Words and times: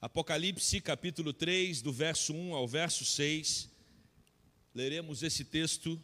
Apocalipse 0.00 0.80
capítulo 0.80 1.32
3, 1.32 1.82
do 1.82 1.92
verso 1.92 2.32
1 2.32 2.54
ao 2.54 2.68
verso 2.68 3.04
6. 3.04 3.68
Leremos 4.72 5.24
esse 5.24 5.44
texto 5.44 6.00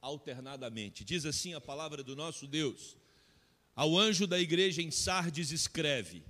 alternadamente. 0.00 1.02
Diz 1.02 1.26
assim 1.26 1.52
a 1.52 1.60
palavra 1.60 2.04
do 2.04 2.14
nosso 2.14 2.46
Deus: 2.46 2.96
Ao 3.74 3.98
anjo 3.98 4.28
da 4.28 4.38
igreja 4.38 4.80
em 4.80 4.92
Sardes 4.92 5.50
escreve: 5.50 6.22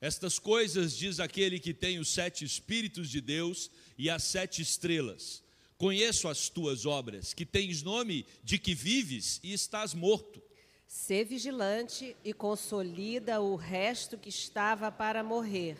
Estas 0.00 0.38
coisas 0.38 0.96
diz 0.96 1.20
aquele 1.20 1.60
que 1.60 1.74
tem 1.74 1.98
os 1.98 2.08
sete 2.08 2.46
espíritos 2.46 3.10
de 3.10 3.20
Deus 3.20 3.70
e 3.98 4.08
as 4.08 4.22
sete 4.22 4.62
estrelas. 4.62 5.42
Conheço 5.76 6.28
as 6.28 6.48
tuas 6.48 6.86
obras, 6.86 7.34
que 7.34 7.44
tens 7.44 7.82
nome 7.82 8.24
de 8.42 8.58
que 8.58 8.74
vives 8.74 9.38
e 9.42 9.52
estás 9.52 9.92
morto. 9.92 10.42
Sê 10.86 11.24
vigilante 11.24 12.16
e 12.24 12.32
consolida 12.32 13.40
o 13.40 13.54
resto 13.54 14.16
que 14.16 14.28
estava 14.30 14.90
para 14.92 15.22
morrer, 15.22 15.76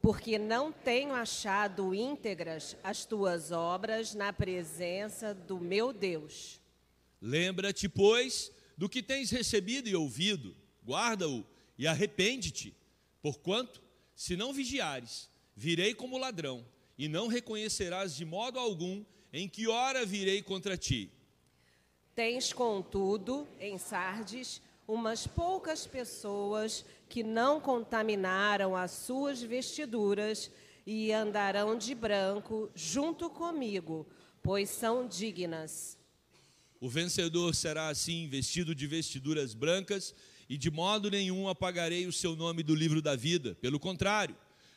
porque 0.00 0.38
não 0.38 0.72
tenho 0.72 1.12
achado 1.12 1.94
íntegras 1.94 2.76
as 2.82 3.04
tuas 3.04 3.52
obras 3.52 4.14
na 4.14 4.32
presença 4.32 5.34
do 5.34 5.58
meu 5.58 5.92
Deus. 5.92 6.60
Lembra-te, 7.20 7.88
pois, 7.88 8.50
do 8.76 8.88
que 8.88 9.02
tens 9.02 9.30
recebido 9.30 9.88
e 9.88 9.94
ouvido, 9.94 10.56
guarda-o 10.86 11.44
e 11.76 11.86
arrepende-te, 11.86 12.74
porquanto, 13.20 13.82
se 14.14 14.36
não 14.36 14.52
vigiares, 14.52 15.28
virei 15.54 15.94
como 15.94 16.16
ladrão, 16.16 16.64
e 16.96 17.08
não 17.08 17.28
reconhecerás 17.28 18.14
de 18.14 18.24
modo 18.24 18.58
algum 18.58 19.04
em 19.32 19.48
que 19.48 19.68
hora 19.68 20.04
virei 20.04 20.42
contra 20.42 20.76
ti. 20.76 21.10
Tens, 22.14 22.52
contudo, 22.52 23.46
em 23.58 23.78
Sardes, 23.78 24.60
umas 24.92 25.26
poucas 25.26 25.86
pessoas 25.86 26.84
que 27.08 27.22
não 27.22 27.60
contaminaram 27.60 28.74
as 28.74 28.90
suas 28.90 29.40
vestiduras 29.40 30.50
e 30.84 31.12
andarão 31.12 31.78
de 31.78 31.94
branco 31.94 32.68
junto 32.74 33.30
comigo, 33.30 34.06
pois 34.42 34.68
são 34.68 35.06
dignas. 35.06 35.96
O 36.80 36.88
vencedor 36.88 37.54
será 37.54 37.88
assim 37.88 38.26
vestido 38.26 38.74
de 38.74 38.86
vestiduras 38.86 39.54
brancas, 39.54 40.14
e 40.48 40.58
de 40.58 40.70
modo 40.70 41.08
nenhum 41.08 41.48
apagarei 41.48 42.06
o 42.06 42.12
seu 42.12 42.34
nome 42.34 42.64
do 42.64 42.74
livro 42.74 43.00
da 43.00 43.14
vida. 43.14 43.54
Pelo 43.60 43.78
contrário, 43.78 44.34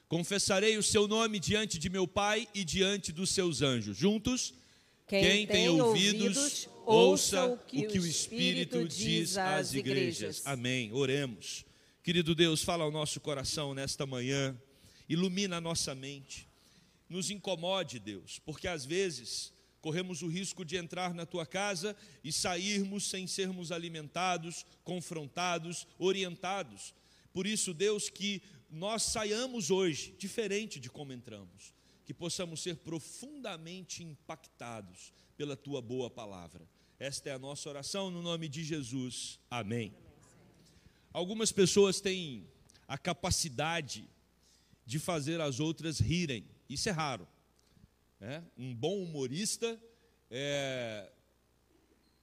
confessarei 0.07 0.77
o 0.77 0.83
seu 0.83 1.07
nome 1.07 1.39
diante 1.39 1.79
de 1.79 1.89
meu 1.89 2.07
Pai 2.07 2.47
e 2.53 2.63
diante 2.63 3.11
dos 3.11 3.31
seus 3.31 3.63
anjos. 3.63 3.97
Juntos, 3.97 4.53
quem, 5.07 5.23
quem 5.23 5.47
tem 5.47 5.69
ouvidos, 5.69 6.69
ouça 6.85 7.45
o 7.45 7.57
que, 7.57 7.85
o, 7.85 7.87
que 7.87 7.99
o 7.99 8.05
Espírito 8.05 8.87
diz 8.87 9.37
às 9.37 9.73
igrejas. 9.73 10.41
Amém. 10.45 10.91
Oremos. 10.93 11.65
Querido 12.03 12.35
Deus, 12.35 12.63
fala 12.63 12.83
ao 12.83 12.91
nosso 12.91 13.19
coração 13.21 13.73
nesta 13.73 14.05
manhã, 14.05 14.57
ilumina 15.07 15.57
a 15.57 15.61
nossa 15.61 15.95
mente, 15.95 16.49
nos 17.07 17.29
incomode, 17.29 17.97
Deus, 17.99 18.39
porque 18.39 18.67
às 18.67 18.85
vezes 18.85 19.53
corremos 19.79 20.21
o 20.21 20.27
risco 20.27 20.65
de 20.65 20.77
entrar 20.77 21.13
na 21.13 21.25
tua 21.25 21.45
casa 21.45 21.95
e 22.23 22.31
sairmos 22.31 23.09
sem 23.09 23.27
sermos 23.27 23.71
alimentados, 23.71 24.65
confrontados, 24.83 25.87
orientados. 25.97 26.93
Por 27.33 27.47
isso, 27.47 27.73
Deus, 27.73 28.09
que 28.09 28.41
nós 28.69 29.03
saiamos 29.03 29.71
hoje 29.71 30.15
diferente 30.17 30.79
de 30.79 30.89
como 30.89 31.13
entramos, 31.13 31.73
que 32.13 32.19
possamos 32.19 32.61
ser 32.61 32.77
profundamente 32.77 34.03
impactados 34.03 35.11
pela 35.35 35.57
tua 35.57 35.81
boa 35.81 36.11
palavra. 36.11 36.69
Esta 36.99 37.31
é 37.31 37.33
a 37.33 37.39
nossa 37.39 37.67
oração 37.67 38.11
no 38.11 38.21
nome 38.21 38.47
de 38.47 38.63
Jesus. 38.63 39.39
Amém. 39.49 39.91
Algumas 41.11 41.51
pessoas 41.51 41.99
têm 41.99 42.47
a 42.87 42.99
capacidade 42.99 44.07
de 44.85 44.99
fazer 44.99 45.41
as 45.41 45.59
outras 45.59 45.99
rirem. 45.99 46.45
Isso 46.69 46.87
é 46.87 46.91
raro. 46.91 47.27
É? 48.21 48.43
Um 48.55 48.73
bom 48.75 49.01
humorista, 49.03 49.81
é, 50.29 51.11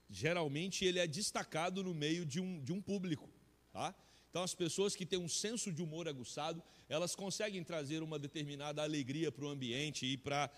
geralmente 0.09 0.85
ele 0.85 0.99
é 0.99 1.05
destacado 1.05 1.83
no 1.83 1.93
meio 1.93 2.25
de 2.25 2.39
um, 2.39 2.63
de 2.63 2.71
um 2.71 2.81
público. 2.81 3.29
Tá? 3.73 3.93
Então, 4.31 4.43
as 4.43 4.55
pessoas 4.55 4.95
que 4.95 5.05
têm 5.05 5.19
um 5.19 5.27
senso 5.27 5.73
de 5.73 5.83
humor 5.83 6.07
aguçado, 6.07 6.63
elas 6.87 7.13
conseguem 7.13 7.61
trazer 7.65 8.01
uma 8.01 8.17
determinada 8.17 8.81
alegria 8.81 9.29
para 9.29 9.43
o 9.43 9.49
ambiente 9.49 10.05
e 10.05 10.15
para 10.15 10.49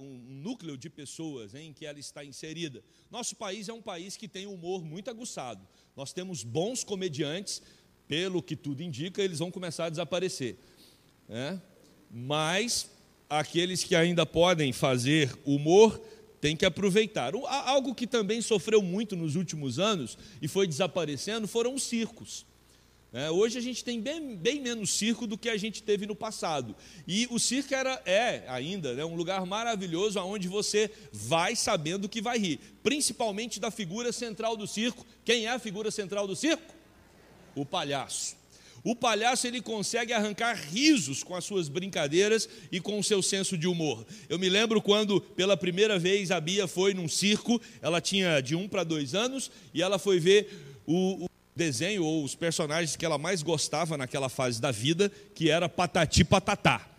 um 0.00 0.18
núcleo 0.18 0.76
de 0.76 0.90
pessoas 0.90 1.54
em 1.54 1.72
que 1.72 1.86
ela 1.86 2.00
está 2.00 2.24
inserida. 2.24 2.82
Nosso 3.08 3.36
país 3.36 3.68
é 3.68 3.72
um 3.72 3.80
país 3.80 4.16
que 4.16 4.26
tem 4.26 4.48
humor 4.48 4.84
muito 4.84 5.10
aguçado. 5.10 5.64
Nós 5.94 6.12
temos 6.12 6.42
bons 6.42 6.82
comediantes, 6.82 7.62
pelo 8.08 8.42
que 8.42 8.56
tudo 8.56 8.82
indica, 8.82 9.22
eles 9.22 9.38
vão 9.38 9.50
começar 9.50 9.84
a 9.84 9.90
desaparecer. 9.90 10.58
Né? 11.28 11.62
Mas 12.10 12.90
aqueles 13.30 13.84
que 13.84 13.94
ainda 13.94 14.26
podem 14.26 14.72
fazer 14.72 15.32
humor 15.44 15.98
têm 16.40 16.56
que 16.56 16.66
aproveitar. 16.66 17.32
Algo 17.46 17.94
que 17.94 18.08
também 18.08 18.42
sofreu 18.42 18.82
muito 18.82 19.14
nos 19.14 19.36
últimos 19.36 19.78
anos 19.78 20.18
e 20.42 20.48
foi 20.48 20.66
desaparecendo 20.66 21.46
foram 21.46 21.76
os 21.76 21.84
circos. 21.84 22.44
É, 23.16 23.30
hoje 23.30 23.56
a 23.56 23.60
gente 23.60 23.84
tem 23.84 24.00
bem, 24.00 24.34
bem, 24.34 24.60
menos 24.60 24.90
circo 24.90 25.24
do 25.24 25.38
que 25.38 25.48
a 25.48 25.56
gente 25.56 25.84
teve 25.84 26.04
no 26.04 26.16
passado. 26.16 26.74
E 27.06 27.28
o 27.30 27.38
circo 27.38 27.72
era, 27.72 28.02
é 28.04 28.42
ainda 28.48 28.92
né, 28.92 29.04
um 29.04 29.14
lugar 29.14 29.46
maravilhoso 29.46 30.18
onde 30.18 30.48
você 30.48 30.90
vai 31.12 31.54
sabendo 31.54 32.08
que 32.08 32.20
vai 32.20 32.38
rir. 32.40 32.58
Principalmente 32.82 33.60
da 33.60 33.70
figura 33.70 34.10
central 34.10 34.56
do 34.56 34.66
circo. 34.66 35.06
Quem 35.24 35.46
é 35.46 35.50
a 35.50 35.60
figura 35.60 35.92
central 35.92 36.26
do 36.26 36.34
circo? 36.34 36.74
O 37.54 37.64
palhaço. 37.64 38.34
O 38.82 38.96
palhaço 38.96 39.46
ele 39.46 39.62
consegue 39.62 40.12
arrancar 40.12 40.54
risos 40.56 41.22
com 41.22 41.36
as 41.36 41.44
suas 41.44 41.68
brincadeiras 41.68 42.48
e 42.72 42.80
com 42.80 42.98
o 42.98 43.04
seu 43.04 43.22
senso 43.22 43.56
de 43.56 43.68
humor. 43.68 44.04
Eu 44.28 44.40
me 44.40 44.48
lembro 44.48 44.82
quando 44.82 45.20
pela 45.20 45.56
primeira 45.56 46.00
vez 46.00 46.32
a 46.32 46.40
Bia 46.40 46.66
foi 46.66 46.92
num 46.92 47.08
circo, 47.08 47.60
ela 47.80 48.00
tinha 48.00 48.40
de 48.40 48.56
um 48.56 48.66
para 48.66 48.82
dois 48.82 49.14
anos 49.14 49.52
e 49.72 49.80
ela 49.80 50.00
foi 50.00 50.18
ver 50.18 50.82
o, 50.84 51.24
o 51.24 51.33
desenho 51.54 52.04
ou 52.04 52.24
os 52.24 52.34
personagens 52.34 52.96
que 52.96 53.04
ela 53.04 53.18
mais 53.18 53.42
gostava 53.42 53.96
naquela 53.96 54.28
fase 54.28 54.60
da 54.60 54.70
vida, 54.70 55.10
que 55.34 55.50
era 55.50 55.68
Patati 55.68 56.24
Patatá. 56.24 56.90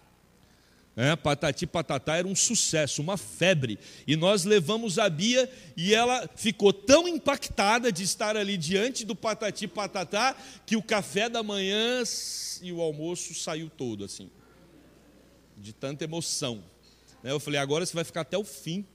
É, 0.98 1.14
Patati 1.14 1.68
Patatá 1.68 2.16
era 2.16 2.28
um 2.28 2.36
sucesso, 2.36 3.02
uma 3.02 3.18
febre. 3.18 3.78
E 4.08 4.16
nós 4.16 4.46
levamos 4.46 4.98
a 4.98 5.10
Bia 5.10 5.52
e 5.76 5.94
ela 5.94 6.30
ficou 6.38 6.72
tão 6.72 7.06
impactada 7.06 7.92
de 7.92 8.04
estar 8.04 8.38
ali 8.38 8.56
diante 8.56 9.04
do 9.04 9.14
Patati 9.14 9.68
Patatá 9.68 10.36
que 10.66 10.78
o 10.78 10.82
café 10.82 11.28
da 11.28 11.44
manhã 11.44 12.02
e 12.62 12.72
o 12.72 12.80
almoço 12.80 13.34
saiu 13.34 13.70
todo 13.70 14.06
assim, 14.06 14.30
de 15.58 15.74
tanta 15.74 16.06
emoção. 16.06 16.64
É, 17.22 17.32
eu 17.32 17.42
falei, 17.42 17.60
agora 17.60 17.86
você 17.86 17.94
vai 17.94 18.06
ficar 18.06 18.22
até 18.22 18.38
o 18.38 18.46
fim, 18.46 18.86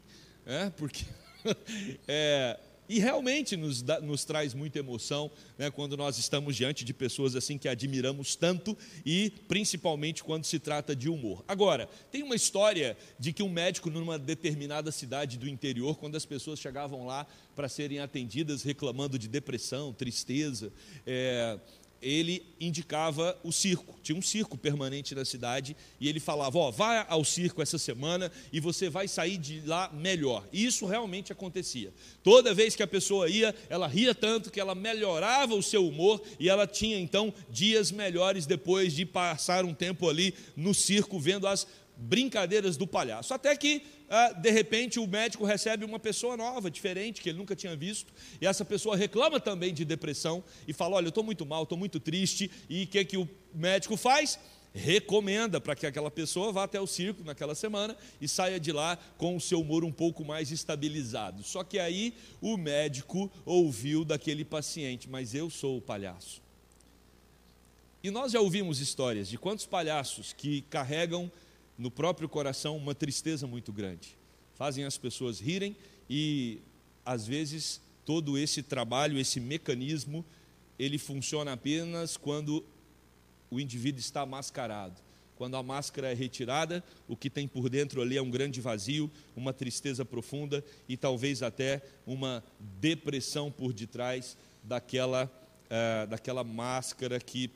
é, 0.47 0.71
porque 0.71 1.05
é, 2.09 2.59
e 2.91 2.99
realmente 2.99 3.57
nos, 3.57 3.83
dá, 3.83 4.01
nos 4.01 4.25
traz 4.25 4.53
muita 4.53 4.81
emoção 4.81 5.31
né, 5.57 5.71
quando 5.71 5.97
nós 5.97 6.19
estamos 6.19 6.57
diante 6.57 6.85
de 6.85 6.93
pessoas 6.93 7.37
assim 7.37 7.57
que 7.57 7.69
admiramos 7.69 8.35
tanto 8.35 8.77
e 9.07 9.31
principalmente 9.47 10.25
quando 10.25 10.45
se 10.45 10.59
trata 10.59 10.97
de 10.97 11.09
humor. 11.09 11.45
Agora, 11.47 11.89
tem 12.11 12.25
uma 12.25 12.35
história 12.35 12.97
de 13.17 13.33
que 13.33 13.45
um 13.45 13.49
médico 13.49 13.91
numa 13.91 14.19
determinada 14.19 14.91
cidade 14.91 15.39
do 15.39 15.49
interior, 15.49 15.99
quando 15.99 16.17
as 16.17 16.27
pessoas 16.27 16.59
chegavam 16.59 17.07
lá 17.07 17.29
para 17.55 17.69
serem 17.69 18.01
atendidas 18.01 18.65
reclamando 18.65 19.17
de 19.17 19.29
depressão, 19.29 19.93
tristeza, 19.93 20.73
é, 21.07 21.61
ele 22.03 22.43
indicava 22.59 23.39
o 23.43 23.53
circo. 23.53 23.99
Tinha 24.03 24.17
um 24.17 24.23
circo 24.23 24.57
permanente 24.57 25.15
na 25.15 25.25
cidade 25.25 25.77
e 26.01 26.09
ele 26.09 26.21
falava: 26.21 26.59
Ó, 26.59 26.71
vá 26.71 27.07
ao 27.09 27.25
circo 27.25 27.61
essa 27.61 27.79
semana 27.79 28.31
e 28.53 28.61
você 28.61 28.89
vai 28.89 29.07
sair 29.07 29.37
de 29.37 29.61
lá 29.63 29.91
melhor. 29.93 30.47
E 30.53 30.65
isso 30.65 30.87
realmente 30.87 31.33
acontecia. 31.33 31.93
Toda 32.23 32.55
vez 32.55 32.75
que 32.75 32.83
a 32.83 32.87
pessoa 32.87 33.29
ia, 33.29 33.55
ela 33.69 33.87
ria 33.87 34.15
tanto 34.15 34.51
que 34.51 34.61
ela 34.61 34.75
melhorava 34.75 35.55
o 35.55 35.63
seu 35.63 35.87
humor 35.87 36.23
e 36.39 36.49
ela 36.49 36.67
tinha 36.67 36.99
então 36.99 37.33
dias 37.51 37.91
melhores 37.91 38.47
depois 38.47 38.95
de 38.95 39.05
passar 39.05 39.65
um 39.65 39.75
tempo 39.75 40.09
ali 40.09 40.35
no 40.57 40.73
circo 40.73 41.19
vendo 41.19 41.47
as 41.47 41.67
brincadeiras 42.01 42.77
do 42.77 42.87
palhaço. 42.87 43.35
Até 43.35 43.55
que, 43.55 43.83
ah, 44.09 44.33
de 44.33 44.51
repente, 44.51 44.99
o 44.99 45.07
médico 45.07 45.45
recebe 45.45 45.85
uma 45.85 45.99
pessoa 45.99 46.37
nova, 46.37 46.71
diferente, 46.71 47.21
que 47.21 47.29
ele 47.29 47.39
nunca 47.39 47.55
tinha 47.55 47.77
visto, 47.77 48.13
e 48.41 48.47
essa 48.47 48.65
pessoa 48.65 48.97
reclama 48.97 49.39
também 49.39 49.73
de 49.75 49.85
depressão 49.85 50.43
e 50.67 50.73
fala: 50.73 50.97
Olha, 50.97 51.07
eu 51.07 51.11
estou 51.11 51.23
muito 51.23 51.45
mal, 51.45 51.65
estou 51.65 51.77
muito 51.77 52.01
triste. 52.01 52.51
E 52.69 52.85
o 52.85 52.87
que, 52.87 53.05
que 53.05 53.17
o 53.17 53.29
médico 53.55 53.97
faz? 53.97 54.39
Recomenda 54.73 55.61
para 55.61 55.75
que 55.75 55.85
aquela 55.85 56.11
pessoa 56.11 56.53
vá 56.53 56.63
até 56.63 56.81
o 56.81 56.87
circo 56.87 57.25
naquela 57.25 57.57
semana 57.57 57.97
e 58.21 58.29
saia 58.29 58.59
de 58.59 58.71
lá 58.71 58.97
com 59.19 59.37
o 59.37 59.41
seu 59.41 59.61
humor 59.61 59.85
um 59.85 59.91
pouco 59.91 60.25
mais 60.25 60.53
estabilizado. 60.53 61.43
Só 61.43 61.65
que 61.65 61.79
aí 61.79 62.15
o 62.41 62.57
médico 62.57 63.31
ouviu 63.45 64.05
daquele 64.05 64.45
paciente: 64.45 65.09
Mas 65.09 65.35
eu 65.35 65.51
sou 65.51 65.77
o 65.77 65.83
palhaço. 65.83 66.41
E 68.03 68.11
nós 68.11 68.33
já 68.33 68.41
ouvimos 68.41 68.81
histórias 68.81 69.29
de 69.29 69.37
quantos 69.37 69.67
palhaços 69.67 70.33
que 70.33 70.63
carregam 70.63 71.31
no 71.81 71.91
próprio 71.91 72.29
coração 72.29 72.77
uma 72.77 72.95
tristeza 72.95 73.47
muito 73.47 73.73
grande. 73.73 74.15
Fazem 74.55 74.85
as 74.85 74.99
pessoas 74.99 75.41
rirem 75.41 75.75
e, 76.11 76.59
às 77.07 77.27
vezes, 77.27 77.81
todo 78.05 78.37
esse 78.37 78.63
trabalho, 78.63 79.19
esse 79.19 79.41
mecanismo, 79.41 80.23
ele 80.79 80.99
funciona 80.99 81.55
apenas 81.55 82.19
quando 82.19 82.63
o 83.51 83.59
indivíduo 83.59 83.99
está 83.99 84.27
mascarado, 84.27 85.01
quando 85.39 85.57
a 85.57 85.63
máscara 85.63 86.13
é 86.13 86.15
retirada, 86.15 86.85
o 87.09 87.17
que 87.17 87.31
tem 87.31 87.49
por 87.49 87.71
dentro 87.71 88.03
ali 88.03 88.19
é 88.19 88.23
um 88.23 88.31
grande 88.31 88.61
vazio, 88.61 89.11
uma 89.35 89.55
tristeza 89.55 90.05
profunda 90.05 90.63
e 90.87 90.99
talvez 90.99 91.43
até 91.43 91.83
uma 92.07 92.45
depressão 92.79 93.51
por 93.51 93.73
detrás 93.73 94.37
daquela, 94.63 95.31
é, 95.71 96.07
daquela 96.07 96.45
máscara 96.45 97.19
que 97.19 97.51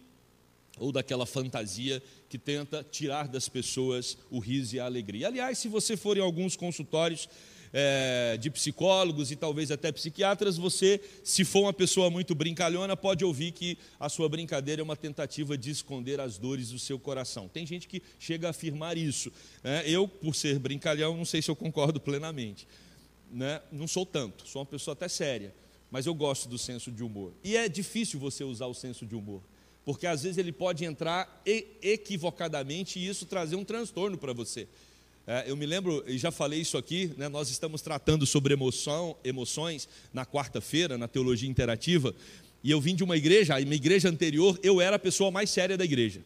ou 0.78 0.90
daquela 0.90 1.26
fantasia 1.26 2.02
que 2.28 2.38
tenta 2.38 2.84
tirar 2.88 3.28
das 3.28 3.48
pessoas 3.48 4.18
o 4.30 4.38
riso 4.38 4.76
e 4.76 4.80
a 4.80 4.84
alegria. 4.84 5.28
Aliás, 5.28 5.58
se 5.58 5.68
você 5.68 5.96
for 5.96 6.16
em 6.16 6.20
alguns 6.20 6.56
consultórios 6.56 7.28
é, 7.72 8.36
de 8.36 8.50
psicólogos 8.50 9.32
e 9.32 9.36
talvez 9.36 9.70
até 9.70 9.90
psiquiatras, 9.90 10.56
você, 10.56 11.00
se 11.24 11.44
for 11.44 11.62
uma 11.62 11.72
pessoa 11.72 12.08
muito 12.08 12.34
brincalhona, 12.34 12.96
pode 12.96 13.24
ouvir 13.24 13.50
que 13.52 13.76
a 13.98 14.08
sua 14.08 14.28
brincadeira 14.28 14.80
é 14.80 14.84
uma 14.84 14.96
tentativa 14.96 15.58
de 15.58 15.70
esconder 15.70 16.20
as 16.20 16.38
dores 16.38 16.70
do 16.70 16.78
seu 16.78 16.98
coração. 16.98 17.48
Tem 17.48 17.66
gente 17.66 17.88
que 17.88 18.00
chega 18.18 18.46
a 18.46 18.50
afirmar 18.50 18.96
isso. 18.96 19.32
Né? 19.62 19.82
Eu, 19.86 20.06
por 20.06 20.34
ser 20.36 20.58
brincalhão, 20.60 21.16
não 21.16 21.24
sei 21.24 21.42
se 21.42 21.50
eu 21.50 21.56
concordo 21.56 22.00
plenamente. 22.00 22.66
Né? 23.30 23.60
Não 23.72 23.88
sou 23.88 24.06
tanto, 24.06 24.46
sou 24.46 24.60
uma 24.60 24.66
pessoa 24.66 24.92
até 24.92 25.08
séria, 25.08 25.52
mas 25.90 26.06
eu 26.06 26.14
gosto 26.14 26.48
do 26.48 26.56
senso 26.56 26.92
de 26.92 27.02
humor. 27.02 27.32
E 27.42 27.56
é 27.56 27.68
difícil 27.68 28.20
você 28.20 28.44
usar 28.44 28.66
o 28.66 28.74
senso 28.74 29.04
de 29.04 29.16
humor 29.16 29.42
porque 29.84 30.06
às 30.06 30.22
vezes 30.22 30.38
ele 30.38 30.52
pode 30.52 30.84
entrar 30.84 31.42
equivocadamente 31.82 32.98
e 32.98 33.06
isso 33.06 33.26
trazer 33.26 33.56
um 33.56 33.64
transtorno 33.64 34.16
para 34.16 34.32
você. 34.32 34.66
É, 35.26 35.44
eu 35.46 35.56
me 35.56 35.64
lembro, 35.64 36.04
e 36.06 36.18
já 36.18 36.30
falei 36.30 36.60
isso 36.60 36.76
aqui, 36.76 37.12
né, 37.16 37.28
nós 37.28 37.48
estamos 37.48 37.80
tratando 37.80 38.26
sobre 38.26 38.52
emoção, 38.52 39.16
emoções 39.24 39.88
na 40.12 40.26
quarta-feira, 40.26 40.98
na 40.98 41.08
teologia 41.08 41.48
interativa, 41.48 42.14
e 42.62 42.70
eu 42.70 42.80
vim 42.80 42.94
de 42.94 43.02
uma 43.02 43.16
igreja, 43.16 43.56
a 43.56 43.60
minha 43.60 43.74
igreja 43.74 44.08
anterior, 44.08 44.58
eu 44.62 44.80
era 44.80 44.96
a 44.96 44.98
pessoa 44.98 45.30
mais 45.30 45.50
séria 45.50 45.76
da 45.76 45.84
igreja. 45.84 46.22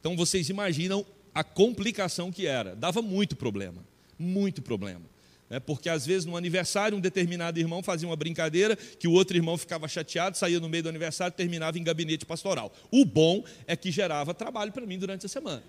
Então 0.00 0.16
vocês 0.16 0.48
imaginam 0.48 1.04
a 1.34 1.42
complicação 1.42 2.30
que 2.30 2.46
era, 2.46 2.74
dava 2.76 3.02
muito 3.02 3.34
problema, 3.36 3.84
muito 4.18 4.62
problema. 4.62 5.02
É 5.48 5.60
porque 5.60 5.88
às 5.88 6.04
vezes 6.04 6.24
no 6.24 6.36
aniversário 6.36 6.98
um 6.98 7.00
determinado 7.00 7.58
irmão 7.58 7.82
fazia 7.82 8.08
uma 8.08 8.16
brincadeira 8.16 8.74
que 8.74 9.06
o 9.06 9.12
outro 9.12 9.36
irmão 9.36 9.56
ficava 9.56 9.86
chateado, 9.86 10.36
saía 10.36 10.58
no 10.58 10.68
meio 10.68 10.82
do 10.82 10.88
aniversário 10.88 11.36
terminava 11.36 11.78
em 11.78 11.84
gabinete 11.84 12.26
pastoral. 12.26 12.72
O 12.90 13.04
bom 13.04 13.44
é 13.66 13.76
que 13.76 13.92
gerava 13.92 14.34
trabalho 14.34 14.72
para 14.72 14.84
mim 14.84 14.98
durante 14.98 15.26
a 15.26 15.28
semana. 15.28 15.62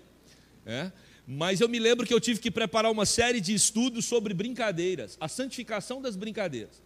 É? 0.66 0.90
Mas 1.26 1.60
eu 1.60 1.68
me 1.68 1.78
lembro 1.78 2.04
que 2.04 2.12
eu 2.12 2.20
tive 2.20 2.40
que 2.40 2.50
preparar 2.50 2.90
uma 2.90 3.06
série 3.06 3.40
de 3.40 3.54
estudos 3.54 4.04
sobre 4.04 4.34
brincadeiras, 4.34 5.16
a 5.20 5.28
santificação 5.28 6.02
das 6.02 6.16
brincadeiras. 6.16 6.82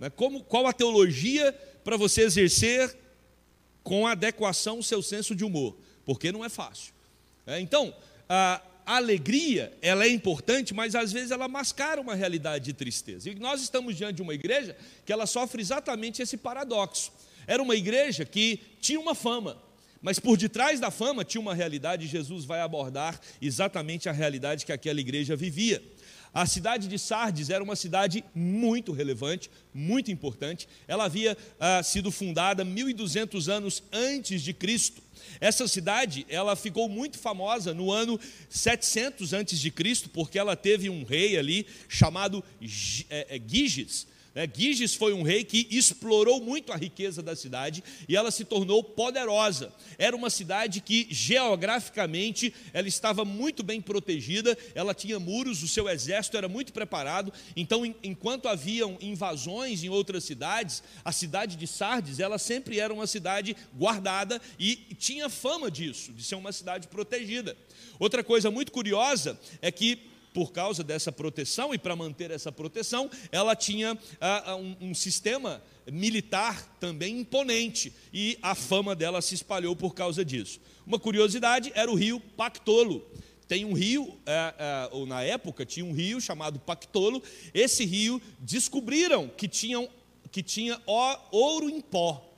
Né? 0.00 0.08
Como, 0.08 0.42
qual 0.42 0.66
a 0.66 0.72
teologia 0.72 1.52
para 1.84 1.96
você 1.96 2.22
exercer 2.22 2.96
com 3.82 4.06
adequação 4.06 4.78
o 4.78 4.82
seu 4.82 5.02
senso 5.02 5.34
de 5.34 5.44
humor? 5.44 5.76
Porque 6.06 6.32
não 6.32 6.42
é 6.42 6.48
fácil. 6.48 6.94
É? 7.46 7.60
Então, 7.60 7.94
a 8.26 8.62
a 8.73 8.73
alegria, 8.86 9.72
ela 9.80 10.04
é 10.04 10.08
importante, 10.08 10.74
mas 10.74 10.94
às 10.94 11.12
vezes 11.12 11.30
ela 11.30 11.48
mascara 11.48 12.00
uma 12.00 12.14
realidade 12.14 12.66
de 12.66 12.72
tristeza. 12.72 13.30
E 13.30 13.34
nós 13.34 13.62
estamos 13.62 13.96
diante 13.96 14.16
de 14.16 14.22
uma 14.22 14.34
igreja 14.34 14.76
que 15.04 15.12
ela 15.12 15.26
sofre 15.26 15.60
exatamente 15.60 16.20
esse 16.20 16.36
paradoxo. 16.36 17.12
Era 17.46 17.62
uma 17.62 17.74
igreja 17.74 18.24
que 18.24 18.60
tinha 18.80 19.00
uma 19.00 19.14
fama, 19.14 19.56
mas 20.00 20.18
por 20.18 20.36
detrás 20.36 20.80
da 20.80 20.90
fama 20.90 21.24
tinha 21.24 21.40
uma 21.40 21.54
realidade, 21.54 22.04
e 22.04 22.08
Jesus 22.08 22.44
vai 22.44 22.60
abordar 22.60 23.18
exatamente 23.40 24.08
a 24.08 24.12
realidade 24.12 24.66
que 24.66 24.72
aquela 24.72 25.00
igreja 25.00 25.34
vivia. 25.34 25.82
A 26.34 26.46
cidade 26.46 26.88
de 26.88 26.98
Sardes 26.98 27.48
era 27.48 27.62
uma 27.62 27.76
cidade 27.76 28.24
muito 28.34 28.90
relevante, 28.90 29.48
muito 29.72 30.10
importante. 30.10 30.68
Ela 30.88 31.04
havia 31.04 31.38
ah, 31.60 31.80
sido 31.80 32.10
fundada 32.10 32.64
1200 32.64 33.48
anos 33.48 33.84
antes 33.92 34.42
de 34.42 34.52
Cristo. 34.52 35.00
Essa 35.40 35.68
cidade, 35.68 36.26
ela 36.28 36.56
ficou 36.56 36.88
muito 36.88 37.18
famosa 37.18 37.72
no 37.72 37.92
ano 37.92 38.18
700 38.48 39.32
antes 39.32 39.60
de 39.60 39.70
Cristo, 39.70 40.10
porque 40.10 40.36
ela 40.36 40.56
teve 40.56 40.90
um 40.90 41.04
rei 41.04 41.38
ali 41.38 41.68
chamado 41.88 42.42
é, 43.08 43.36
é, 43.36 43.40
Giges. 43.46 44.08
Né? 44.34 44.48
Giges 44.52 44.94
foi 44.94 45.12
um 45.12 45.22
rei 45.22 45.44
que 45.44 45.66
explorou 45.70 46.40
muito 46.40 46.72
a 46.72 46.76
riqueza 46.76 47.22
da 47.22 47.36
cidade 47.36 47.84
e 48.08 48.16
ela 48.16 48.30
se 48.30 48.44
tornou 48.44 48.82
poderosa. 48.82 49.72
Era 49.96 50.16
uma 50.16 50.28
cidade 50.28 50.80
que 50.80 51.06
geograficamente 51.10 52.52
ela 52.72 52.88
estava 52.88 53.24
muito 53.24 53.62
bem 53.62 53.80
protegida, 53.80 54.56
ela 54.74 54.92
tinha 54.92 55.20
muros, 55.20 55.62
o 55.62 55.68
seu 55.68 55.88
exército 55.88 56.36
era 56.36 56.48
muito 56.48 56.72
preparado. 56.72 57.32
Então, 57.54 57.84
enquanto 58.02 58.48
haviam 58.48 58.98
invasões 59.00 59.84
em 59.84 59.88
outras 59.88 60.24
cidades, 60.24 60.82
a 61.04 61.12
cidade 61.12 61.56
de 61.56 61.66
Sardes 61.66 62.18
ela 62.18 62.38
sempre 62.38 62.80
era 62.80 62.92
uma 62.92 63.06
cidade 63.06 63.56
guardada 63.74 64.40
e 64.58 64.76
tinha 64.98 65.28
fama 65.28 65.70
disso, 65.70 66.12
de 66.12 66.24
ser 66.24 66.34
uma 66.34 66.52
cidade 66.52 66.88
protegida. 66.88 67.56
Outra 67.98 68.24
coisa 68.24 68.50
muito 68.50 68.72
curiosa 68.72 69.38
é 69.62 69.70
que 69.70 70.13
por 70.34 70.50
causa 70.50 70.82
dessa 70.82 71.12
proteção 71.12 71.72
e 71.72 71.78
para 71.78 71.94
manter 71.94 72.32
essa 72.32 72.50
proteção, 72.50 73.08
ela 73.30 73.54
tinha 73.54 73.96
ah, 74.20 74.42
ah, 74.46 74.56
um, 74.56 74.76
um 74.80 74.94
sistema 74.94 75.62
militar 75.90 76.76
também 76.80 77.20
imponente 77.20 77.92
e 78.12 78.36
a 78.42 78.54
fama 78.56 78.96
dela 78.96 79.22
se 79.22 79.36
espalhou 79.36 79.76
por 79.76 79.94
causa 79.94 80.24
disso. 80.24 80.60
Uma 80.84 80.98
curiosidade 80.98 81.70
era 81.74 81.90
o 81.90 81.94
rio 81.94 82.18
Pactolo. 82.18 83.06
Tem 83.46 83.64
um 83.64 83.74
rio, 83.74 84.18
é, 84.26 84.54
é, 84.58 84.88
ou 84.90 85.06
na 85.06 85.22
época 85.22 85.64
tinha 85.64 85.86
um 85.86 85.92
rio 85.92 86.20
chamado 86.20 86.58
Pactolo. 86.58 87.22
Esse 87.52 87.84
rio 87.84 88.20
descobriram 88.40 89.28
que, 89.28 89.46
tinham, 89.46 89.88
que 90.32 90.42
tinha 90.42 90.82
ouro 91.30 91.70
em 91.70 91.80
pó. 91.80 92.33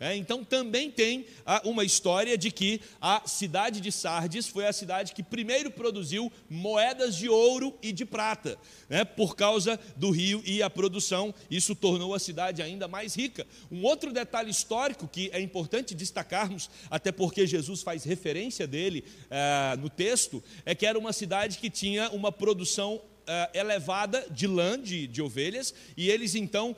É, 0.00 0.16
então 0.16 0.42
também 0.42 0.90
tem 0.90 1.24
ah, 1.46 1.62
uma 1.64 1.84
história 1.84 2.36
de 2.36 2.50
que 2.50 2.80
a 3.00 3.22
cidade 3.26 3.80
de 3.80 3.92
Sardes 3.92 4.48
foi 4.48 4.66
a 4.66 4.72
cidade 4.72 5.12
que 5.12 5.22
primeiro 5.22 5.70
produziu 5.70 6.32
moedas 6.50 7.14
de 7.14 7.28
ouro 7.28 7.78
e 7.80 7.92
de 7.92 8.04
prata, 8.04 8.58
né, 8.88 9.04
por 9.04 9.36
causa 9.36 9.78
do 9.96 10.10
rio 10.10 10.42
e 10.44 10.62
a 10.62 10.68
produção, 10.68 11.32
isso 11.48 11.76
tornou 11.76 12.12
a 12.12 12.18
cidade 12.18 12.60
ainda 12.60 12.88
mais 12.88 13.14
rica. 13.14 13.46
Um 13.70 13.84
outro 13.84 14.12
detalhe 14.12 14.50
histórico 14.50 15.06
que 15.06 15.30
é 15.32 15.40
importante 15.40 15.94
destacarmos, 15.94 16.68
até 16.90 17.12
porque 17.12 17.46
Jesus 17.46 17.82
faz 17.82 18.02
referência 18.02 18.66
dele 18.66 19.04
ah, 19.30 19.76
no 19.78 19.88
texto, 19.88 20.42
é 20.66 20.74
que 20.74 20.86
era 20.86 20.98
uma 20.98 21.12
cidade 21.12 21.58
que 21.58 21.70
tinha 21.70 22.10
uma 22.10 22.32
produção 22.32 23.00
Uh, 23.24 23.48
elevada 23.58 24.26
de 24.30 24.46
lã 24.46 24.78
de, 24.78 25.06
de, 25.06 25.22
ovelhas, 25.22 25.72
e 25.96 26.10
eles 26.10 26.34
então 26.34 26.76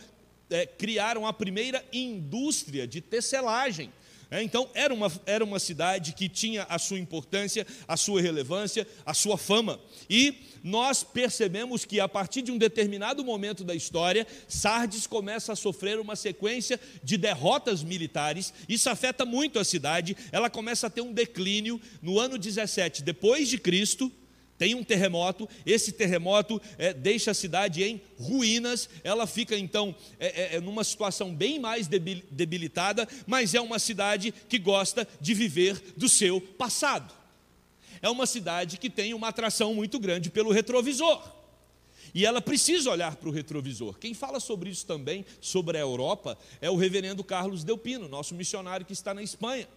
é, 0.50 0.66
criaram 0.66 1.26
a 1.26 1.32
primeira 1.32 1.84
indústria 1.92 2.86
de 2.86 3.00
tecelagem. 3.00 3.92
É, 4.28 4.42
então, 4.42 4.68
era 4.74 4.92
uma, 4.92 5.12
era 5.24 5.44
uma 5.44 5.60
cidade 5.60 6.12
que 6.12 6.28
tinha 6.28 6.64
a 6.64 6.78
sua 6.78 6.98
importância, 6.98 7.64
a 7.86 7.96
sua 7.96 8.20
relevância, 8.20 8.86
a 9.04 9.14
sua 9.14 9.38
fama. 9.38 9.78
E 10.10 10.34
nós 10.64 11.04
percebemos 11.04 11.84
que 11.84 12.00
a 12.00 12.08
partir 12.08 12.42
de 12.42 12.50
um 12.50 12.58
determinado 12.58 13.24
momento 13.24 13.62
da 13.62 13.72
história, 13.72 14.26
Sardes 14.48 15.06
começa 15.06 15.52
a 15.52 15.56
sofrer 15.56 16.00
uma 16.00 16.16
sequência 16.16 16.80
de 17.04 17.16
derrotas 17.16 17.84
militares. 17.84 18.52
Isso 18.68 18.90
afeta 18.90 19.24
muito 19.24 19.60
a 19.60 19.64
cidade. 19.64 20.16
Ela 20.32 20.50
começa 20.50 20.88
a 20.88 20.90
ter 20.90 21.02
um 21.02 21.12
declínio 21.12 21.80
no 22.02 22.18
ano 22.18 22.36
17 22.36 23.04
depois 23.04 23.48
de 23.48 23.58
Cristo 23.58 24.10
tem 24.58 24.74
um 24.74 24.82
terremoto, 24.82 25.48
esse 25.64 25.92
terremoto 25.92 26.60
é, 26.78 26.92
deixa 26.92 27.30
a 27.30 27.34
cidade 27.34 27.82
em 27.82 28.00
ruínas, 28.18 28.88
ela 29.04 29.26
fica 29.26 29.56
então 29.56 29.94
é, 30.18 30.56
é, 30.56 30.60
numa 30.60 30.82
situação 30.82 31.34
bem 31.34 31.58
mais 31.58 31.86
debilitada, 31.86 33.06
mas 33.26 33.54
é 33.54 33.60
uma 33.60 33.78
cidade 33.78 34.32
que 34.48 34.58
gosta 34.58 35.06
de 35.20 35.34
viver 35.34 35.80
do 35.96 36.08
seu 36.08 36.40
passado. 36.40 37.12
É 38.00 38.08
uma 38.08 38.26
cidade 38.26 38.78
que 38.78 38.90
tem 38.90 39.14
uma 39.14 39.28
atração 39.28 39.74
muito 39.74 39.98
grande 39.98 40.30
pelo 40.30 40.52
retrovisor. 40.52 41.36
E 42.14 42.24
ela 42.24 42.40
precisa 42.40 42.90
olhar 42.90 43.14
para 43.16 43.28
o 43.28 43.32
retrovisor. 43.32 43.98
Quem 43.98 44.14
fala 44.14 44.40
sobre 44.40 44.70
isso 44.70 44.86
também, 44.86 45.24
sobre 45.40 45.76
a 45.76 45.80
Europa, 45.80 46.38
é 46.62 46.70
o 46.70 46.76
reverendo 46.76 47.22
Carlos 47.22 47.62
Delpino, 47.62 48.08
nosso 48.08 48.34
missionário 48.34 48.86
que 48.86 48.92
está 48.92 49.12
na 49.12 49.22
Espanha. 49.22 49.68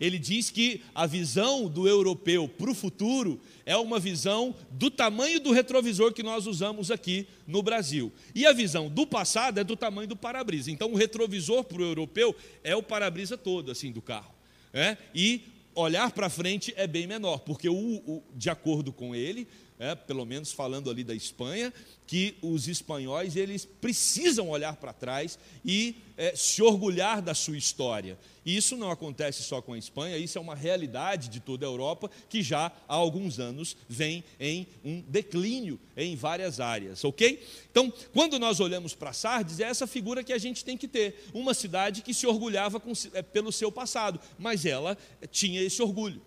Ele 0.00 0.18
diz 0.18 0.50
que 0.50 0.82
a 0.94 1.06
visão 1.06 1.68
do 1.68 1.88
europeu 1.88 2.48
para 2.48 2.70
o 2.70 2.74
futuro 2.74 3.40
é 3.64 3.76
uma 3.76 3.98
visão 3.98 4.54
do 4.70 4.90
tamanho 4.90 5.40
do 5.40 5.52
retrovisor 5.52 6.12
que 6.12 6.22
nós 6.22 6.46
usamos 6.46 6.90
aqui 6.90 7.26
no 7.46 7.62
Brasil. 7.62 8.12
E 8.34 8.46
a 8.46 8.52
visão 8.52 8.88
do 8.88 9.06
passado 9.06 9.60
é 9.60 9.64
do 9.64 9.76
tamanho 9.76 10.08
do 10.08 10.16
para-brisa. 10.16 10.70
Então, 10.70 10.92
o 10.92 10.96
retrovisor 10.96 11.64
para 11.64 11.82
o 11.82 11.84
europeu 11.84 12.34
é 12.62 12.74
o 12.74 12.82
para-brisa 12.82 13.36
todo, 13.36 13.70
assim, 13.70 13.92
do 13.92 14.00
carro. 14.00 14.34
É? 14.72 14.96
E 15.14 15.42
olhar 15.74 16.10
para 16.12 16.28
frente 16.28 16.72
é 16.76 16.86
bem 16.86 17.06
menor, 17.06 17.38
porque, 17.38 17.68
o, 17.68 17.74
o, 17.74 18.22
de 18.34 18.50
acordo 18.50 18.92
com 18.92 19.14
ele, 19.14 19.46
é, 19.78 19.94
pelo 19.94 20.24
menos 20.24 20.52
falando 20.52 20.90
ali 20.90 21.04
da 21.04 21.14
Espanha, 21.14 21.72
que 22.06 22.36
os 22.42 22.66
espanhóis 22.68 23.36
eles 23.36 23.64
precisam 23.64 24.48
olhar 24.48 24.76
para 24.76 24.92
trás 24.92 25.38
e 25.64 25.96
é, 26.16 26.34
se 26.34 26.62
orgulhar 26.62 27.22
da 27.22 27.34
sua 27.34 27.56
história. 27.56 28.18
E 28.44 28.56
isso 28.56 28.76
não 28.76 28.90
acontece 28.90 29.42
só 29.42 29.60
com 29.60 29.74
a 29.74 29.78
Espanha, 29.78 30.16
isso 30.16 30.38
é 30.38 30.40
uma 30.40 30.54
realidade 30.54 31.28
de 31.28 31.38
toda 31.38 31.66
a 31.66 31.68
Europa 31.68 32.10
que 32.28 32.42
já 32.42 32.72
há 32.88 32.94
alguns 32.94 33.38
anos 33.38 33.76
vem 33.88 34.24
em 34.40 34.66
um 34.82 35.02
declínio 35.02 35.78
em 35.96 36.16
várias 36.16 36.58
áreas, 36.58 37.04
ok? 37.04 37.46
Então, 37.70 37.92
quando 38.12 38.38
nós 38.38 38.58
olhamos 38.58 38.94
para 38.94 39.12
Sardes, 39.12 39.60
é 39.60 39.64
essa 39.64 39.86
figura 39.86 40.24
que 40.24 40.32
a 40.32 40.38
gente 40.38 40.64
tem 40.64 40.76
que 40.76 40.88
ter, 40.88 41.28
uma 41.34 41.52
cidade 41.52 42.02
que 42.02 42.14
se 42.14 42.26
orgulhava 42.26 42.80
com, 42.80 42.92
é, 43.12 43.22
pelo 43.22 43.52
seu 43.52 43.70
passado, 43.70 44.18
mas 44.38 44.64
ela 44.64 44.96
tinha 45.30 45.60
esse 45.60 45.82
orgulho. 45.82 46.22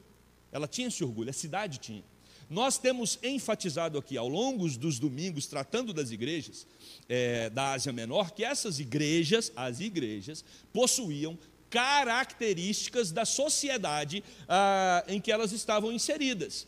Ela 0.52 0.68
tinha 0.68 0.88
esse 0.88 1.04
orgulho, 1.04 1.30
a 1.30 1.34
cidade 1.34 1.80
tinha. 1.80 2.04
Nós 2.52 2.78
temos 2.78 3.18
enfatizado 3.24 3.98
aqui, 3.98 4.18
ao 4.18 4.28
longo 4.28 4.68
dos 4.68 5.00
domingos, 5.00 5.46
tratando 5.46 5.94
das 5.94 6.12
igrejas 6.12 6.68
é, 7.08 7.50
da 7.50 7.72
Ásia 7.72 7.94
Menor, 7.94 8.32
que 8.32 8.44
essas 8.44 8.78
igrejas, 8.78 9.54
as 9.56 9.80
igrejas, 9.80 10.44
possuíam 10.74 11.40
características 11.70 13.10
da 13.10 13.24
sociedade 13.24 14.22
ah, 14.50 15.02
em 15.08 15.22
que 15.22 15.32
elas 15.32 15.54
estavam 15.54 15.94
inseridas. 15.94 16.68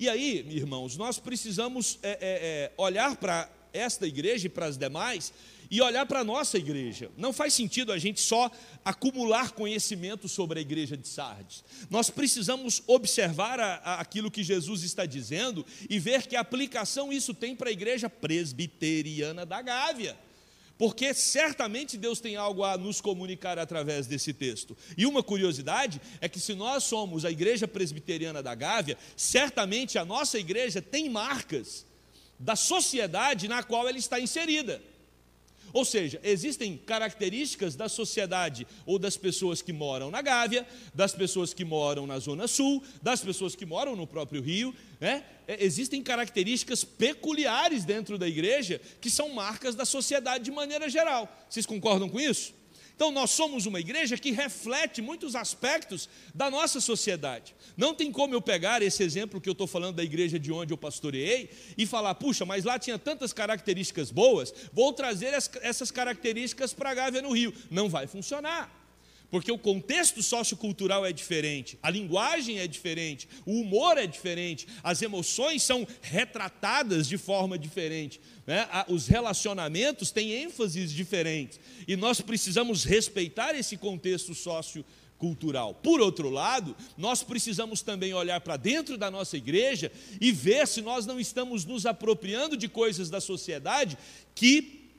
E 0.00 0.08
aí, 0.08 0.44
irmãos, 0.50 0.96
nós 0.96 1.20
precisamos 1.20 2.00
é, 2.02 2.10
é, 2.10 2.18
é 2.20 2.72
olhar 2.76 3.14
para 3.14 3.48
esta 3.72 4.08
igreja 4.08 4.48
e 4.48 4.50
para 4.50 4.66
as 4.66 4.76
demais 4.76 5.32
e 5.70 5.80
olhar 5.80 6.04
para 6.04 6.20
a 6.20 6.24
nossa 6.24 6.58
igreja. 6.58 7.10
Não 7.16 7.32
faz 7.32 7.54
sentido 7.54 7.92
a 7.92 7.98
gente 7.98 8.20
só 8.20 8.50
acumular 8.84 9.52
conhecimento 9.52 10.28
sobre 10.28 10.58
a 10.58 10.62
igreja 10.62 10.96
de 10.96 11.06
Sardes. 11.06 11.62
Nós 11.88 12.10
precisamos 12.10 12.82
observar 12.86 13.60
a, 13.60 13.74
a, 13.76 14.00
aquilo 14.00 14.30
que 14.30 14.42
Jesus 14.42 14.82
está 14.82 15.06
dizendo 15.06 15.64
e 15.88 15.98
ver 15.98 16.26
que 16.26 16.34
aplicação 16.34 17.12
isso 17.12 17.32
tem 17.32 17.54
para 17.54 17.68
a 17.68 17.72
igreja 17.72 18.10
presbiteriana 18.10 19.46
da 19.46 19.62
Gávea. 19.62 20.16
Porque 20.76 21.12
certamente 21.12 21.98
Deus 21.98 22.20
tem 22.20 22.36
algo 22.36 22.64
a 22.64 22.78
nos 22.78 23.02
comunicar 23.02 23.58
através 23.58 24.06
desse 24.06 24.32
texto. 24.32 24.74
E 24.96 25.04
uma 25.04 25.22
curiosidade 25.22 26.00
é 26.22 26.28
que, 26.28 26.40
se 26.40 26.54
nós 26.54 26.84
somos 26.84 27.26
a 27.26 27.30
igreja 27.30 27.68
presbiteriana 27.68 28.42
da 28.42 28.54
Gávea, 28.54 28.96
certamente 29.14 29.98
a 29.98 30.06
nossa 30.06 30.38
igreja 30.38 30.80
tem 30.80 31.10
marcas 31.10 31.84
da 32.38 32.56
sociedade 32.56 33.46
na 33.46 33.62
qual 33.62 33.86
ela 33.86 33.98
está 33.98 34.18
inserida. 34.18 34.82
Ou 35.72 35.84
seja, 35.84 36.20
existem 36.22 36.76
características 36.76 37.76
da 37.76 37.88
sociedade 37.88 38.66
ou 38.84 38.98
das 38.98 39.16
pessoas 39.16 39.62
que 39.62 39.72
moram 39.72 40.10
na 40.10 40.22
Gávea, 40.22 40.66
das 40.94 41.12
pessoas 41.12 41.54
que 41.54 41.64
moram 41.64 42.06
na 42.06 42.18
Zona 42.18 42.48
Sul, 42.48 42.82
das 43.02 43.20
pessoas 43.20 43.54
que 43.54 43.66
moram 43.66 43.96
no 43.96 44.06
próprio 44.06 44.42
Rio. 44.42 44.74
Né? 45.00 45.24
É, 45.46 45.64
existem 45.64 46.02
características 46.02 46.84
peculiares 46.84 47.84
dentro 47.84 48.18
da 48.18 48.28
igreja 48.28 48.80
que 49.00 49.10
são 49.10 49.30
marcas 49.30 49.74
da 49.74 49.84
sociedade 49.84 50.44
de 50.44 50.50
maneira 50.50 50.88
geral. 50.88 51.28
Vocês 51.48 51.66
concordam 51.66 52.08
com 52.08 52.20
isso? 52.20 52.59
Então, 53.00 53.10
nós 53.10 53.30
somos 53.30 53.64
uma 53.64 53.80
igreja 53.80 54.18
que 54.18 54.30
reflete 54.30 55.00
muitos 55.00 55.34
aspectos 55.34 56.06
da 56.34 56.50
nossa 56.50 56.82
sociedade. 56.82 57.56
Não 57.74 57.94
tem 57.94 58.12
como 58.12 58.34
eu 58.34 58.42
pegar 58.42 58.82
esse 58.82 59.02
exemplo 59.02 59.40
que 59.40 59.48
eu 59.48 59.52
estou 59.52 59.66
falando 59.66 59.96
da 59.96 60.04
igreja 60.04 60.38
de 60.38 60.52
onde 60.52 60.74
eu 60.74 60.76
pastoreei 60.76 61.48
e 61.78 61.86
falar, 61.86 62.14
puxa, 62.16 62.44
mas 62.44 62.62
lá 62.62 62.78
tinha 62.78 62.98
tantas 62.98 63.32
características 63.32 64.10
boas, 64.10 64.52
vou 64.70 64.92
trazer 64.92 65.32
essas 65.62 65.90
características 65.90 66.74
para 66.74 66.90
a 66.90 66.94
Gávea 66.94 67.22
no 67.22 67.32
Rio. 67.32 67.54
Não 67.70 67.88
vai 67.88 68.06
funcionar 68.06 68.79
porque 69.30 69.52
o 69.52 69.58
contexto 69.58 70.22
sociocultural 70.22 71.06
é 71.06 71.12
diferente, 71.12 71.78
a 71.82 71.88
linguagem 71.88 72.58
é 72.58 72.66
diferente, 72.66 73.28
o 73.46 73.60
humor 73.60 73.96
é 73.96 74.06
diferente, 74.06 74.66
as 74.82 75.00
emoções 75.00 75.62
são 75.62 75.86
retratadas 76.00 77.06
de 77.06 77.16
forma 77.16 77.58
diferente, 77.58 78.20
né? 78.46 78.66
os 78.88 79.06
relacionamentos 79.06 80.10
têm 80.10 80.32
ênfases 80.32 80.92
diferentes, 80.92 81.60
e 81.86 81.96
nós 81.96 82.20
precisamos 82.20 82.84
respeitar 82.84 83.54
esse 83.54 83.76
contexto 83.76 84.34
sociocultural. 84.34 85.74
Por 85.74 86.00
outro 86.00 86.28
lado, 86.28 86.74
nós 86.96 87.22
precisamos 87.22 87.82
também 87.82 88.12
olhar 88.12 88.40
para 88.40 88.56
dentro 88.56 88.98
da 88.98 89.10
nossa 89.10 89.36
igreja 89.36 89.92
e 90.20 90.32
ver 90.32 90.66
se 90.66 90.80
nós 90.80 91.06
não 91.06 91.20
estamos 91.20 91.64
nos 91.64 91.86
apropriando 91.86 92.56
de 92.56 92.68
coisas 92.68 93.08
da 93.08 93.20
sociedade 93.20 93.96
que, 94.34 94.90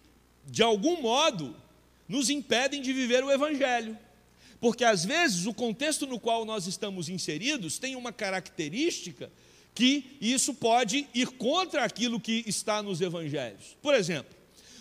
de 0.46 0.64
algum 0.64 1.02
modo, 1.02 1.56
nos 2.08 2.30
impedem 2.30 2.82
de 2.82 2.94
viver 2.94 3.24
o 3.24 3.32
Evangelho. 3.32 3.98
Porque 4.62 4.84
às 4.86 5.04
vezes 5.04 5.48
o 5.48 5.54
contexto 5.54 6.06
no 6.06 6.20
qual 6.20 6.46
nós 6.46 6.68
estamos 6.68 7.10
inseridos 7.10 7.80
tem 7.80 7.96
uma 7.96 8.14
característica 8.14 9.32
que 9.74 10.18
isso 10.22 10.54
pode 10.54 11.08
ir 11.16 11.28
contra 11.30 11.84
aquilo 11.84 12.20
que 12.20 12.44
está 12.46 12.84
nos 12.84 13.02
evangelhos. 13.02 13.76
Por 13.82 13.96
exemplo, 13.96 14.36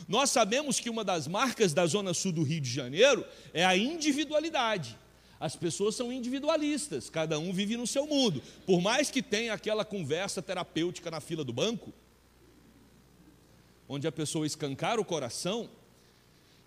nós 0.06 0.30
sabemos 0.30 0.78
que 0.78 0.90
uma 0.90 1.02
das 1.02 1.26
marcas 1.26 1.72
da 1.72 1.86
zona 1.86 2.12
sul 2.12 2.30
do 2.30 2.42
Rio 2.42 2.60
de 2.60 2.70
Janeiro 2.70 3.24
é 3.54 3.64
a 3.64 3.74
individualidade. 3.74 4.98
As 5.38 5.56
pessoas 5.56 5.94
são 5.94 6.12
individualistas, 6.12 7.08
cada 7.08 7.38
um 7.38 7.50
vive 7.50 7.78
no 7.78 7.86
seu 7.86 8.06
mundo. 8.06 8.42
Por 8.66 8.82
mais 8.82 9.10
que 9.10 9.22
tenha 9.22 9.54
aquela 9.54 9.86
conversa 9.86 10.42
terapêutica 10.42 11.10
na 11.10 11.20
fila 11.20 11.42
do 11.42 11.54
banco, 11.54 11.94
onde 13.88 14.06
a 14.06 14.12
pessoa 14.12 14.46
escancara 14.46 15.00
o 15.00 15.04
coração, 15.04 15.70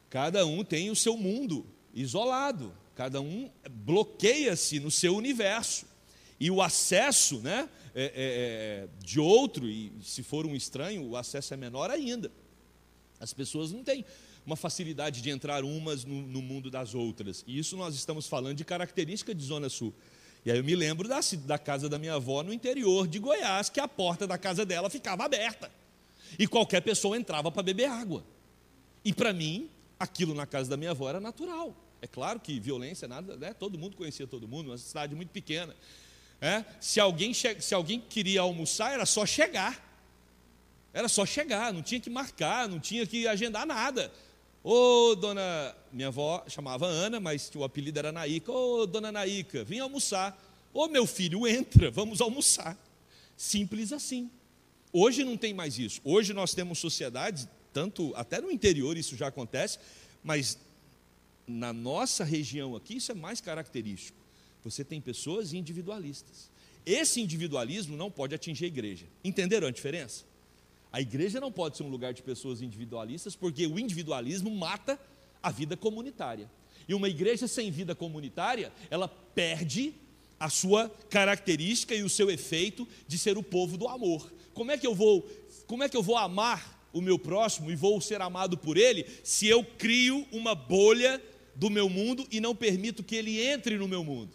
cada 0.10 0.43
um 0.48 0.63
tem 0.63 0.89
o 0.89 0.96
seu 0.96 1.15
mundo 1.15 1.63
isolado. 1.93 2.74
Cada 2.96 3.22
um 3.22 3.50
bloqueia-se 3.70 4.80
no 4.80 4.92
seu 4.92 5.16
universo. 5.16 5.86
E 6.40 6.52
o 6.52 6.62
acesso 6.62 7.40
né, 7.40 7.70
é, 7.96 8.04
é, 8.04 8.12
é, 8.16 8.88
de 9.04 9.20
outro, 9.20 9.68
e 9.68 9.92
se 10.04 10.24
for 10.24 10.46
um 10.46 10.56
estranho, 10.56 11.04
o 11.08 11.16
acesso 11.16 11.54
é 11.54 11.58
menor 11.58 11.90
ainda. 11.90 12.32
As 13.20 13.34
pessoas 13.34 13.72
não 13.72 13.84
têm 13.84 14.04
uma 14.46 14.56
facilidade 14.56 15.22
de 15.22 15.30
entrar 15.30 15.64
umas 15.64 16.04
no, 16.04 16.22
no 16.24 16.42
mundo 16.42 16.70
das 16.70 16.94
outras. 16.94 17.44
E 17.48 17.58
isso 17.58 17.78
nós 17.78 17.96
estamos 17.96 18.28
falando 18.28 18.58
de 18.58 18.66
característica 18.66 19.34
de 19.34 19.44
Zona 19.44 19.70
Sul. 19.70 19.94
E 20.46 20.52
aí 20.52 20.58
eu 20.58 20.64
me 20.64 20.76
lembro 20.76 21.08
da, 21.08 21.20
da 21.46 21.58
casa 21.58 21.88
da 21.88 21.98
minha 21.98 22.16
avó 22.16 22.44
no 22.44 22.52
interior 22.52 23.08
de 23.08 23.20
Goiás, 23.20 23.70
que 23.70 23.80
a 23.80 23.88
porta 23.88 24.28
da 24.28 24.38
casa 24.38 24.66
dela 24.66 24.90
ficava 24.90 25.24
aberta. 25.24 25.72
E 26.38 26.48
qualquer 26.48 26.82
pessoa 26.82 27.16
entrava 27.16 27.52
para 27.52 27.64
beber 27.64 27.86
água. 27.86 28.26
E 29.06 29.14
para 29.14 29.32
mim, 29.32 29.70
aquilo 30.00 30.34
na 30.34 30.46
casa 30.46 30.70
da 30.70 30.76
minha 30.76 30.92
avó 30.92 31.08
era 31.08 31.20
natural. 31.20 31.76
É 32.04 32.08
claro 32.08 32.38
que 32.38 32.60
violência, 32.60 33.08
nada, 33.08 33.38
né? 33.38 33.54
todo 33.54 33.80
mundo 33.80 33.96
conhecia 33.96 34.28
todo 34.28 34.46
mundo, 34.46 34.72
uma 34.72 34.78
cidade 34.78 35.16
muito 35.16 35.30
pequena. 35.30 35.74
É? 36.42 36.66
Se, 36.82 37.00
alguém 37.00 37.34
se 37.34 37.74
alguém 37.74 37.98
queria 37.98 38.42
almoçar, 38.42 38.92
era 38.92 39.06
só 39.06 39.26
chegar. 39.26 39.82
Era 40.92 41.08
só 41.08 41.26
chegar, 41.26 41.72
não 41.72 41.82
tinha 41.82 42.02
que 42.02 42.10
marcar, 42.10 42.68
não 42.68 42.78
tinha 42.78 43.08
que 43.08 43.26
agendar 43.26 43.66
nada. 43.66 44.12
Ô, 44.62 45.16
dona, 45.16 45.74
minha 45.94 46.10
avó 46.10 46.44
chamava 46.50 46.86
Ana, 46.88 47.22
mas 47.22 47.50
o 47.56 47.64
apelido 47.64 48.00
era 48.00 48.12
Naíca. 48.12 48.52
Ô, 48.52 48.86
dona 48.86 49.10
Naíca, 49.10 49.64
vem 49.64 49.80
almoçar. 49.80 50.38
Ô, 50.74 50.90
meu 50.90 51.08
filho, 51.08 51.48
entra, 51.48 51.90
vamos 51.90 52.20
almoçar. 52.20 52.78
Simples 53.38 53.94
assim. 53.94 54.30
Hoje 54.92 55.24
não 55.24 55.38
tem 55.38 55.54
mais 55.54 55.80
isso. 55.80 56.02
Hoje 56.04 56.34
nós 56.34 56.54
temos 56.54 56.80
sociedades, 56.80 57.48
tanto 57.72 58.12
até 58.14 58.42
no 58.42 58.52
interior 58.52 58.98
isso 58.98 59.16
já 59.16 59.28
acontece, 59.28 59.80
mas 60.22 60.58
na 61.48 61.74
nossa 61.74 62.24
região 62.24 62.76
aqui, 62.76 62.96
isso 62.96 63.12
é 63.12 63.16
mais 63.16 63.42
característico. 63.42 64.18
Você 64.64 64.84
tem 64.84 65.02
pessoas 65.02 65.54
individualistas. 65.54 66.50
Esse 66.86 67.22
individualismo 67.22 67.96
não 67.98 68.10
pode 68.10 68.36
atingir 68.36 68.66
a 68.66 68.68
igreja. 68.68 69.06
Entenderam 69.24 69.68
a 69.68 69.72
diferença? 69.72 70.26
A 70.92 71.02
igreja 71.02 71.40
não 71.40 71.52
pode 71.52 71.78
ser 71.78 71.84
um 71.84 71.90
lugar 71.90 72.14
de 72.14 72.22
pessoas 72.22 72.62
individualistas, 72.62 73.36
porque 73.36 73.66
o 73.66 73.80
individualismo 73.80 74.52
mata 74.52 75.00
a 75.42 75.50
vida 75.50 75.76
comunitária. 75.76 76.50
E 76.88 76.94
uma 76.94 77.10
igreja 77.10 77.48
sem 77.48 77.72
vida 77.72 77.96
comunitária, 77.96 78.72
ela 78.90 79.08
perde 79.08 79.94
a 80.40 80.50
sua 80.50 80.90
característica 81.10 81.96
e 81.96 82.04
o 82.04 82.10
seu 82.10 82.30
efeito 82.30 82.88
de 83.08 83.18
ser 83.18 83.38
o 83.38 83.44
povo 83.44 83.78
do 83.78 83.88
amor. 83.88 84.32
Como 84.54 84.72
é 84.72 84.78
que 84.78 84.86
eu 84.86 84.94
vou, 84.94 85.28
como 85.66 85.84
é 85.84 85.90
que 85.90 85.98
eu 85.98 86.04
vou 86.04 86.18
amar 86.18 86.82
o 86.94 87.02
meu 87.02 87.18
próximo 87.18 87.72
e 87.72 87.76
vou 87.76 88.00
ser 88.00 88.22
amado 88.22 88.58
por 88.58 88.78
ele 88.78 89.06
se 89.24 89.48
eu 89.48 89.64
crio 89.64 90.28
uma 90.32 90.54
bolha 90.54 91.22
do 91.56 91.70
meu 91.70 91.90
mundo 91.90 92.28
e 92.32 92.40
não 92.40 92.56
permito 92.56 93.04
que 93.04 93.16
ele 93.16 93.42
entre 93.42 93.78
no 93.78 93.88
meu 93.88 94.04
mundo. 94.04 94.32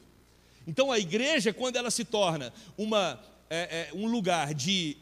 Então 0.66 0.92
a 0.92 0.98
igreja, 0.98 1.52
quando 1.52 1.76
ela 1.76 1.90
se 1.90 2.04
torna 2.04 2.52
uma, 2.76 3.18
é, 3.48 3.88
é, 3.90 3.94
um 3.94 4.06
lugar 4.06 4.52
de 4.52 4.96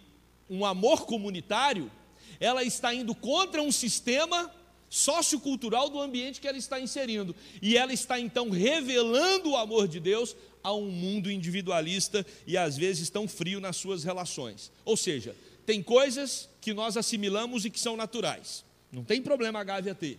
um 0.49 0.65
amor 0.65 1.07
comunitário, 1.07 1.91
ela 2.39 2.63
está 2.63 2.95
indo 2.95 3.15
contra 3.15 3.61
um 3.61 3.73
sistema 3.73 4.51
sociocultural 4.89 5.91
do 5.91 6.01
ambiente 6.01 6.41
que 6.41 6.47
ela 6.47 6.57
está 6.57 6.81
inserindo. 6.81 7.35
E 7.61 7.77
ela 7.77 7.93
está 7.93 8.19
então 8.21 8.51
revelando 8.51 9.51
o 9.51 9.57
amor 9.57 9.89
de 9.89 9.99
Deus 9.99 10.37
a 10.63 10.73
um 10.73 10.91
mundo 10.91 11.31
individualista 11.31 12.25
e 12.47 12.57
às 12.57 12.77
vezes 12.77 13.11
tão 13.11 13.27
frio 13.27 13.61
nas 13.61 13.77
suas 13.77 14.05
relações. 14.05 14.71
Ou 14.85 14.97
seja, 14.97 15.35
tem 15.65 15.83
coisas 15.83 16.49
que 16.61 16.73
nós 16.73 16.97
assimilamos 16.97 17.65
e 17.65 17.71
que 17.71 17.81
são 17.81 17.97
naturais. 17.97 18.65
Não 18.93 19.03
tem 19.03 19.21
problema 19.21 19.61
a 19.61 19.65
Gávea 19.65 19.95
ter 19.95 20.19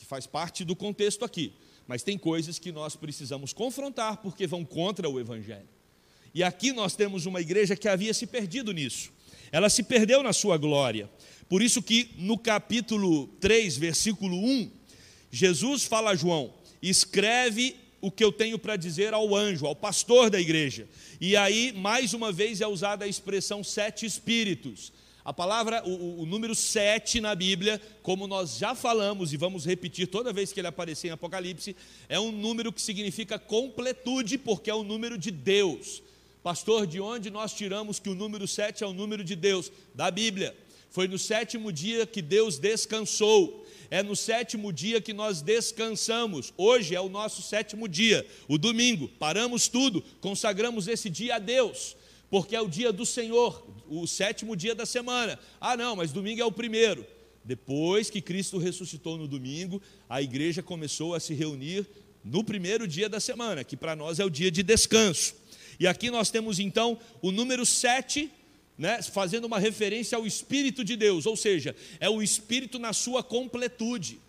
que 0.00 0.06
faz 0.06 0.26
parte 0.26 0.64
do 0.64 0.74
contexto 0.74 1.26
aqui. 1.26 1.52
Mas 1.86 2.02
tem 2.02 2.16
coisas 2.16 2.58
que 2.58 2.72
nós 2.72 2.96
precisamos 2.96 3.52
confrontar 3.52 4.16
porque 4.16 4.46
vão 4.46 4.64
contra 4.64 5.06
o 5.10 5.20
Evangelho. 5.20 5.68
E 6.34 6.42
aqui 6.42 6.72
nós 6.72 6.96
temos 6.96 7.26
uma 7.26 7.38
igreja 7.38 7.76
que 7.76 7.86
havia 7.86 8.14
se 8.14 8.26
perdido 8.26 8.72
nisso. 8.72 9.12
Ela 9.52 9.68
se 9.68 9.82
perdeu 9.82 10.22
na 10.22 10.32
sua 10.32 10.56
glória. 10.56 11.10
Por 11.50 11.60
isso 11.60 11.82
que 11.82 12.12
no 12.16 12.38
capítulo 12.38 13.26
3, 13.40 13.76
versículo 13.76 14.36
1, 14.42 14.70
Jesus 15.30 15.84
fala 15.84 16.12
a 16.12 16.16
João: 16.16 16.54
escreve 16.80 17.76
o 18.00 18.10
que 18.10 18.24
eu 18.24 18.32
tenho 18.32 18.58
para 18.58 18.76
dizer 18.76 19.12
ao 19.12 19.36
anjo, 19.36 19.66
ao 19.66 19.76
pastor 19.76 20.30
da 20.30 20.40
igreja. 20.40 20.88
E 21.20 21.36
aí, 21.36 21.72
mais 21.72 22.14
uma 22.14 22.32
vez, 22.32 22.62
é 22.62 22.66
usada 22.66 23.04
a 23.04 23.08
expressão 23.08 23.62
sete 23.62 24.06
espíritos. 24.06 24.94
A 25.30 25.32
palavra, 25.32 25.80
o, 25.86 26.22
o, 26.22 26.26
número 26.26 26.56
7 26.56 27.20
na 27.20 27.36
Bíblia, 27.36 27.80
como 28.02 28.26
nós 28.26 28.58
já 28.58 28.74
falamos 28.74 29.32
e 29.32 29.36
vamos 29.36 29.64
repetir 29.64 30.08
toda 30.08 30.32
vez 30.32 30.52
que 30.52 30.58
ele 30.58 30.66
aparecer 30.66 31.06
em 31.06 31.12
Apocalipse, 31.12 31.76
é 32.08 32.18
um 32.18 32.32
número 32.32 32.72
que 32.72 32.82
significa 32.82 33.38
completude, 33.38 34.36
porque 34.36 34.68
é 34.68 34.74
o 34.74 34.82
número 34.82 35.16
de 35.16 35.30
Deus. 35.30 36.02
Pastor, 36.42 36.84
de 36.84 37.00
onde 37.00 37.30
nós 37.30 37.54
tiramos 37.54 38.00
que 38.00 38.08
o 38.08 38.14
número 38.16 38.48
7 38.48 38.82
é 38.82 38.86
o 38.88 38.92
número 38.92 39.22
de 39.22 39.36
Deus? 39.36 39.70
Da 39.94 40.10
Bíblia. 40.10 40.52
Foi 40.90 41.06
no 41.06 41.16
sétimo 41.16 41.70
dia 41.70 42.04
que 42.04 42.20
Deus 42.20 42.58
descansou. 42.58 43.64
É 43.88 44.02
no 44.02 44.16
sétimo 44.16 44.72
dia 44.72 45.00
que 45.00 45.12
nós 45.12 45.42
descansamos. 45.42 46.52
Hoje 46.56 46.96
é 46.96 47.00
o 47.00 47.08
nosso 47.08 47.40
sétimo 47.40 47.86
dia, 47.86 48.26
o 48.48 48.58
domingo. 48.58 49.06
Paramos 49.16 49.68
tudo, 49.68 50.02
consagramos 50.20 50.88
esse 50.88 51.08
dia 51.08 51.36
a 51.36 51.38
Deus, 51.38 51.94
porque 52.30 52.54
é 52.54 52.60
o 52.60 52.68
dia 52.68 52.92
do 52.92 53.04
Senhor, 53.04 53.66
o 53.88 54.06
sétimo 54.06 54.54
dia 54.54 54.74
da 54.74 54.86
semana. 54.86 55.38
Ah, 55.60 55.76
não, 55.76 55.96
mas 55.96 56.12
domingo 56.12 56.40
é 56.40 56.44
o 56.44 56.52
primeiro. 56.52 57.04
Depois 57.44 58.08
que 58.08 58.22
Cristo 58.22 58.58
ressuscitou 58.58 59.18
no 59.18 59.26
domingo, 59.26 59.82
a 60.08 60.22
igreja 60.22 60.62
começou 60.62 61.14
a 61.14 61.20
se 61.20 61.34
reunir 61.34 61.86
no 62.24 62.44
primeiro 62.44 62.86
dia 62.86 63.08
da 63.08 63.18
semana, 63.18 63.64
que 63.64 63.76
para 63.76 63.96
nós 63.96 64.20
é 64.20 64.24
o 64.24 64.30
dia 64.30 64.50
de 64.50 64.62
descanso. 64.62 65.34
E 65.78 65.86
aqui 65.86 66.10
nós 66.10 66.30
temos 66.30 66.60
então 66.60 66.98
o 67.20 67.32
número 67.32 67.66
7, 67.66 68.30
né, 68.78 69.02
fazendo 69.02 69.46
uma 69.46 69.58
referência 69.58 70.16
ao 70.16 70.26
Espírito 70.26 70.84
de 70.84 70.94
Deus, 70.94 71.26
ou 71.26 71.36
seja, 71.36 71.74
é 71.98 72.08
o 72.08 72.22
Espírito 72.22 72.78
na 72.78 72.92
sua 72.92 73.22
completude. 73.22 74.20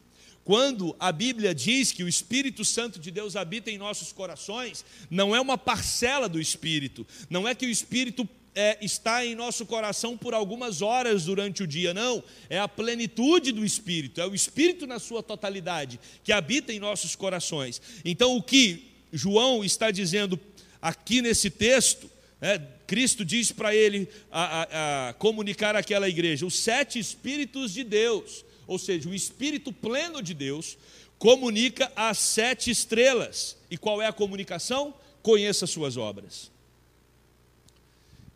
Quando 0.43 0.95
a 0.99 1.11
Bíblia 1.11 1.53
diz 1.53 1.91
que 1.91 2.03
o 2.03 2.07
Espírito 2.07 2.65
Santo 2.65 2.99
de 2.99 3.11
Deus 3.11 3.35
habita 3.35 3.69
em 3.69 3.77
nossos 3.77 4.11
corações, 4.11 4.83
não 5.09 5.35
é 5.35 5.39
uma 5.39 5.57
parcela 5.57 6.27
do 6.27 6.39
Espírito, 6.39 7.05
não 7.29 7.47
é 7.47 7.53
que 7.53 7.65
o 7.65 7.69
Espírito 7.69 8.27
é, 8.53 8.77
está 8.81 9.25
em 9.25 9.35
nosso 9.35 9.65
coração 9.65 10.17
por 10.17 10.33
algumas 10.33 10.81
horas 10.81 11.25
durante 11.25 11.63
o 11.63 11.67
dia, 11.67 11.93
não, 11.93 12.23
é 12.49 12.59
a 12.59 12.67
plenitude 12.67 13.51
do 13.51 13.63
Espírito, 13.63 14.19
é 14.19 14.27
o 14.27 14.35
Espírito 14.35 14.85
na 14.85 14.99
sua 14.99 15.23
totalidade 15.23 15.99
que 16.23 16.31
habita 16.31 16.73
em 16.73 16.79
nossos 16.79 17.15
corações. 17.15 17.81
Então, 18.03 18.35
o 18.35 18.43
que 18.43 18.91
João 19.11 19.63
está 19.63 19.91
dizendo 19.91 20.39
aqui 20.81 21.21
nesse 21.21 21.49
texto, 21.49 22.09
é, 22.41 22.59
Cristo 22.87 23.23
diz 23.23 23.51
para 23.51 23.75
ele 23.75 24.09
a, 24.31 24.63
a, 24.63 25.09
a 25.09 25.13
comunicar 25.13 25.75
àquela 25.75 26.09
igreja: 26.09 26.45
os 26.45 26.55
sete 26.55 26.99
Espíritos 26.99 27.73
de 27.73 27.83
Deus, 27.83 28.43
ou 28.71 28.79
seja, 28.79 29.09
o 29.09 29.13
Espírito 29.13 29.73
pleno 29.73 30.23
de 30.23 30.33
Deus, 30.33 30.77
comunica 31.19 31.91
as 31.93 32.17
sete 32.17 32.71
estrelas. 32.71 33.57
E 33.69 33.77
qual 33.77 34.01
é 34.01 34.07
a 34.07 34.13
comunicação? 34.13 34.93
Conheça 35.21 35.67
suas 35.67 35.97
obras. 35.97 36.49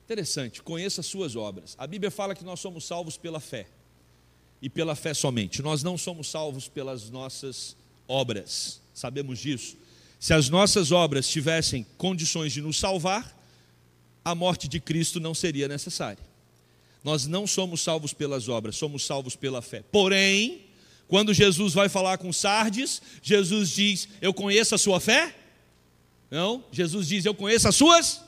Interessante, 0.03 0.61
conheça 0.61 1.01
suas 1.01 1.37
obras. 1.37 1.73
A 1.77 1.87
Bíblia 1.87 2.11
fala 2.11 2.35
que 2.35 2.43
nós 2.43 2.59
somos 2.59 2.83
salvos 2.83 3.15
pela 3.15 3.39
fé. 3.39 3.65
E 4.61 4.69
pela 4.69 4.93
fé 4.93 5.13
somente. 5.13 5.61
Nós 5.61 5.81
não 5.81 5.97
somos 5.97 6.27
salvos 6.27 6.67
pelas 6.67 7.09
nossas 7.09 7.73
obras. 8.05 8.81
Sabemos 8.93 9.39
disso. 9.39 9.77
Se 10.19 10.33
as 10.33 10.49
nossas 10.49 10.91
obras 10.91 11.29
tivessem 11.29 11.85
condições 11.97 12.51
de 12.51 12.61
nos 12.61 12.77
salvar, 12.77 13.41
a 14.23 14.35
morte 14.35 14.67
de 14.67 14.81
Cristo 14.81 15.17
não 15.17 15.33
seria 15.33 15.69
necessária. 15.69 16.34
Nós 17.05 17.27
não 17.27 17.45
somos 17.45 17.81
salvos 17.81 18.13
pelas 18.13 18.50
obras, 18.50 18.77
somos 18.77 19.05
salvos 19.05 19.35
pela 19.35 19.62
fé. 19.62 19.83
Porém, 19.91 20.63
quando 21.07 21.35
Jesus 21.35 21.71
vai 21.71 21.88
falar 21.88 22.17
com 22.17 22.33
Sardes, 22.33 23.00
Jesus 23.21 23.69
diz: 23.69 24.09
Eu 24.19 24.33
conheço 24.33 24.74
a 24.74 24.77
sua 24.79 25.00
fé? 25.00 25.35
Não, 26.31 26.65
Jesus 26.71 27.07
diz: 27.07 27.24
Eu 27.24 27.35
conheço 27.35 27.67
as 27.67 27.75
suas, 27.75 28.21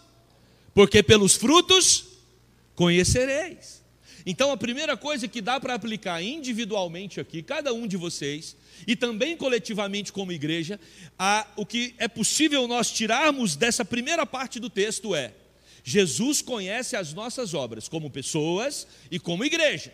porque 0.76 1.02
pelos 1.02 1.34
frutos 1.34 2.06
conhecereis. 2.76 3.84
Então, 4.24 4.52
a 4.52 4.58
primeira 4.58 4.96
coisa 4.96 5.28
que 5.28 5.42
dá 5.42 5.60
para 5.60 5.74
aplicar 5.74 6.22
individualmente 6.22 7.20
aqui, 7.20 7.42
cada 7.42 7.74
um 7.74 7.88
de 7.88 7.98
vocês, 7.98 8.56
e 8.86 8.96
também 8.96 9.36
coletivamente 9.36 10.14
como 10.14 10.32
igreja, 10.32 10.80
a, 11.18 11.48
o 11.56 11.66
que 11.66 11.96
é 11.98 12.08
possível 12.08 12.68
nós 12.68 12.92
tirarmos 12.92 13.56
dessa 13.56 13.84
primeira 13.84 14.24
parte 14.24 14.60
do 14.60 14.70
texto 14.70 15.16
é: 15.16 15.34
Jesus 15.90 16.42
conhece 16.42 16.98
as 16.98 17.14
nossas 17.14 17.54
obras 17.54 17.88
como 17.88 18.10
pessoas 18.10 18.86
e 19.10 19.18
como 19.18 19.46
igreja. 19.46 19.94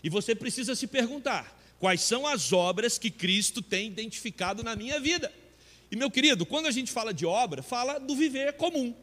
E 0.00 0.08
você 0.08 0.36
precisa 0.36 0.76
se 0.76 0.86
perguntar: 0.86 1.60
quais 1.80 2.00
são 2.00 2.24
as 2.24 2.52
obras 2.52 2.96
que 2.96 3.10
Cristo 3.10 3.60
tem 3.60 3.88
identificado 3.88 4.62
na 4.62 4.76
minha 4.76 5.00
vida? 5.00 5.32
E 5.90 5.96
meu 5.96 6.12
querido, 6.12 6.46
quando 6.46 6.66
a 6.66 6.70
gente 6.70 6.92
fala 6.92 7.12
de 7.12 7.26
obra, 7.26 7.60
fala 7.60 7.98
do 7.98 8.14
viver 8.14 8.52
comum 8.52 8.94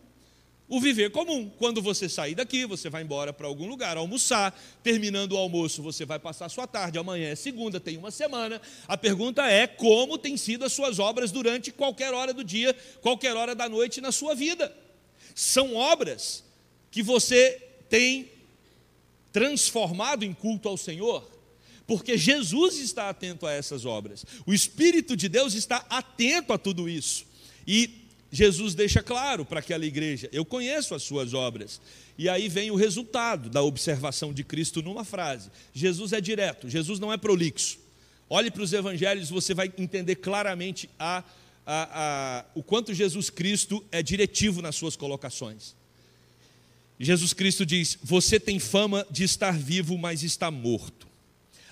o 0.69 0.79
viver 0.79 1.11
comum. 1.11 1.51
Quando 1.57 1.81
você 1.81 2.07
sair 2.07 2.35
daqui, 2.35 2.65
você 2.65 2.89
vai 2.89 3.03
embora 3.03 3.33
para 3.33 3.45
algum 3.45 3.67
lugar 3.67 3.97
almoçar, 3.97 4.57
terminando 4.81 5.33
o 5.33 5.37
almoço, 5.37 5.83
você 5.83 6.05
vai 6.05 6.17
passar 6.17 6.45
a 6.45 6.49
sua 6.49 6.65
tarde, 6.65 6.97
amanhã 6.97 7.29
é 7.29 7.35
segunda, 7.35 7.79
tem 7.79 7.97
uma 7.97 8.09
semana. 8.09 8.61
A 8.87 8.97
pergunta 8.97 9.45
é 9.45 9.67
como 9.67 10.17
têm 10.17 10.37
sido 10.37 10.65
as 10.65 10.73
suas 10.73 10.99
obras 10.99 11.31
durante 11.31 11.71
qualquer 11.71 12.13
hora 12.13 12.33
do 12.33 12.43
dia, 12.43 12.75
qualquer 13.01 13.35
hora 13.35 13.53
da 13.53 13.67
noite 13.67 13.99
na 13.99 14.11
sua 14.11 14.33
vida. 14.33 14.73
São 15.35 15.75
obras 15.75 16.43
que 16.91 17.01
você 17.01 17.61
tem 17.89 18.29
transformado 19.31 20.23
em 20.23 20.33
culto 20.33 20.69
ao 20.69 20.77
Senhor, 20.77 21.27
porque 21.87 22.17
Jesus 22.17 22.77
está 22.77 23.09
atento 23.09 23.45
a 23.45 23.51
essas 23.51 23.85
obras. 23.85 24.25
O 24.45 24.53
Espírito 24.53 25.17
de 25.17 25.27
Deus 25.27 25.53
está 25.53 25.85
atento 25.89 26.53
a 26.53 26.57
tudo 26.57 26.87
isso. 26.87 27.25
E 27.67 28.03
Jesus 28.31 28.73
deixa 28.73 29.01
claro 29.03 29.45
para 29.45 29.59
aquela 29.59 29.85
igreja: 29.85 30.29
eu 30.31 30.43
conheço 30.45 30.95
as 30.95 31.03
suas 31.03 31.33
obras. 31.33 31.81
E 32.17 32.29
aí 32.29 32.47
vem 32.47 32.69
o 32.69 32.75
resultado 32.75 33.49
da 33.49 33.63
observação 33.63 34.33
de 34.33 34.43
Cristo 34.43 34.81
numa 34.81 35.03
frase. 35.03 35.49
Jesus 35.73 36.13
é 36.13 36.21
direto, 36.21 36.69
Jesus 36.69 36.99
não 36.99 37.11
é 37.11 37.17
prolixo. 37.17 37.79
Olhe 38.29 38.49
para 38.49 38.63
os 38.63 38.73
evangelhos, 38.73 39.29
você 39.29 39.53
vai 39.53 39.71
entender 39.77 40.15
claramente 40.15 40.89
a, 40.97 41.23
a, 41.65 42.41
a, 42.43 42.45
o 42.53 42.61
quanto 42.61 42.93
Jesus 42.93 43.29
Cristo 43.29 43.83
é 43.91 44.03
diretivo 44.03 44.61
nas 44.61 44.75
suas 44.75 44.95
colocações. 44.95 45.75
Jesus 46.99 47.33
Cristo 47.33 47.65
diz: 47.65 47.97
Você 48.03 48.39
tem 48.39 48.59
fama 48.59 49.05
de 49.09 49.23
estar 49.23 49.57
vivo, 49.57 49.97
mas 49.97 50.23
está 50.23 50.51
morto. 50.51 51.07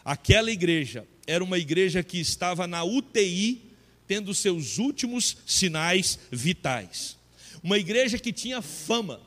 Aquela 0.03 0.51
igreja 0.51 1.05
era 1.27 1.43
uma 1.43 1.57
igreja 1.57 2.03
que 2.03 2.19
estava 2.19 2.65
na 2.67 2.83
UTI 2.83 3.61
tendo 4.07 4.33
seus 4.33 4.77
últimos 4.77 5.37
sinais 5.45 6.19
vitais. 6.31 7.17
Uma 7.63 7.77
igreja 7.77 8.17
que 8.17 8.33
tinha 8.33 8.61
fama, 8.61 9.21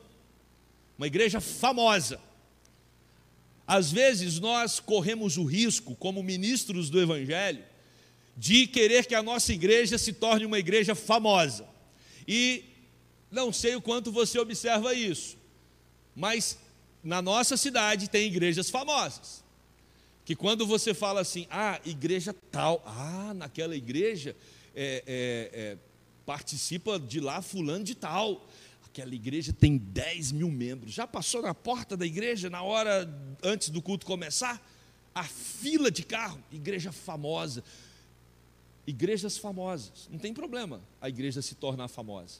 uma 0.97 1.07
igreja 1.07 1.39
famosa. 1.39 2.19
Às 3.65 3.91
vezes 3.91 4.39
nós 4.39 4.79
corremos 4.79 5.37
o 5.37 5.43
risco, 5.43 5.95
como 5.95 6.21
ministros 6.21 6.89
do 6.89 7.01
Evangelho, 7.01 7.63
de 8.35 8.67
querer 8.67 9.05
que 9.05 9.15
a 9.15 9.23
nossa 9.23 9.53
igreja 9.53 9.97
se 9.97 10.11
torne 10.13 10.45
uma 10.45 10.59
igreja 10.59 10.93
famosa. 10.93 11.65
E 12.27 12.65
não 13.31 13.53
sei 13.53 13.75
o 13.75 13.81
quanto 13.81 14.11
você 14.11 14.37
observa 14.39 14.93
isso, 14.93 15.37
mas 16.15 16.57
na 17.03 17.21
nossa 17.21 17.55
cidade 17.55 18.09
tem 18.09 18.27
igrejas 18.27 18.69
famosas. 18.69 19.43
Que 20.25 20.35
quando 20.35 20.65
você 20.65 20.93
fala 20.93 21.21
assim, 21.21 21.45
ah, 21.51 21.79
igreja 21.85 22.35
tal, 22.51 22.83
ah, 22.85 23.31
naquela 23.35 23.75
igreja 23.75 24.35
é, 24.75 25.03
é, 25.05 25.51
é, 25.53 25.77
participa 26.25 26.99
de 26.99 27.19
lá 27.19 27.41
fulano 27.41 27.83
de 27.83 27.93
tal. 27.93 28.49
Aquela 28.85 29.13
igreja 29.13 29.53
tem 29.53 29.77
10 29.77 30.31
mil 30.31 30.49
membros. 30.49 30.93
Já 30.93 31.05
passou 31.05 31.43
na 31.43 31.53
porta 31.53 31.95
da 31.95 32.05
igreja 32.05 32.49
na 32.49 32.63
hora 32.63 33.07
antes 33.43 33.69
do 33.69 33.81
culto 33.81 34.05
começar? 34.05 34.59
A 35.13 35.23
fila 35.23 35.91
de 35.91 36.03
carro, 36.03 36.41
igreja 36.51 36.91
famosa. 36.91 37.63
Igrejas 38.87 39.37
famosas, 39.37 40.07
não 40.11 40.19
tem 40.19 40.33
problema 40.33 40.81
a 41.01 41.09
igreja 41.09 41.41
se 41.41 41.55
tornar 41.55 41.87
famosa. 41.87 42.39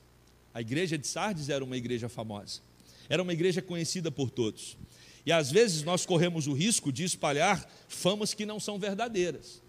A 0.54 0.62
igreja 0.62 0.98
de 0.98 1.08
Sardes 1.08 1.50
era 1.50 1.64
uma 1.64 1.76
igreja 1.76 2.08
famosa, 2.08 2.62
era 3.10 3.22
uma 3.22 3.34
igreja 3.34 3.62
conhecida 3.62 4.12
por 4.12 4.30
todos. 4.30 4.78
E 5.26 5.32
às 5.32 5.52
vezes 5.52 5.84
nós 5.84 6.06
corremos 6.06 6.48
o 6.48 6.54
risco 6.54 6.92
de 6.92 7.04
espalhar 7.04 7.68
famas 7.88 8.34
que 8.34 8.46
não 8.46 8.60
são 8.60 8.78
verdadeiras. 8.78 9.62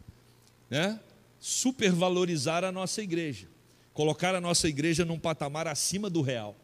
Né? 0.69 1.01
supervalorizar 1.41 2.65
a 2.65 2.73
nossa 2.73 3.03
igreja, 3.03 3.47
colocar 3.93 4.35
a 4.35 4.41
nossa 4.41 4.69
igreja 4.69 5.05
num 5.05 5.19
patamar 5.19 5.67
acima 5.67 6.09
do 6.11 6.23
real. 6.23 6.57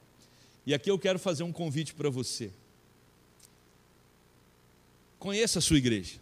E 0.66 0.74
aqui 0.74 0.90
eu 0.90 0.98
quero 0.98 1.18
fazer 1.18 1.42
um 1.42 1.52
convite 1.52 1.94
para 1.94 2.10
você. 2.10 2.50
Conheça 5.18 5.58
a 5.58 5.62
sua 5.62 5.78
igreja. 5.78 6.20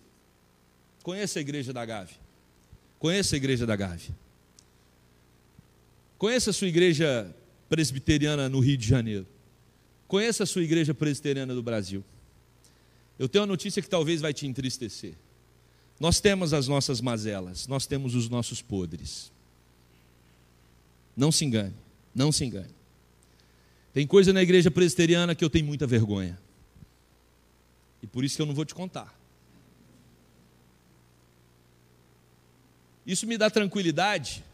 Conheça 1.02 1.38
a 1.38 1.40
igreja 1.40 1.72
da 1.72 1.84
Gávea. 1.84 2.16
Conheça 3.00 3.34
a 3.34 3.38
igreja 3.38 3.66
da 3.66 3.74
Gávea. 3.74 4.14
Conheça 6.18 6.50
a 6.50 6.52
sua 6.52 6.68
igreja 6.68 7.34
presbiteriana 7.66 8.46
no 8.46 8.60
Rio 8.60 8.76
de 8.76 8.86
Janeiro. 8.86 9.26
Conheça 10.06 10.42
a 10.42 10.46
sua 10.46 10.62
igreja 10.62 10.92
presbiteriana 10.92 11.54
do 11.54 11.62
Brasil. 11.62 12.04
Eu 13.18 13.26
tenho 13.26 13.42
uma 13.42 13.48
notícia 13.48 13.80
que 13.80 13.88
talvez 13.88 14.20
vai 14.20 14.34
te 14.34 14.46
entristecer. 14.46 15.14
Nós 15.98 16.20
temos 16.20 16.52
as 16.52 16.68
nossas 16.68 17.00
mazelas, 17.00 17.66
nós 17.66 17.86
temos 17.86 18.14
os 18.14 18.28
nossos 18.28 18.60
podres. 18.60 19.32
Não 21.16 21.32
se 21.32 21.44
engane, 21.44 21.74
não 22.14 22.30
se 22.30 22.44
engane. 22.44 22.74
Tem 23.94 24.06
coisa 24.06 24.30
na 24.30 24.42
igreja 24.42 24.70
presbiteriana 24.70 25.34
que 25.34 25.44
eu 25.44 25.50
tenho 25.50 25.64
muita 25.64 25.86
vergonha. 25.86 26.38
E 28.02 28.06
por 28.06 28.24
isso 28.24 28.36
que 28.36 28.42
eu 28.42 28.46
não 28.46 28.54
vou 28.54 28.66
te 28.66 28.74
contar. 28.74 29.19
Isso 33.06 33.26
me 33.26 33.38
dá 33.38 33.50
tranquilidade 33.50 34.44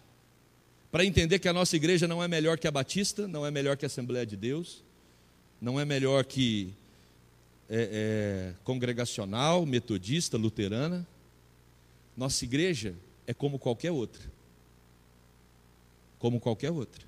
para 0.90 1.04
entender 1.04 1.38
que 1.38 1.48
a 1.48 1.52
nossa 1.52 1.76
igreja 1.76 2.06
não 2.06 2.22
é 2.22 2.28
melhor 2.28 2.58
que 2.58 2.66
a 2.66 2.70
Batista, 2.70 3.26
não 3.26 3.44
é 3.44 3.50
melhor 3.50 3.76
que 3.76 3.84
a 3.84 3.88
Assembleia 3.88 4.24
de 4.24 4.36
Deus, 4.36 4.82
não 5.60 5.78
é 5.78 5.84
melhor 5.84 6.24
que 6.24 6.72
é, 7.68 8.52
é, 8.52 8.54
congregacional, 8.64 9.66
metodista, 9.66 10.36
luterana. 10.36 11.06
Nossa 12.16 12.44
igreja 12.44 12.94
é 13.26 13.34
como 13.34 13.58
qualquer 13.58 13.90
outra. 13.90 14.22
Como 16.18 16.40
qualquer 16.40 16.70
outra. 16.70 17.04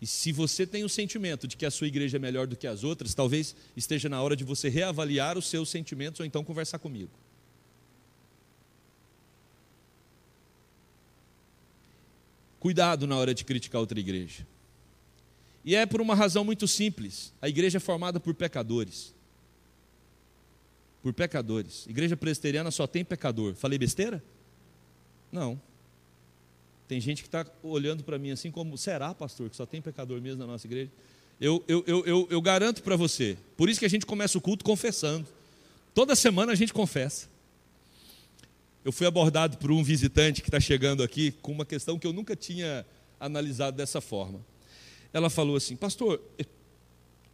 E 0.00 0.06
se 0.06 0.32
você 0.32 0.66
tem 0.66 0.82
o 0.82 0.88
sentimento 0.88 1.46
de 1.46 1.56
que 1.56 1.66
a 1.66 1.70
sua 1.70 1.86
igreja 1.86 2.16
é 2.16 2.20
melhor 2.20 2.46
do 2.46 2.56
que 2.56 2.66
as 2.66 2.82
outras, 2.82 3.14
talvez 3.14 3.54
esteja 3.76 4.08
na 4.08 4.20
hora 4.22 4.34
de 4.34 4.44
você 4.44 4.68
reavaliar 4.68 5.36
os 5.36 5.46
seus 5.46 5.68
sentimentos 5.68 6.20
ou 6.20 6.26
então 6.26 6.42
conversar 6.42 6.78
comigo. 6.78 7.10
Cuidado 12.60 13.06
na 13.06 13.16
hora 13.16 13.34
de 13.34 13.42
criticar 13.42 13.80
outra 13.80 13.98
igreja. 13.98 14.46
E 15.64 15.74
é 15.74 15.86
por 15.86 16.00
uma 16.00 16.14
razão 16.14 16.44
muito 16.44 16.68
simples: 16.68 17.32
a 17.40 17.48
igreja 17.48 17.78
é 17.78 17.80
formada 17.80 18.20
por 18.20 18.34
pecadores. 18.34 19.14
Por 21.02 21.14
pecadores. 21.14 21.86
Igreja 21.86 22.16
presbiteriana 22.16 22.70
só 22.70 22.86
tem 22.86 23.02
pecador. 23.02 23.54
Falei 23.54 23.78
besteira? 23.78 24.22
Não. 25.32 25.58
Tem 26.86 27.00
gente 27.00 27.22
que 27.22 27.28
está 27.28 27.46
olhando 27.62 28.04
para 28.04 28.18
mim 28.18 28.30
assim 28.30 28.50
como, 28.50 28.76
será, 28.76 29.14
pastor, 29.14 29.48
que 29.48 29.56
só 29.56 29.64
tem 29.64 29.80
pecador 29.80 30.20
mesmo 30.20 30.40
na 30.40 30.46
nossa 30.46 30.66
igreja? 30.66 30.90
Eu, 31.40 31.64
eu, 31.66 31.82
eu, 31.86 32.04
eu, 32.04 32.28
eu 32.30 32.42
garanto 32.42 32.82
para 32.82 32.96
você, 32.96 33.38
por 33.56 33.70
isso 33.70 33.80
que 33.80 33.86
a 33.86 33.88
gente 33.88 34.04
começa 34.04 34.36
o 34.36 34.40
culto 34.40 34.62
confessando. 34.62 35.26
Toda 35.94 36.14
semana 36.14 36.52
a 36.52 36.54
gente 36.54 36.72
confessa. 36.72 37.28
Eu 38.84 38.92
fui 38.92 39.06
abordado 39.06 39.58
por 39.58 39.70
um 39.70 39.82
visitante 39.82 40.40
que 40.40 40.48
está 40.48 40.58
chegando 40.58 41.02
aqui 41.02 41.32
com 41.42 41.52
uma 41.52 41.66
questão 41.66 41.98
que 41.98 42.06
eu 42.06 42.12
nunca 42.12 42.34
tinha 42.34 42.86
analisado 43.18 43.76
dessa 43.76 44.00
forma. 44.00 44.40
Ela 45.12 45.28
falou 45.28 45.56
assim, 45.56 45.76
pastor, 45.76 46.20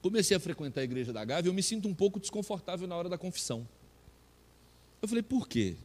comecei 0.02 0.37
a 0.37 0.40
frequentar 0.40 0.80
a 0.80 0.85
igreja 0.85 1.12
da 1.12 1.24
Gávea 1.24 1.48
e 1.48 1.50
eu 1.50 1.54
me 1.54 1.62
sinto 1.62 1.87
um 1.87 1.94
pouco 1.94 2.18
desconfortável 2.18 2.88
na 2.88 2.96
hora 2.96 3.09
da 3.09 3.16
confissão. 3.16 3.66
Eu 5.00 5.06
falei, 5.06 5.22
por 5.22 5.48
quê? 5.48 5.76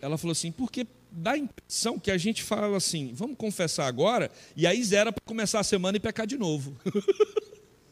Ela 0.00 0.16
falou 0.16 0.32
assim, 0.32 0.50
porque 0.50 0.86
dá 1.10 1.32
a 1.32 1.38
impressão 1.38 1.98
que 1.98 2.10
a 2.10 2.16
gente 2.16 2.42
fala 2.42 2.76
assim, 2.76 3.12
vamos 3.12 3.36
confessar 3.36 3.86
agora, 3.86 4.30
e 4.56 4.66
aí 4.66 4.82
zera 4.82 5.12
para 5.12 5.22
começar 5.24 5.60
a 5.60 5.64
semana 5.64 5.96
e 5.98 6.00
pecar 6.00 6.26
de 6.26 6.38
novo. 6.38 6.74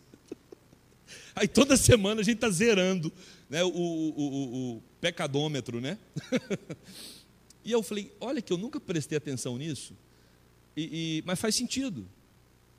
aí 1.37 1.49
toda 1.49 1.77
semana 1.77 2.23
a 2.23 2.25
gente 2.25 2.37
está 2.37 2.49
zerando 2.49 3.13
né, 3.49 3.63
o, 3.63 3.69
o, 3.69 4.15
o, 4.17 4.77
o 4.77 4.83
pecadômetro, 5.05 5.83
né? 5.83 5.99
e 7.63 7.71
eu 7.71 7.83
falei, 7.83 8.11
olha 8.19 8.41
que 8.41 8.51
eu 8.51 8.57
nunca 8.57 8.81
prestei 8.81 9.19
atenção 9.19 9.59
nisso, 9.59 9.95
e, 10.75 11.19
e, 11.19 11.23
mas 11.27 11.39
faz 11.39 11.55
sentido. 11.55 12.09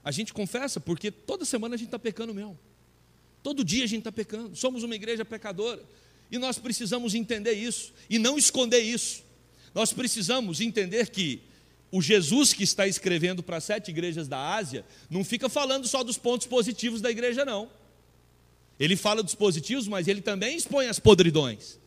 A 0.04 0.10
gente 0.10 0.34
confessa 0.34 0.80
porque 0.80 1.12
toda 1.12 1.46
semana 1.46 1.76
a 1.76 1.78
gente 1.78 1.90
está 1.90 2.00
pecando 2.00 2.34
mesmo. 2.34 2.58
Todo 3.44 3.64
dia 3.64 3.84
a 3.84 3.88
gente 3.88 4.00
está 4.00 4.12
pecando. 4.12 4.56
Somos 4.56 4.82
uma 4.82 4.96
igreja 4.96 5.24
pecadora. 5.24 5.84
E 6.32 6.40
nós 6.40 6.58
precisamos 6.58 7.14
entender 7.14 7.54
isso 7.54 7.94
e 8.10 8.18
não 8.18 8.40
esconder 8.40 8.80
isso. 8.80 9.24
Nós 9.74 9.94
precisamos 9.94 10.62
entender 10.62 11.10
que 11.12 11.42
o 11.92 12.02
Jesus 12.02 12.54
que 12.54 12.64
está 12.64 12.88
escrevendo 12.88 13.44
para 13.44 13.60
sete 13.60 13.90
igrejas 13.90 14.28
da 14.28 14.56
Ásia 14.56 14.84
não 15.12 15.24
fica 15.24 15.48
falando 15.48 15.88
só 15.88 16.04
dos 16.04 16.18
pontos 16.18 16.48
positivos 16.48 17.02
da 17.02 17.12
igreja, 17.12 17.46
não. 17.46 17.70
Ele 18.80 18.96
fala 18.96 19.22
dos 19.22 19.36
positivos, 19.36 19.88
mas 19.88 20.08
ele 20.08 20.22
também 20.22 20.58
expõe 20.58 20.88
as 20.88 21.00
podridões. 21.00 21.80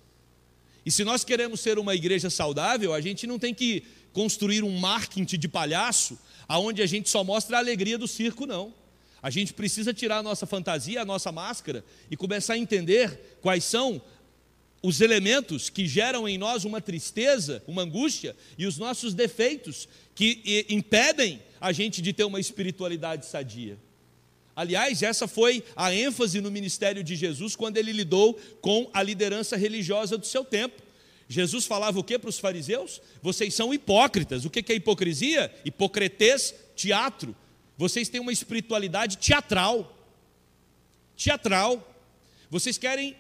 E 0.88 0.90
se 0.90 1.04
nós 1.04 1.22
queremos 1.22 1.60
ser 1.60 1.78
uma 1.78 1.94
igreja 1.94 2.30
saudável, 2.30 2.94
a 2.94 3.00
gente 3.02 3.26
não 3.26 3.38
tem 3.38 3.52
que 3.52 3.82
construir 4.10 4.64
um 4.64 4.78
marketing 4.78 5.38
de 5.38 5.46
palhaço, 5.46 6.18
aonde 6.48 6.80
a 6.80 6.86
gente 6.86 7.10
só 7.10 7.22
mostra 7.22 7.58
a 7.58 7.60
alegria 7.60 7.98
do 7.98 8.08
circo, 8.08 8.46
não. 8.46 8.72
A 9.22 9.28
gente 9.28 9.52
precisa 9.52 9.92
tirar 9.92 10.16
a 10.16 10.22
nossa 10.22 10.46
fantasia, 10.46 11.02
a 11.02 11.04
nossa 11.04 11.30
máscara 11.30 11.84
e 12.10 12.16
começar 12.16 12.54
a 12.54 12.58
entender 12.58 13.36
quais 13.42 13.64
são 13.64 14.00
os 14.82 15.02
elementos 15.02 15.68
que 15.68 15.86
geram 15.86 16.26
em 16.26 16.38
nós 16.38 16.64
uma 16.64 16.80
tristeza, 16.80 17.62
uma 17.66 17.82
angústia 17.82 18.34
e 18.56 18.64
os 18.64 18.78
nossos 18.78 19.12
defeitos 19.12 19.86
que 20.14 20.64
impedem 20.70 21.42
a 21.60 21.70
gente 21.70 22.00
de 22.00 22.14
ter 22.14 22.24
uma 22.24 22.40
espiritualidade 22.40 23.26
sadia. 23.26 23.76
Aliás, 24.58 25.04
essa 25.04 25.28
foi 25.28 25.62
a 25.76 25.94
ênfase 25.94 26.40
no 26.40 26.50
ministério 26.50 27.04
de 27.04 27.14
Jesus 27.14 27.54
quando 27.54 27.76
ele 27.76 27.92
lidou 27.92 28.34
com 28.60 28.90
a 28.92 29.00
liderança 29.04 29.56
religiosa 29.56 30.18
do 30.18 30.26
seu 30.26 30.44
tempo. 30.44 30.82
Jesus 31.28 31.64
falava 31.64 32.00
o 32.00 32.02
que 32.02 32.18
para 32.18 32.28
os 32.28 32.40
fariseus? 32.40 33.00
Vocês 33.22 33.54
são 33.54 33.72
hipócritas. 33.72 34.44
O 34.44 34.50
que 34.50 34.72
é 34.72 34.74
hipocrisia? 34.74 35.54
Hipocretes, 35.64 36.52
teatro. 36.74 37.36
Vocês 37.76 38.08
têm 38.08 38.20
uma 38.20 38.32
espiritualidade 38.32 39.18
teatral. 39.18 39.96
Teatral. 41.16 41.94
Vocês 42.50 42.76
querem 42.76 43.14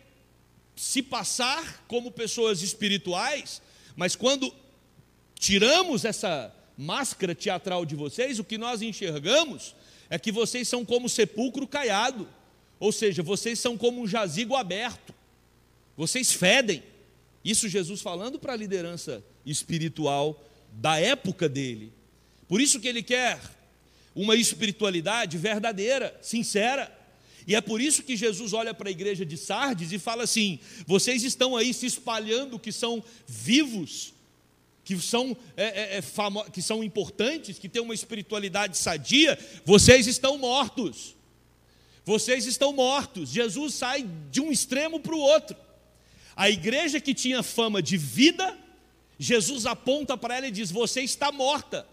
se 0.74 1.04
passar 1.04 1.84
como 1.86 2.10
pessoas 2.10 2.62
espirituais, 2.62 3.62
mas 3.94 4.16
quando 4.16 4.52
tiramos 5.38 6.04
essa 6.04 6.52
máscara 6.76 7.32
teatral 7.32 7.84
de 7.84 7.94
vocês, 7.94 8.40
o 8.40 8.44
que 8.44 8.58
nós 8.58 8.82
enxergamos 8.82 9.76
é 10.10 10.18
que 10.18 10.32
vocês 10.32 10.66
são 10.68 10.84
como 10.84 11.08
sepulcro 11.08 11.66
caiado, 11.66 12.28
ou 12.80 12.92
seja, 12.92 13.22
vocês 13.22 13.58
são 13.58 13.76
como 13.76 14.00
um 14.00 14.06
jazigo 14.06 14.54
aberto, 14.54 15.14
vocês 15.96 16.32
fedem. 16.32 16.82
Isso 17.44 17.68
Jesus 17.68 18.00
falando 18.00 18.38
para 18.38 18.52
a 18.52 18.56
liderança 18.56 19.22
espiritual 19.44 20.42
da 20.72 20.98
época 20.98 21.48
dele. 21.48 21.92
Por 22.46 22.60
isso 22.60 22.80
que 22.80 22.88
ele 22.88 23.02
quer 23.02 23.40
uma 24.14 24.34
espiritualidade 24.34 25.38
verdadeira, 25.38 26.16
sincera. 26.20 26.92
E 27.46 27.54
é 27.54 27.60
por 27.60 27.80
isso 27.80 28.02
que 28.02 28.16
Jesus 28.16 28.52
olha 28.52 28.74
para 28.74 28.88
a 28.88 28.92
igreja 28.92 29.24
de 29.24 29.36
Sardes 29.36 29.92
e 29.92 29.98
fala 29.98 30.24
assim: 30.24 30.58
vocês 30.86 31.22
estão 31.22 31.56
aí 31.56 31.72
se 31.72 31.86
espalhando 31.86 32.58
que 32.58 32.72
são 32.72 33.02
vivos, 33.26 34.12
que 34.88 34.98
são, 35.02 35.36
é, 35.54 35.98
é, 35.98 35.98
é 35.98 36.50
que 36.50 36.62
são 36.62 36.82
importantes, 36.82 37.58
que 37.58 37.68
têm 37.68 37.82
uma 37.82 37.92
espiritualidade 37.92 38.78
sadia, 38.78 39.38
vocês 39.62 40.06
estão 40.06 40.38
mortos. 40.38 41.14
Vocês 42.06 42.46
estão 42.46 42.72
mortos. 42.72 43.28
Jesus 43.28 43.74
sai 43.74 44.08
de 44.30 44.40
um 44.40 44.50
extremo 44.50 44.98
para 44.98 45.14
o 45.14 45.18
outro. 45.18 45.54
A 46.34 46.48
igreja 46.48 47.02
que 47.02 47.12
tinha 47.12 47.42
fama 47.42 47.82
de 47.82 47.98
vida, 47.98 48.56
Jesus 49.18 49.66
aponta 49.66 50.16
para 50.16 50.38
ela 50.38 50.46
e 50.46 50.50
diz: 50.50 50.70
Você 50.70 51.02
está 51.02 51.30
morta. 51.30 51.86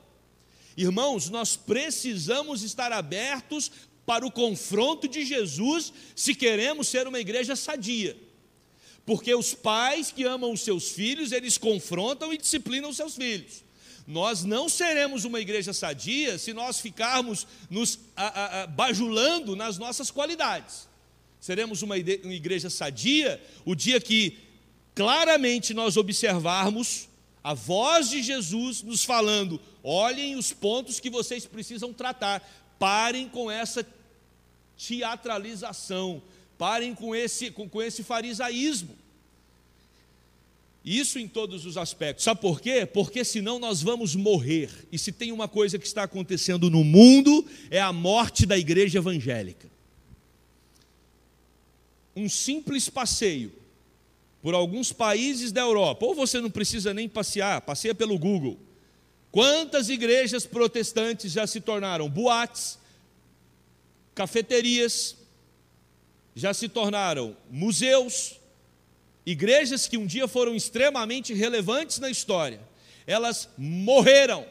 Irmãos, 0.77 1.29
nós 1.29 1.57
precisamos 1.57 2.63
estar 2.63 2.93
abertos 2.93 3.69
para 4.05 4.25
o 4.25 4.31
confronto 4.31 5.05
de 5.05 5.25
Jesus 5.25 5.91
se 6.15 6.33
queremos 6.33 6.87
ser 6.87 7.09
uma 7.09 7.19
igreja 7.19 7.57
sadia. 7.57 8.15
Porque 9.05 9.33
os 9.33 9.53
pais 9.53 10.11
que 10.11 10.23
amam 10.23 10.51
os 10.51 10.61
seus 10.61 10.89
filhos, 10.89 11.31
eles 11.31 11.57
confrontam 11.57 12.33
e 12.33 12.37
disciplinam 12.37 12.89
os 12.89 12.97
seus 12.97 13.15
filhos. 13.15 13.63
Nós 14.07 14.43
não 14.43 14.69
seremos 14.69 15.25
uma 15.25 15.39
igreja 15.39 15.73
sadia 15.73 16.37
se 16.37 16.53
nós 16.53 16.79
ficarmos 16.79 17.47
nos 17.69 17.99
a, 18.15 18.25
a, 18.25 18.63
a, 18.63 18.67
bajulando 18.67 19.55
nas 19.55 19.77
nossas 19.77 20.11
qualidades. 20.11 20.87
Seremos 21.39 21.81
uma 21.81 21.97
igreja 21.97 22.69
sadia 22.69 23.41
o 23.63 23.75
dia 23.75 23.99
que 23.99 24.37
claramente 24.93 25.73
nós 25.73 25.97
observarmos 25.97 27.07
a 27.43 27.53
voz 27.53 28.09
de 28.09 28.23
Jesus 28.23 28.81
nos 28.81 29.03
falando: 29.03 29.59
olhem 29.83 30.35
os 30.35 30.51
pontos 30.51 30.99
que 30.99 31.09
vocês 31.09 31.45
precisam 31.45 31.93
tratar, 31.93 32.41
Parem 32.77 33.29
com 33.29 33.49
essa 33.49 33.85
teatralização, 34.77 36.21
parem 36.57 36.93
com 36.95 37.15
esse, 37.15 37.51
com, 37.51 37.67
com 37.67 37.81
esse 37.81 38.03
farisaísmo. 38.03 38.95
Isso 40.85 41.17
em 41.17 41.27
todos 41.27 41.65
os 41.65 41.77
aspectos. 41.77 42.23
Sabe 42.23 42.39
por 42.41 42.61
quê? 42.61 42.85
Porque 42.85 43.25
senão 43.25 43.57
nós 43.57 43.81
vamos 43.81 44.15
morrer. 44.15 44.69
E 44.91 44.99
se 44.99 45.11
tem 45.11 45.31
uma 45.31 45.47
coisa 45.47 45.79
que 45.79 45.87
está 45.87 46.03
acontecendo 46.03 46.69
no 46.69 46.83
mundo, 46.83 47.43
é 47.71 47.81
a 47.81 47.91
morte 47.91 48.45
da 48.45 48.55
igreja 48.55 48.99
evangélica. 48.99 49.67
Um 52.15 52.29
simples 52.29 52.87
passeio 52.87 53.51
por 54.43 54.53
alguns 54.53 54.93
países 54.93 55.51
da 55.51 55.61
Europa, 55.61 56.05
ou 56.05 56.13
você 56.13 56.39
não 56.39 56.51
precisa 56.51 56.93
nem 56.93 57.09
passear, 57.09 57.61
passeia 57.61 57.95
pelo 57.95 58.19
Google. 58.19 58.59
Quantas 59.31 59.89
igrejas 59.89 60.45
protestantes 60.45 61.31
já 61.31 61.47
se 61.47 61.59
tornaram 61.59 62.07
boates, 62.07 62.77
cafeterias, 64.13 65.17
já 66.35 66.53
se 66.53 66.67
tornaram 66.67 67.35
museus, 67.49 68.35
igrejas 69.25 69.87
que 69.87 69.97
um 69.97 70.05
dia 70.05 70.27
foram 70.27 70.53
extremamente 70.53 71.33
relevantes 71.33 71.97
na 71.97 72.09
história, 72.09 72.59
elas 73.07 73.49
morreram 73.57 74.45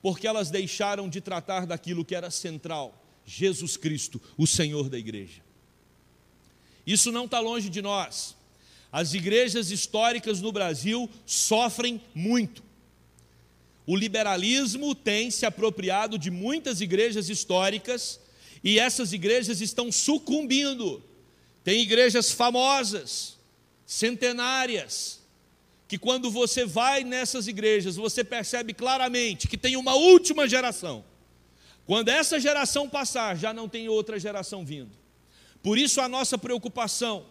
porque 0.00 0.26
elas 0.26 0.50
deixaram 0.50 1.08
de 1.08 1.20
tratar 1.20 1.66
daquilo 1.66 2.04
que 2.04 2.14
era 2.14 2.30
central, 2.30 3.04
Jesus 3.24 3.76
Cristo, 3.76 4.22
o 4.38 4.46
Senhor 4.46 4.88
da 4.88 4.96
igreja. 4.96 5.42
Isso 6.86 7.10
não 7.10 7.24
está 7.24 7.40
longe 7.40 7.68
de 7.68 7.82
nós. 7.82 8.36
As 8.92 9.12
igrejas 9.12 9.72
históricas 9.72 10.40
no 10.40 10.52
Brasil 10.52 11.10
sofrem 11.26 12.00
muito. 12.14 12.62
O 13.84 13.96
liberalismo 13.96 14.94
tem 14.94 15.28
se 15.30 15.44
apropriado 15.44 16.16
de 16.16 16.30
muitas 16.30 16.80
igrejas 16.80 17.28
históricas 17.28 18.20
E 18.66 18.80
essas 18.80 19.12
igrejas 19.12 19.60
estão 19.60 19.92
sucumbindo. 19.92 21.00
Tem 21.66 21.80
igrejas 21.80 22.30
famosas, 22.30 23.36
centenárias, 23.84 25.20
que 25.88 25.98
quando 25.98 26.30
você 26.30 26.64
vai 26.64 27.02
nessas 27.02 27.48
igrejas, 27.48 27.96
você 27.96 28.22
percebe 28.22 28.72
claramente 28.72 29.48
que 29.48 29.58
tem 29.58 29.76
uma 29.76 29.96
última 29.96 30.48
geração. 30.48 31.04
Quando 31.84 32.08
essa 32.08 32.38
geração 32.38 32.88
passar, 32.88 33.36
já 33.36 33.52
não 33.52 33.68
tem 33.68 33.88
outra 33.88 34.16
geração 34.16 34.64
vindo. 34.64 34.92
Por 35.60 35.76
isso 35.76 36.00
a 36.00 36.06
nossa 36.06 36.38
preocupação, 36.38 37.26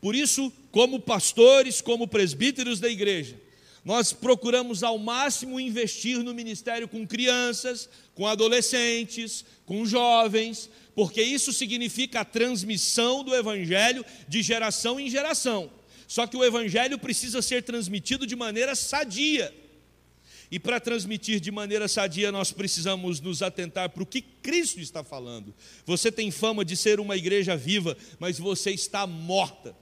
por 0.00 0.14
isso, 0.14 0.52
como 0.70 1.00
pastores, 1.00 1.80
como 1.80 2.06
presbíteros 2.06 2.78
da 2.78 2.88
igreja, 2.88 3.36
nós 3.84 4.12
procuramos 4.12 4.84
ao 4.84 4.96
máximo 4.96 5.58
investir 5.58 6.22
no 6.22 6.32
ministério 6.32 6.86
com 6.86 7.04
crianças, 7.04 7.88
com 8.14 8.28
adolescentes, 8.28 9.44
com 9.64 9.84
jovens, 9.84 10.70
porque 10.96 11.22
isso 11.22 11.52
significa 11.52 12.20
a 12.20 12.24
transmissão 12.24 13.22
do 13.22 13.34
evangelho 13.34 14.02
de 14.26 14.42
geração 14.42 14.98
em 14.98 15.10
geração. 15.10 15.70
Só 16.08 16.26
que 16.26 16.38
o 16.38 16.42
evangelho 16.42 16.98
precisa 16.98 17.42
ser 17.42 17.62
transmitido 17.62 18.26
de 18.26 18.34
maneira 18.34 18.74
sadia. 18.74 19.54
E 20.50 20.58
para 20.58 20.80
transmitir 20.80 21.38
de 21.38 21.50
maneira 21.50 21.86
sadia, 21.86 22.32
nós 22.32 22.50
precisamos 22.50 23.20
nos 23.20 23.42
atentar 23.42 23.90
para 23.90 24.02
o 24.02 24.06
que 24.06 24.22
Cristo 24.22 24.80
está 24.80 25.04
falando. 25.04 25.54
Você 25.84 26.10
tem 26.10 26.30
fama 26.30 26.64
de 26.64 26.74
ser 26.74 26.98
uma 26.98 27.14
igreja 27.14 27.54
viva, 27.54 27.94
mas 28.18 28.38
você 28.38 28.70
está 28.70 29.06
morta. 29.06 29.76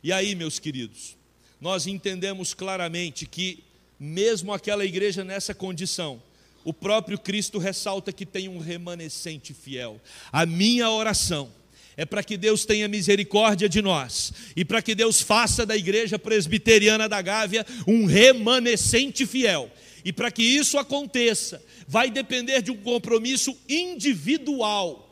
E 0.00 0.12
aí, 0.12 0.36
meus 0.36 0.60
queridos, 0.60 1.16
nós 1.60 1.88
entendemos 1.88 2.54
claramente 2.54 3.26
que, 3.26 3.64
mesmo 3.98 4.52
aquela 4.52 4.84
igreja 4.84 5.24
nessa 5.24 5.52
condição, 5.52 6.22
o 6.66 6.74
próprio 6.74 7.16
Cristo 7.16 7.60
ressalta 7.60 8.12
que 8.12 8.26
tem 8.26 8.48
um 8.48 8.58
remanescente 8.58 9.54
fiel. 9.54 10.00
A 10.32 10.44
minha 10.44 10.90
oração 10.90 11.48
é 11.96 12.04
para 12.04 12.24
que 12.24 12.36
Deus 12.36 12.64
tenha 12.64 12.88
misericórdia 12.88 13.68
de 13.68 13.80
nós 13.80 14.32
e 14.56 14.64
para 14.64 14.82
que 14.82 14.92
Deus 14.92 15.20
faça 15.22 15.64
da 15.64 15.76
igreja 15.76 16.18
presbiteriana 16.18 17.08
da 17.08 17.22
Gávea 17.22 17.64
um 17.86 18.04
remanescente 18.04 19.24
fiel. 19.24 19.70
E 20.04 20.12
para 20.12 20.28
que 20.28 20.42
isso 20.42 20.76
aconteça, 20.76 21.62
vai 21.86 22.10
depender 22.10 22.60
de 22.62 22.72
um 22.72 22.76
compromisso 22.78 23.56
individual 23.68 25.05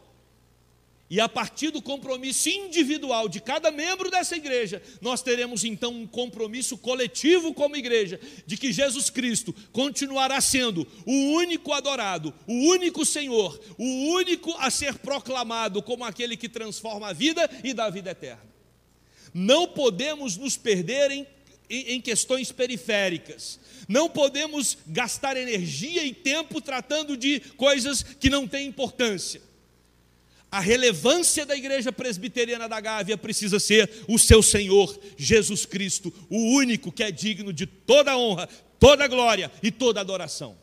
e 1.14 1.20
a 1.20 1.28
partir 1.28 1.70
do 1.70 1.80
compromisso 1.80 2.48
individual 2.48 3.28
de 3.28 3.40
cada 3.40 3.70
membro 3.70 4.10
dessa 4.10 4.34
igreja, 4.34 4.82
nós 5.00 5.22
teremos 5.22 5.62
então 5.62 5.92
um 5.92 6.08
compromisso 6.08 6.76
coletivo 6.76 7.54
como 7.54 7.76
igreja, 7.76 8.18
de 8.44 8.56
que 8.56 8.72
Jesus 8.72 9.10
Cristo 9.10 9.54
continuará 9.70 10.40
sendo 10.40 10.84
o 11.06 11.12
único 11.36 11.72
adorado, 11.72 12.34
o 12.48 12.52
único 12.68 13.04
Senhor, 13.04 13.60
o 13.78 14.08
único 14.08 14.56
a 14.58 14.72
ser 14.72 14.98
proclamado 14.98 15.80
como 15.84 16.02
aquele 16.02 16.36
que 16.36 16.48
transforma 16.48 17.10
a 17.10 17.12
vida 17.12 17.48
e 17.62 17.72
dá 17.72 17.84
a 17.84 17.90
vida 17.90 18.10
eterna. 18.10 18.52
Não 19.32 19.68
podemos 19.68 20.36
nos 20.36 20.56
perder 20.56 21.12
em, 21.12 21.26
em 21.70 22.00
questões 22.00 22.50
periféricas, 22.50 23.60
não 23.86 24.10
podemos 24.10 24.78
gastar 24.84 25.36
energia 25.36 26.02
e 26.02 26.12
tempo 26.12 26.60
tratando 26.60 27.16
de 27.16 27.38
coisas 27.56 28.02
que 28.02 28.28
não 28.28 28.48
têm 28.48 28.66
importância 28.66 29.53
a 30.54 30.60
relevância 30.60 31.44
da 31.44 31.56
igreja 31.56 31.90
presbiteriana 31.90 32.68
da 32.68 32.80
Gávea 32.80 33.18
precisa 33.18 33.58
ser 33.58 33.90
o 34.06 34.16
seu 34.16 34.40
Senhor 34.40 34.96
Jesus 35.16 35.66
Cristo, 35.66 36.14
o 36.30 36.54
único 36.54 36.92
que 36.92 37.02
é 37.02 37.10
digno 37.10 37.52
de 37.52 37.66
toda 37.66 38.16
honra, 38.16 38.48
toda 38.78 39.08
glória 39.08 39.50
e 39.64 39.72
toda 39.72 40.00
adoração. 40.00 40.56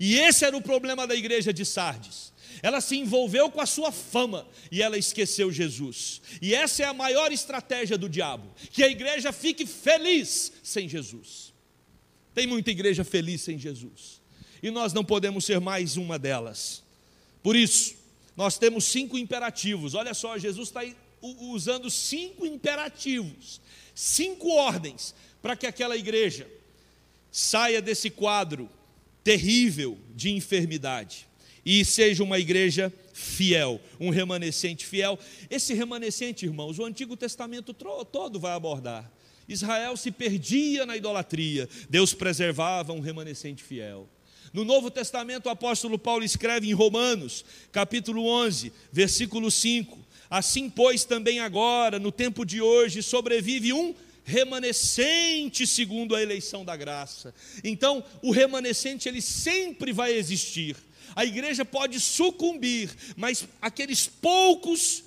E 0.00 0.18
esse 0.18 0.44
era 0.44 0.56
o 0.56 0.60
problema 0.60 1.06
da 1.06 1.14
igreja 1.14 1.52
de 1.52 1.64
Sardes. 1.64 2.32
Ela 2.60 2.80
se 2.80 2.96
envolveu 2.96 3.48
com 3.48 3.60
a 3.60 3.66
sua 3.66 3.92
fama 3.92 4.44
e 4.72 4.82
ela 4.82 4.98
esqueceu 4.98 5.52
Jesus. 5.52 6.20
E 6.42 6.52
essa 6.52 6.82
é 6.82 6.86
a 6.86 6.92
maior 6.92 7.30
estratégia 7.30 7.96
do 7.96 8.08
diabo: 8.08 8.52
que 8.72 8.82
a 8.82 8.88
igreja 8.88 9.30
fique 9.30 9.64
feliz 9.66 10.52
sem 10.64 10.88
Jesus. 10.88 11.54
Tem 12.34 12.44
muita 12.44 12.72
igreja 12.72 13.04
feliz 13.04 13.40
sem 13.40 13.56
Jesus. 13.56 14.20
E 14.60 14.68
nós 14.68 14.92
não 14.92 15.04
podemos 15.04 15.44
ser 15.44 15.60
mais 15.60 15.96
uma 15.96 16.18
delas. 16.18 16.82
Por 17.40 17.54
isso, 17.54 17.94
nós 18.36 18.58
temos 18.58 18.84
cinco 18.84 19.16
imperativos. 19.16 19.94
Olha 19.94 20.12
só, 20.12 20.36
Jesus 20.38 20.68
está 20.68 20.82
usando 21.20 21.90
cinco 21.90 22.44
imperativos, 22.44 23.60
cinco 23.94 24.48
ordens, 24.50 25.14
para 25.40 25.56
que 25.56 25.66
aquela 25.66 25.96
igreja 25.96 26.46
saia 27.30 27.80
desse 27.80 28.10
quadro 28.10 28.68
terrível 29.24 29.98
de 30.14 30.30
enfermidade 30.30 31.26
e 31.64 31.84
seja 31.84 32.22
uma 32.22 32.38
igreja 32.38 32.92
fiel, 33.12 33.80
um 33.98 34.10
remanescente 34.10 34.86
fiel. 34.86 35.18
Esse 35.50 35.74
remanescente, 35.74 36.46
irmãos, 36.46 36.78
o 36.78 36.84
Antigo 36.84 37.16
Testamento 37.16 37.74
todo 37.74 38.38
vai 38.38 38.52
abordar. 38.52 39.10
Israel 39.48 39.96
se 39.96 40.10
perdia 40.10 40.84
na 40.84 40.96
idolatria, 40.96 41.68
Deus 41.88 42.12
preservava 42.12 42.92
um 42.92 43.00
remanescente 43.00 43.62
fiel. 43.62 44.08
No 44.56 44.64
Novo 44.64 44.90
Testamento, 44.90 45.46
o 45.46 45.50
apóstolo 45.50 45.98
Paulo 45.98 46.24
escreve 46.24 46.66
em 46.66 46.72
Romanos, 46.72 47.44
capítulo 47.70 48.26
11, 48.26 48.72
versículo 48.90 49.50
5: 49.50 49.98
Assim, 50.30 50.70
pois, 50.70 51.04
também 51.04 51.40
agora, 51.40 51.98
no 51.98 52.10
tempo 52.10 52.42
de 52.42 52.62
hoje, 52.62 53.02
sobrevive 53.02 53.74
um 53.74 53.94
remanescente 54.24 55.66
segundo 55.66 56.16
a 56.16 56.22
eleição 56.22 56.64
da 56.64 56.74
graça. 56.74 57.34
Então, 57.62 58.02
o 58.22 58.30
remanescente 58.30 59.06
ele 59.10 59.20
sempre 59.20 59.92
vai 59.92 60.14
existir. 60.14 60.74
A 61.14 61.22
igreja 61.22 61.62
pode 61.62 62.00
sucumbir, 62.00 62.88
mas 63.14 63.46
aqueles 63.60 64.06
poucos 64.06 65.04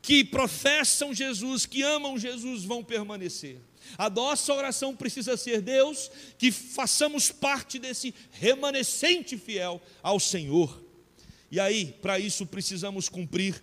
que 0.00 0.22
professam 0.22 1.12
Jesus, 1.12 1.66
que 1.66 1.82
amam 1.82 2.16
Jesus, 2.16 2.62
vão 2.62 2.84
permanecer. 2.84 3.58
A 3.98 4.08
nossa 4.08 4.52
oração 4.52 4.94
precisa 4.94 5.36
ser, 5.36 5.60
Deus, 5.60 6.10
que 6.38 6.50
façamos 6.50 7.30
parte 7.30 7.78
desse 7.78 8.14
remanescente 8.32 9.36
fiel 9.36 9.80
ao 10.02 10.18
Senhor. 10.18 10.82
E 11.50 11.60
aí, 11.60 11.94
para 12.00 12.18
isso, 12.18 12.46
precisamos 12.46 13.08
cumprir 13.08 13.62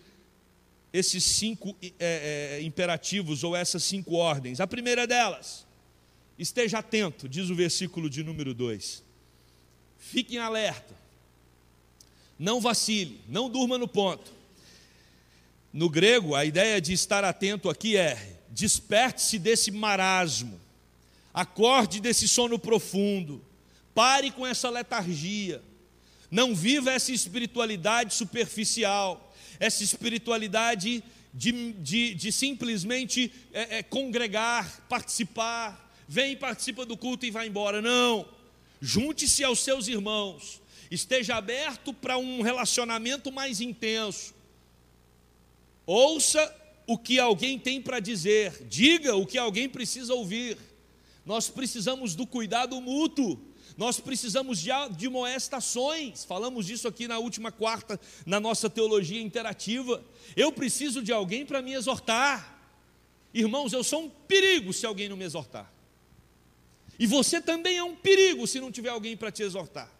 esses 0.91 1.23
cinco 1.23 1.75
é, 1.99 2.57
é, 2.59 2.61
imperativos 2.61 3.43
ou 3.43 3.55
essas 3.55 3.83
cinco 3.83 4.15
ordens. 4.15 4.59
A 4.59 4.67
primeira 4.67 5.05
delas, 5.05 5.65
esteja 6.37 6.79
atento, 6.79 7.27
diz 7.27 7.49
o 7.49 7.55
versículo 7.55 8.09
de 8.09 8.23
número 8.23 8.53
2. 8.53 9.03
Fique 9.97 10.35
em 10.35 10.39
alerta, 10.39 10.95
não 12.37 12.61
vacile, 12.61 13.19
não 13.27 13.49
durma 13.49 13.77
no 13.77 13.87
ponto. 13.87 14.31
No 15.71 15.89
grego, 15.89 16.33
a 16.33 16.45
ideia 16.45 16.81
de 16.81 16.93
estar 16.93 17.23
atento 17.23 17.69
aqui 17.69 17.95
é 17.95 18.38
Desperte-se 18.51 19.37
desse 19.37 19.71
marasmo, 19.71 20.59
acorde 21.33 21.99
desse 21.99 22.27
sono 22.27 22.57
profundo, 22.57 23.43
pare 23.93 24.31
com 24.31 24.45
essa 24.45 24.69
letargia, 24.69 25.61
não 26.31 26.55
viva 26.55 26.91
essa 26.91 27.11
espiritualidade 27.11 28.13
superficial, 28.13 29.33
essa 29.59 29.83
espiritualidade 29.83 31.03
de, 31.33 31.73
de, 31.73 32.13
de 32.13 32.31
simplesmente 32.31 33.31
é, 33.53 33.77
é, 33.77 33.83
congregar, 33.83 34.81
participar, 34.87 35.93
vem, 36.07 36.35
participa 36.35 36.85
do 36.85 36.97
culto 36.97 37.25
e 37.25 37.31
vai 37.31 37.47
embora. 37.47 37.81
Não, 37.81 38.27
junte-se 38.81 39.43
aos 39.43 39.59
seus 39.59 39.87
irmãos, 39.87 40.61
esteja 40.89 41.35
aberto 41.35 41.93
para 41.93 42.17
um 42.17 42.41
relacionamento 42.41 43.31
mais 43.31 43.61
intenso, 43.61 44.33
ouça 45.85 46.55
o 46.89 46.97
que 46.97 47.19
alguém 47.19 47.59
tem 47.59 47.79
para 47.79 47.99
dizer, 47.99 48.65
diga 48.67 49.15
o 49.15 49.23
que 49.23 49.37
alguém 49.37 49.69
precisa 49.69 50.11
ouvir. 50.11 50.57
Nós 51.23 51.47
precisamos 51.47 52.15
do 52.15 52.25
cuidado 52.25 52.81
mútuo, 52.81 53.39
nós 53.77 53.99
precisamos 53.99 54.59
de 54.59 54.71
admoestações, 54.71 56.25
falamos 56.25 56.65
disso 56.65 56.87
aqui 56.87 57.07
na 57.07 57.19
última 57.19 57.51
quarta, 57.51 57.99
na 58.25 58.39
nossa 58.39 58.71
teologia 58.71 59.21
interativa. 59.21 60.03
Eu 60.35 60.51
preciso 60.51 61.03
de 61.03 61.11
alguém 61.11 61.45
para 61.45 61.61
me 61.61 61.73
exortar. 61.73 62.59
Irmãos, 63.31 63.71
eu 63.71 63.83
sou 63.83 64.05
um 64.05 64.09
perigo 64.09 64.73
se 64.73 64.87
alguém 64.87 65.07
não 65.07 65.15
me 65.15 65.25
exortar. 65.25 65.71
E 66.97 67.05
você 67.05 67.39
também 67.39 67.77
é 67.77 67.83
um 67.83 67.95
perigo 67.95 68.47
se 68.47 68.59
não 68.59 68.71
tiver 68.71 68.89
alguém 68.89 69.15
para 69.15 69.31
te 69.31 69.43
exortar 69.43 69.98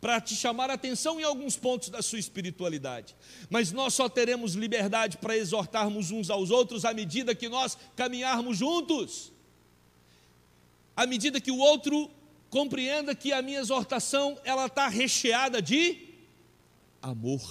para 0.00 0.20
te 0.20 0.36
chamar 0.36 0.70
a 0.70 0.74
atenção 0.74 1.18
em 1.18 1.24
alguns 1.24 1.56
pontos 1.56 1.88
da 1.88 2.00
sua 2.02 2.18
espiritualidade. 2.18 3.16
Mas 3.50 3.72
nós 3.72 3.94
só 3.94 4.08
teremos 4.08 4.54
liberdade 4.54 5.16
para 5.18 5.36
exortarmos 5.36 6.10
uns 6.10 6.30
aos 6.30 6.50
outros 6.50 6.84
à 6.84 6.94
medida 6.94 7.34
que 7.34 7.48
nós 7.48 7.76
caminharmos 7.96 8.58
juntos. 8.58 9.32
À 10.96 11.06
medida 11.06 11.40
que 11.40 11.50
o 11.50 11.58
outro 11.58 12.10
compreenda 12.48 13.14
que 13.14 13.32
a 13.32 13.42
minha 13.42 13.58
exortação 13.58 14.38
ela 14.44 14.66
está 14.66 14.88
recheada 14.88 15.60
de 15.60 16.08
amor. 17.02 17.42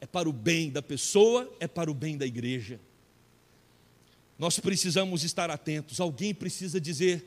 É 0.00 0.06
para 0.06 0.28
o 0.28 0.32
bem 0.32 0.70
da 0.70 0.82
pessoa, 0.82 1.50
é 1.60 1.66
para 1.66 1.90
o 1.90 1.94
bem 1.94 2.16
da 2.16 2.26
igreja. 2.26 2.80
Nós 4.38 4.58
precisamos 4.58 5.24
estar 5.24 5.50
atentos. 5.50 6.00
Alguém 6.00 6.34
precisa 6.34 6.80
dizer: 6.80 7.24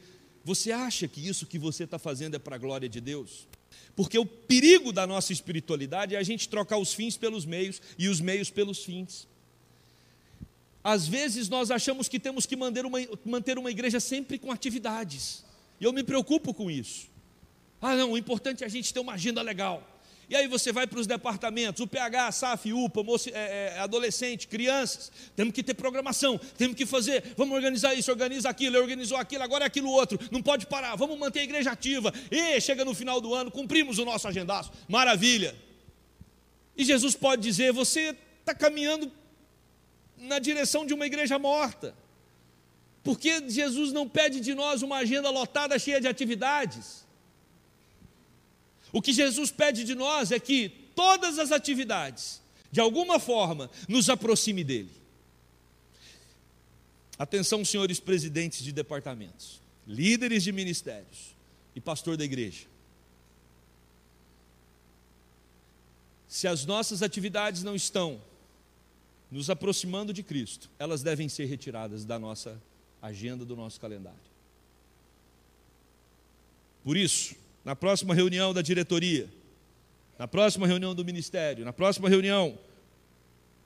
você 0.49 0.71
acha 0.71 1.07
que 1.07 1.27
isso 1.27 1.45
que 1.45 1.59
você 1.59 1.83
está 1.83 1.99
fazendo 1.99 2.33
é 2.33 2.39
para 2.39 2.55
a 2.55 2.57
glória 2.57 2.89
de 2.89 2.99
Deus? 2.99 3.47
Porque 3.95 4.17
o 4.17 4.25
perigo 4.25 4.91
da 4.91 5.05
nossa 5.05 5.31
espiritualidade 5.31 6.15
é 6.15 6.17
a 6.17 6.23
gente 6.23 6.49
trocar 6.49 6.79
os 6.79 6.91
fins 6.91 7.15
pelos 7.15 7.45
meios 7.45 7.79
e 7.99 8.07
os 8.07 8.19
meios 8.19 8.49
pelos 8.49 8.83
fins. 8.83 9.27
Às 10.83 11.07
vezes 11.07 11.49
nós 11.49 11.69
achamos 11.69 12.09
que 12.09 12.19
temos 12.19 12.47
que 12.47 12.55
manter 12.55 12.83
uma, 12.83 12.97
manter 13.23 13.59
uma 13.59 13.69
igreja 13.69 13.99
sempre 13.99 14.39
com 14.39 14.51
atividades. 14.51 15.45
E 15.79 15.83
eu 15.83 15.93
me 15.93 16.03
preocupo 16.03 16.51
com 16.51 16.71
isso. 16.71 17.07
Ah, 17.79 17.95
não, 17.95 18.13
o 18.13 18.17
importante 18.17 18.63
é 18.63 18.65
a 18.65 18.69
gente 18.69 18.91
ter 18.91 18.99
uma 18.99 19.13
agenda 19.13 19.43
legal. 19.43 19.87
E 20.29 20.35
aí 20.35 20.47
você 20.47 20.71
vai 20.71 20.85
para 20.85 20.99
os 20.99 21.07
departamentos, 21.07 21.81
o 21.81 21.87
PH, 21.87 22.31
SAF, 22.31 22.71
UPA, 22.71 23.03
moço, 23.03 23.29
é, 23.29 23.73
é, 23.75 23.79
adolescente, 23.79 24.47
crianças, 24.47 25.11
temos 25.35 25.53
que 25.53 25.63
ter 25.63 25.73
programação, 25.73 26.39
temos 26.55 26.75
que 26.75 26.85
fazer, 26.85 27.33
vamos 27.35 27.55
organizar 27.55 27.95
isso, 27.95 28.11
organiza 28.11 28.47
aquilo, 28.47 28.77
organizou 28.77 29.17
aquilo, 29.17 29.41
agora 29.41 29.65
é 29.65 29.67
aquilo 29.67 29.89
outro, 29.89 30.19
não 30.29 30.43
pode 30.43 30.67
parar, 30.67 30.95
vamos 30.95 31.17
manter 31.17 31.39
a 31.39 31.43
igreja 31.43 31.71
ativa. 31.71 32.13
E 32.29 32.61
chega 32.61 32.85
no 32.85 32.93
final 32.93 33.19
do 33.19 33.33
ano, 33.33 33.49
cumprimos 33.49 33.97
o 33.97 34.05
nosso 34.05 34.27
agendaço, 34.27 34.71
maravilha. 34.87 35.55
E 36.77 36.85
Jesus 36.85 37.15
pode 37.15 37.41
dizer: 37.41 37.73
você 37.73 38.15
está 38.39 38.53
caminhando 38.53 39.11
na 40.15 40.37
direção 40.37 40.85
de 40.85 40.93
uma 40.93 41.07
igreja 41.07 41.39
morta. 41.39 41.95
Porque 43.03 43.49
Jesus 43.49 43.91
não 43.91 44.07
pede 44.07 44.39
de 44.39 44.53
nós 44.53 44.81
uma 44.81 44.97
agenda 44.97 45.29
lotada, 45.29 45.79
cheia 45.79 45.99
de 45.99 46.07
atividades. 46.07 47.05
O 48.91 49.01
que 49.01 49.13
Jesus 49.13 49.51
pede 49.51 49.83
de 49.83 49.95
nós 49.95 50.31
é 50.31 50.39
que 50.39 50.69
todas 50.95 51.37
as 51.37 51.51
atividades, 51.51 52.41
de 52.71 52.79
alguma 52.79 53.19
forma, 53.19 53.69
nos 53.87 54.09
aproxime 54.09 54.63
dele. 54.63 54.91
Atenção, 57.17 57.63
senhores 57.65 57.99
presidentes 57.99 58.63
de 58.63 58.71
departamentos, 58.71 59.61
líderes 59.87 60.43
de 60.43 60.51
ministérios 60.51 61.35
e 61.75 61.81
pastor 61.81 62.15
da 62.15 62.23
igreja. 62.23 62.65
Se 66.27 66.47
as 66.47 66.65
nossas 66.65 67.01
atividades 67.01 67.63
não 67.63 67.75
estão 67.75 68.21
nos 69.31 69.49
aproximando 69.49 70.13
de 70.13 70.23
Cristo, 70.23 70.69
elas 70.79 71.03
devem 71.03 71.27
ser 71.27 71.45
retiradas 71.45 72.05
da 72.05 72.17
nossa 72.17 72.59
agenda, 73.01 73.43
do 73.43 73.55
nosso 73.55 73.79
calendário. 73.79 74.17
Por 76.83 76.95
isso, 76.97 77.35
na 77.63 77.75
próxima 77.75 78.13
reunião 78.13 78.53
da 78.53 78.61
diretoria, 78.61 79.29
na 80.17 80.27
próxima 80.27 80.67
reunião 80.67 80.93
do 80.93 81.05
ministério, 81.05 81.63
na 81.63 81.73
próxima 81.73 82.09
reunião 82.09 82.57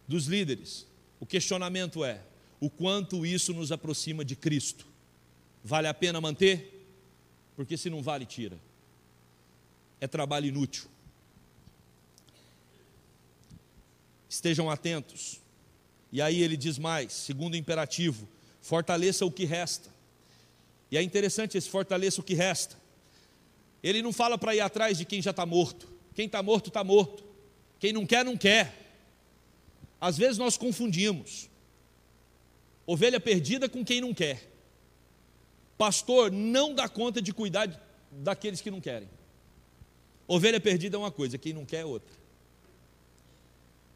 dos 0.07 0.25
líderes, 0.25 0.85
o 1.19 1.25
questionamento 1.25 2.03
é: 2.03 2.21
o 2.59 2.69
quanto 2.69 3.25
isso 3.25 3.53
nos 3.53 3.71
aproxima 3.71 4.23
de 4.23 4.35
Cristo? 4.35 4.85
Vale 5.63 5.87
a 5.87 5.93
pena 5.93 6.19
manter? 6.19 6.85
Porque 7.55 7.77
se 7.77 7.89
não 7.89 8.01
vale, 8.01 8.25
tira. 8.25 8.57
É 10.01 10.07
trabalho 10.07 10.47
inútil. 10.47 10.85
Estejam 14.27 14.69
atentos 14.69 15.39
e 16.13 16.21
aí 16.21 16.43
ele 16.43 16.55
diz 16.55 16.77
mais, 16.77 17.11
segundo 17.11 17.57
imperativo: 17.57 18.29
fortaleça 18.61 19.25
o 19.25 19.31
que 19.31 19.45
resta. 19.45 19.89
E 20.91 20.97
é 20.97 21.01
interessante 21.01 21.57
esse 21.57 21.67
fortaleça 21.67 22.21
o 22.21 22.23
que 22.23 22.35
resta. 22.35 22.77
Ele 23.83 24.01
não 24.01 24.13
fala 24.13 24.37
para 24.37 24.55
ir 24.55 24.61
atrás 24.61 24.97
de 24.97 25.05
quem 25.05 25.21
já 25.21 25.31
está 25.31 25.45
morto. 25.45 25.91
Quem 26.15 26.25
está 26.25 26.41
morto, 26.41 26.67
está 26.69 26.83
morto. 26.83 27.23
Quem 27.79 27.91
não 27.91 28.05
quer, 28.05 28.23
não 28.23 28.37
quer. 28.37 28.73
Às 29.99 30.17
vezes 30.17 30.37
nós 30.37 30.57
confundimos 30.57 31.49
ovelha 32.85 33.19
perdida 33.19 33.67
com 33.67 33.83
quem 33.83 34.01
não 34.01 34.13
quer. 34.13 34.49
Pastor 35.77 36.31
não 36.31 36.73
dá 36.73 36.87
conta 36.87 37.21
de 37.21 37.33
cuidar 37.33 37.67
daqueles 38.11 38.61
que 38.61 38.71
não 38.71 38.79
querem. 38.79 39.09
Ovelha 40.27 40.59
perdida 40.59 40.95
é 40.95 40.99
uma 40.99 41.11
coisa, 41.11 41.37
quem 41.37 41.53
não 41.53 41.65
quer 41.65 41.81
é 41.81 41.85
outra. 41.85 42.13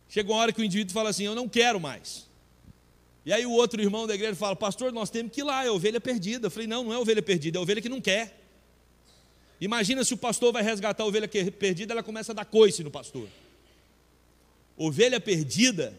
Chega 0.10 0.32
uma 0.32 0.40
hora 0.40 0.54
que 0.54 0.62
o 0.62 0.64
indivíduo 0.64 0.94
fala 0.94 1.10
assim: 1.10 1.24
Eu 1.24 1.36
não 1.36 1.48
quero 1.48 1.80
mais. 1.80 2.28
E 3.26 3.34
aí 3.34 3.46
o 3.46 3.52
outro 3.52 3.82
irmão 3.82 4.08
da 4.08 4.16
igreja 4.16 4.36
fala: 4.36 4.56
Pastor, 4.56 4.92
nós 4.92 5.10
temos 5.10 5.32
que 5.32 5.42
ir 5.42 5.44
lá, 5.44 5.66
é 5.66 5.72
ovelha 5.72 6.00
perdida. 6.00 6.48
Eu 6.48 6.52
falei: 6.52 6.68
Não, 6.68 6.84
não 6.86 6.94
é 6.94 6.98
ovelha 6.98 7.22
perdida, 7.22 7.58
é 7.58 7.62
ovelha 7.62 7.82
que 7.82 7.90
não 7.90 8.02
quer. 8.02 8.47
Imagina 9.60 10.04
se 10.04 10.14
o 10.14 10.18
pastor 10.18 10.54
vai 10.54 10.62
resgatar 10.62 11.04
a 11.04 11.06
ovelha 11.06 11.28
perdida, 11.28 11.94
ela 11.94 12.04
começa 12.04 12.32
a 12.32 12.36
dar 12.36 12.46
coice 12.46 12.84
no 12.84 12.92
pastor. 12.92 13.28
Ovelha 14.78 15.20
perdida 15.20 15.94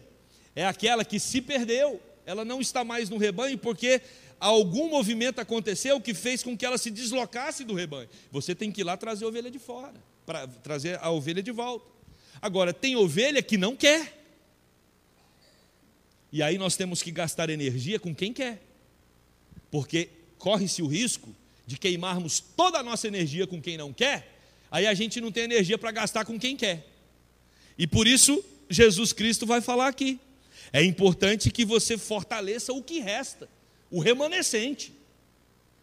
é 0.55 0.65
aquela 0.65 1.03
que 1.03 1.19
se 1.19 1.41
perdeu, 1.41 2.01
ela 2.25 2.45
não 2.45 2.61
está 2.61 2.83
mais 2.83 3.09
no 3.09 3.17
rebanho 3.17 3.57
porque 3.57 4.01
algum 4.39 4.89
movimento 4.89 5.39
aconteceu 5.39 5.99
que 5.99 6.13
fez 6.13 6.41
com 6.41 6.57
que 6.57 6.65
ela 6.65 6.77
se 6.77 6.89
deslocasse 6.89 7.65
do 7.65 7.73
rebanho. 7.73 8.09
Você 8.31 8.55
tem 8.55 8.71
que 8.71 8.81
ir 8.81 8.83
lá 8.85 8.95
trazer 8.95 9.25
a 9.25 9.27
ovelha 9.27 9.51
de 9.51 9.59
fora, 9.59 9.95
para 10.25 10.47
trazer 10.47 10.97
a 11.01 11.09
ovelha 11.11 11.43
de 11.43 11.51
volta. 11.51 11.85
Agora, 12.41 12.73
tem 12.73 12.95
ovelha 12.95 13.41
que 13.41 13.57
não 13.57 13.75
quer. 13.75 14.17
E 16.31 16.41
aí 16.41 16.57
nós 16.57 16.77
temos 16.77 17.03
que 17.03 17.11
gastar 17.11 17.49
energia 17.49 17.99
com 17.99 18.15
quem 18.15 18.31
quer. 18.31 18.61
Porque 19.69 20.09
corre-se 20.37 20.81
o 20.81 20.87
risco 20.87 21.35
de 21.69 21.77
queimarmos 21.77 22.39
toda 22.39 22.79
a 22.79 22.83
nossa 22.83 23.07
energia 23.07 23.45
com 23.45 23.61
quem 23.61 23.77
não 23.77 23.93
quer, 23.93 24.39
aí 24.71 24.87
a 24.87 24.93
gente 24.95 25.21
não 25.21 25.31
tem 25.31 25.43
energia 25.43 25.77
para 25.77 25.91
gastar 25.91 26.25
com 26.25 26.39
quem 26.39 26.57
quer. 26.57 26.83
E 27.77 27.85
por 27.85 28.07
isso, 28.07 28.43
Jesus 28.67 29.13
Cristo 29.13 29.45
vai 29.45 29.61
falar 29.61 29.87
aqui. 29.87 30.19
É 30.73 30.83
importante 30.83 31.51
que 31.51 31.63
você 31.63 31.95
fortaleça 31.95 32.73
o 32.73 32.81
que 32.81 32.99
resta, 32.99 33.47
o 33.91 33.99
remanescente. 33.99 34.91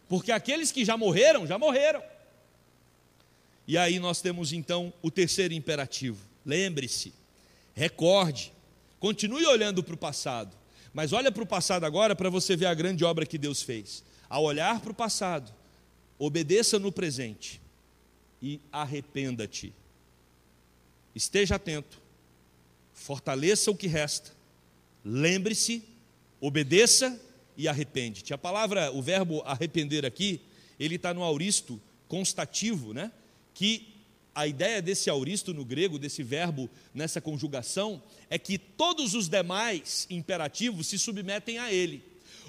Porque 0.09 0.29
aqueles 0.29 0.73
que 0.73 0.83
já 0.83 0.97
morreram, 0.97 1.47
já 1.47 1.57
morreram. 1.57 2.03
E 3.65 3.77
aí 3.77 3.97
nós 3.97 4.19
temos 4.19 4.51
então 4.51 4.91
o 5.01 5.09
terceiro 5.09 5.53
imperativo: 5.53 6.19
Lembre-se, 6.45 7.13
recorde, 7.73 8.51
continue 8.99 9.45
olhando 9.45 9.81
para 9.81 9.95
o 9.95 9.97
passado, 9.97 10.53
mas 10.93 11.13
olha 11.13 11.31
para 11.31 11.43
o 11.43 11.47
passado 11.47 11.85
agora 11.85 12.13
para 12.13 12.29
você 12.29 12.57
ver 12.57 12.65
a 12.65 12.73
grande 12.73 13.05
obra 13.05 13.25
que 13.25 13.37
Deus 13.37 13.61
fez. 13.61 14.03
Ao 14.29 14.43
olhar 14.43 14.81
para 14.81 14.91
o 14.91 14.95
passado, 14.95 15.55
obedeça 16.19 16.79
no 16.79 16.91
presente 16.91 17.61
e 18.41 18.59
arrependa-te. 18.71 19.73
Esteja 21.15 21.55
atento, 21.55 21.99
fortaleça 22.93 23.71
o 23.71 23.75
que 23.75 23.87
resta, 23.87 24.31
lembre-se, 25.03 25.83
obedeça 26.39 27.19
e 27.55 27.67
arrepende-te. 27.67 28.33
A 28.33 28.37
palavra, 28.37 28.91
o 28.91 29.01
verbo 29.01 29.41
arrepender 29.41 30.05
aqui, 30.05 30.41
ele 30.79 30.95
está 30.95 31.13
no 31.13 31.23
auristo 31.23 31.81
constativo, 32.07 32.93
né? 32.93 33.11
Que 33.53 33.93
a 34.35 34.45
ideia 34.45 34.81
desse 34.83 35.09
auristo 35.09 35.51
no 35.51 35.65
grego, 35.65 35.97
desse 35.97 36.21
verbo 36.21 36.69
nessa 36.93 37.19
conjugação, 37.19 38.01
é 38.29 38.37
que 38.37 38.59
todos 38.59 39.15
os 39.15 39.27
demais 39.27 40.05
imperativos 40.11 40.85
se 40.85 40.99
submetem 40.99 41.57
a 41.57 41.73
ele. 41.73 42.03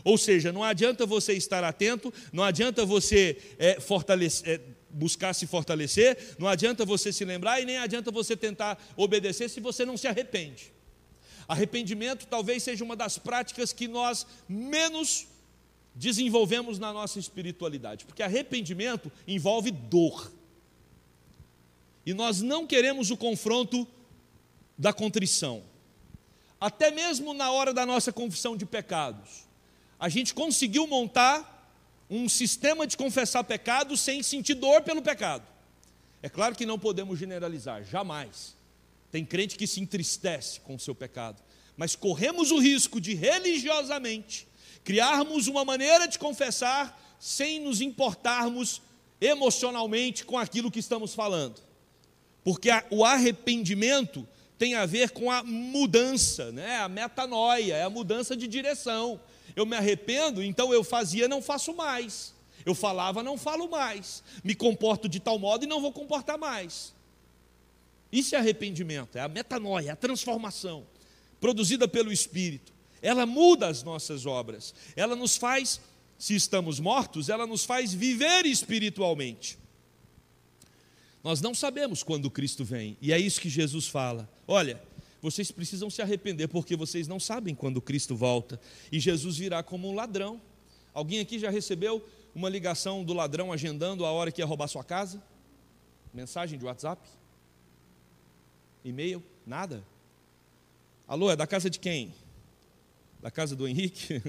Ou 0.04 0.16
seja, 0.18 0.52
não 0.52 0.62
adianta 0.62 1.04
você 1.06 1.32
estar 1.34 1.64
atento, 1.64 2.12
não 2.32 2.44
adianta 2.44 2.84
você 2.84 3.36
é, 3.58 3.80
fortalecer, 3.80 4.48
é, 4.48 4.60
buscar 4.90 5.34
se 5.34 5.46
fortalecer, 5.46 6.36
não 6.38 6.48
adianta 6.48 6.84
você 6.84 7.12
se 7.12 7.24
lembrar 7.24 7.60
e 7.60 7.64
nem 7.64 7.78
adianta 7.78 8.10
você 8.10 8.36
tentar 8.36 8.82
obedecer 8.96 9.48
se 9.48 9.60
você 9.60 9.84
não 9.84 9.96
se 9.96 10.06
arrepende. 10.06 10.72
Arrependimento 11.46 12.26
talvez 12.26 12.62
seja 12.62 12.84
uma 12.84 12.96
das 12.96 13.18
práticas 13.18 13.72
que 13.72 13.88
nós 13.88 14.26
menos 14.48 15.26
desenvolvemos 15.94 16.78
na 16.78 16.92
nossa 16.92 17.18
espiritualidade, 17.18 18.04
porque 18.04 18.22
arrependimento 18.22 19.10
envolve 19.26 19.70
dor. 19.70 20.30
E 22.06 22.14
nós 22.14 22.40
não 22.40 22.66
queremos 22.66 23.10
o 23.10 23.16
confronto 23.16 23.86
da 24.76 24.92
contrição. 24.92 25.62
Até 26.60 26.90
mesmo 26.90 27.34
na 27.34 27.50
hora 27.50 27.74
da 27.74 27.84
nossa 27.84 28.12
confissão 28.12 28.56
de 28.56 28.64
pecados, 28.64 29.47
a 29.98 30.08
gente 30.08 30.34
conseguiu 30.34 30.86
montar 30.86 31.56
um 32.08 32.28
sistema 32.28 32.86
de 32.86 32.96
confessar 32.96 33.44
pecados 33.44 34.00
sem 34.00 34.22
sentir 34.22 34.54
dor 34.54 34.82
pelo 34.82 35.02
pecado. 35.02 35.46
É 36.22 36.28
claro 36.28 36.54
que 36.54 36.66
não 36.66 36.78
podemos 36.78 37.18
generalizar, 37.18 37.84
jamais. 37.84 38.56
Tem 39.10 39.24
crente 39.24 39.56
que 39.56 39.66
se 39.66 39.80
entristece 39.80 40.60
com 40.60 40.74
o 40.74 40.78
seu 40.78 40.94
pecado, 40.94 41.42
mas 41.76 41.94
corremos 41.96 42.50
o 42.50 42.58
risco 42.58 43.00
de 43.00 43.14
religiosamente 43.14 44.48
criarmos 44.88 45.48
uma 45.48 45.66
maneira 45.66 46.08
de 46.08 46.18
confessar 46.18 46.98
sem 47.20 47.60
nos 47.60 47.82
importarmos 47.82 48.80
emocionalmente 49.20 50.24
com 50.24 50.38
aquilo 50.38 50.70
que 50.70 50.78
estamos 50.78 51.12
falando. 51.12 51.60
Porque 52.42 52.70
o 52.90 53.04
arrependimento 53.04 54.26
tem 54.56 54.74
a 54.74 54.86
ver 54.86 55.10
com 55.10 55.30
a 55.30 55.42
mudança, 55.42 56.50
né? 56.52 56.78
a 56.78 56.88
metanoia, 56.88 57.74
é 57.74 57.82
a 57.82 57.90
mudança 57.90 58.34
de 58.34 58.48
direção. 58.48 59.20
Eu 59.58 59.66
me 59.66 59.74
arrependo, 59.76 60.40
então 60.40 60.72
eu 60.72 60.84
fazia, 60.84 61.26
não 61.26 61.42
faço 61.42 61.74
mais. 61.74 62.32
Eu 62.64 62.76
falava, 62.76 63.24
não 63.24 63.36
falo 63.36 63.68
mais. 63.68 64.22
Me 64.44 64.54
comporto 64.54 65.08
de 65.08 65.18
tal 65.18 65.36
modo 65.36 65.64
e 65.64 65.66
não 65.66 65.80
vou 65.80 65.90
comportar 65.90 66.38
mais. 66.38 66.94
Isso 68.12 68.36
é 68.36 68.38
arrependimento, 68.38 69.16
é 69.18 69.20
a 69.20 69.26
metanoia, 69.26 69.88
é 69.88 69.90
a 69.90 69.96
transformação 69.96 70.86
produzida 71.40 71.88
pelo 71.88 72.12
Espírito. 72.12 72.72
Ela 73.02 73.26
muda 73.26 73.66
as 73.66 73.82
nossas 73.82 74.26
obras, 74.26 74.72
ela 74.94 75.16
nos 75.16 75.36
faz, 75.36 75.80
se 76.16 76.36
estamos 76.36 76.78
mortos, 76.78 77.28
ela 77.28 77.44
nos 77.44 77.64
faz 77.64 77.92
viver 77.92 78.46
espiritualmente. 78.46 79.58
Nós 81.24 81.40
não 81.40 81.52
sabemos 81.52 82.04
quando 82.04 82.30
Cristo 82.30 82.64
vem, 82.64 82.96
e 83.02 83.12
é 83.12 83.18
isso 83.18 83.40
que 83.40 83.48
Jesus 83.48 83.88
fala. 83.88 84.30
Olha, 84.46 84.80
vocês 85.20 85.50
precisam 85.50 85.90
se 85.90 86.00
arrepender 86.00 86.48
porque 86.48 86.76
vocês 86.76 87.08
não 87.08 87.18
sabem 87.18 87.54
quando 87.54 87.80
Cristo 87.80 88.14
volta, 88.14 88.60
e 88.90 89.00
Jesus 89.00 89.36
virá 89.36 89.62
como 89.62 89.88
um 89.88 89.94
ladrão. 89.94 90.40
Alguém 90.94 91.20
aqui 91.20 91.38
já 91.38 91.50
recebeu 91.50 92.04
uma 92.34 92.48
ligação 92.48 93.04
do 93.04 93.12
ladrão 93.12 93.52
agendando 93.52 94.04
a 94.04 94.10
hora 94.12 94.30
que 94.30 94.40
ia 94.40 94.46
roubar 94.46 94.68
sua 94.68 94.84
casa? 94.84 95.22
Mensagem 96.14 96.58
de 96.58 96.64
WhatsApp? 96.64 97.02
E-mail? 98.84 99.22
Nada? 99.46 99.84
Alô, 101.06 101.30
é 101.30 101.36
da 101.36 101.46
casa 101.46 101.68
de 101.68 101.78
quem? 101.78 102.12
Da 103.20 103.30
casa 103.30 103.56
do 103.56 103.66
Henrique? 103.66 104.22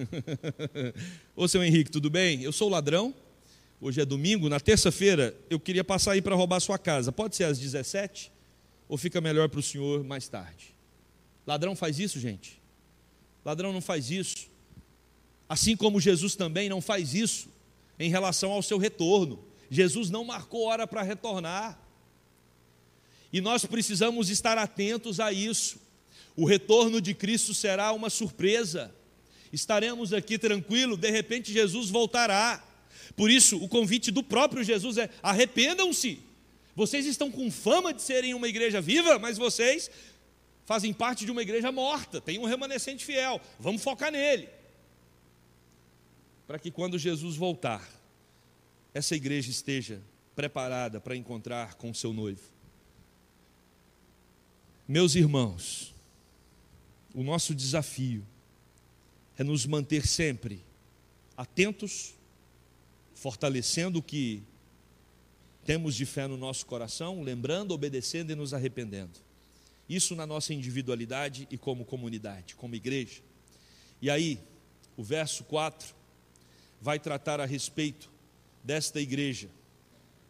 Ô 1.35 1.47
seu 1.47 1.63
Henrique, 1.63 1.91
tudo 1.91 2.09
bem? 2.09 2.41
Eu 2.41 2.51
sou 2.51 2.67
o 2.67 2.71
ladrão. 2.71 3.13
Hoje 3.81 4.01
é 4.01 4.05
domingo, 4.05 4.49
na 4.49 4.59
terça-feira 4.59 5.33
eu 5.49 5.59
queria 5.59 5.83
passar 5.83 6.11
aí 6.13 6.21
para 6.21 6.35
roubar 6.35 6.59
sua 6.59 6.77
casa. 6.77 7.11
Pode 7.11 7.35
ser 7.35 7.45
às 7.45 7.59
17 7.59 8.31
ou 8.89 8.97
fica 8.97 9.21
melhor 9.21 9.47
para 9.47 9.59
o 9.59 9.63
senhor 9.63 10.03
mais 10.03 10.27
tarde? 10.27 10.78
Ladrão 11.49 11.75
faz 11.75 11.97
isso, 11.97 12.19
gente? 12.19 12.61
Ladrão 13.43 13.73
não 13.73 13.81
faz 13.81 14.11
isso. 14.11 14.47
Assim 15.49 15.75
como 15.75 15.99
Jesus 15.99 16.35
também 16.35 16.69
não 16.69 16.79
faz 16.79 17.15
isso 17.15 17.49
em 17.97 18.07
relação 18.07 18.51
ao 18.51 18.61
seu 18.61 18.77
retorno. 18.77 19.43
Jesus 19.67 20.11
não 20.11 20.23
marcou 20.23 20.65
hora 20.67 20.85
para 20.85 21.01
retornar. 21.01 21.75
E 23.33 23.41
nós 23.41 23.65
precisamos 23.65 24.29
estar 24.29 24.59
atentos 24.59 25.19
a 25.19 25.33
isso. 25.33 25.79
O 26.35 26.45
retorno 26.45 27.01
de 27.01 27.15
Cristo 27.15 27.51
será 27.55 27.93
uma 27.93 28.11
surpresa. 28.11 28.93
Estaremos 29.51 30.13
aqui 30.13 30.37
tranquilo, 30.37 30.95
de 30.95 31.09
repente 31.09 31.51
Jesus 31.51 31.89
voltará. 31.89 32.63
Por 33.15 33.31
isso, 33.31 33.57
o 33.57 33.67
convite 33.67 34.11
do 34.11 34.21
próprio 34.21 34.63
Jesus 34.63 34.99
é: 34.99 35.09
arrependam-se. 35.23 36.19
Vocês 36.75 37.07
estão 37.07 37.31
com 37.31 37.49
fama 37.49 37.91
de 37.91 38.03
serem 38.03 38.33
uma 38.35 38.47
igreja 38.47 38.79
viva, 38.79 39.17
mas 39.17 39.37
vocês 39.37 39.89
fazem 40.69 40.93
parte 40.93 41.25
de 41.25 41.31
uma 41.31 41.41
igreja 41.41 41.71
morta, 41.71 42.21
tem 42.21 42.37
um 42.37 42.45
remanescente 42.45 43.03
fiel. 43.03 43.41
Vamos 43.59 43.81
focar 43.81 44.11
nele. 44.11 44.47
Para 46.45 46.59
que 46.59 46.69
quando 46.69 46.95
Jesus 46.99 47.35
voltar, 47.35 47.89
essa 48.93 49.15
igreja 49.15 49.49
esteja 49.49 49.99
preparada 50.35 51.01
para 51.01 51.15
encontrar 51.15 51.73
com 51.73 51.91
seu 51.91 52.13
noivo. 52.13 52.43
Meus 54.87 55.15
irmãos, 55.15 55.91
o 57.15 57.23
nosso 57.23 57.55
desafio 57.55 58.23
é 59.39 59.43
nos 59.43 59.65
manter 59.65 60.05
sempre 60.05 60.63
atentos, 61.35 62.13
fortalecendo 63.15 63.97
o 63.97 64.03
que 64.03 64.43
temos 65.65 65.95
de 65.95 66.05
fé 66.05 66.27
no 66.27 66.37
nosso 66.37 66.63
coração, 66.67 67.23
lembrando, 67.23 67.71
obedecendo 67.71 68.31
e 68.31 68.35
nos 68.35 68.53
arrependendo. 68.53 69.28
Isso 69.89 70.15
na 70.15 70.25
nossa 70.25 70.53
individualidade 70.53 71.47
e 71.49 71.57
como 71.57 71.83
comunidade, 71.83 72.55
como 72.55 72.75
igreja. 72.75 73.21
E 74.01 74.09
aí, 74.09 74.39
o 74.95 75.03
verso 75.03 75.43
4 75.43 75.95
vai 76.79 76.99
tratar 76.99 77.39
a 77.41 77.45
respeito 77.45 78.09
desta 78.63 79.01
igreja 79.01 79.49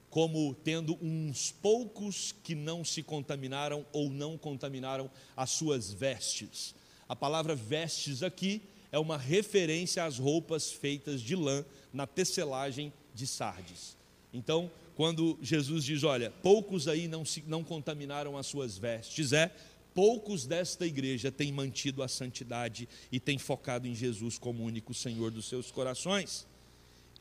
como 0.09 0.55
tendo 0.55 0.97
uns 1.01 1.51
poucos 1.51 2.33
que 2.43 2.55
não 2.55 2.83
se 2.83 3.03
contaminaram 3.03 3.85
ou 3.91 4.09
não 4.09 4.37
contaminaram 4.37 5.09
as 5.37 5.51
suas 5.51 5.93
vestes. 5.93 6.73
A 7.07 7.15
palavra 7.15 7.55
vestes 7.55 8.23
aqui 8.23 8.61
é 8.91 8.97
uma 8.97 9.17
referência 9.17 10.03
às 10.03 10.17
roupas 10.17 10.71
feitas 10.71 11.21
de 11.21 11.35
lã 11.35 11.63
na 11.93 12.07
tecelagem 12.07 12.91
de 13.13 13.27
Sardes. 13.27 13.95
Então, 14.33 14.71
quando 14.99 15.39
Jesus 15.41 15.85
diz, 15.85 16.03
olha, 16.03 16.29
poucos 16.29 16.85
aí 16.85 17.07
não, 17.07 17.23
se, 17.23 17.41
não 17.47 17.63
contaminaram 17.63 18.37
as 18.37 18.47
suas 18.47 18.77
vestes, 18.77 19.31
é 19.31 19.49
poucos 19.93 20.45
desta 20.45 20.85
igreja 20.85 21.31
têm 21.31 21.53
mantido 21.53 22.03
a 22.03 22.07
santidade 22.09 22.85
e 23.09 23.17
têm 23.17 23.37
focado 23.37 23.87
em 23.87 23.95
Jesus 23.95 24.37
como 24.37 24.61
único 24.61 24.93
Senhor 24.93 25.31
dos 25.31 25.47
seus 25.47 25.71
corações. 25.71 26.45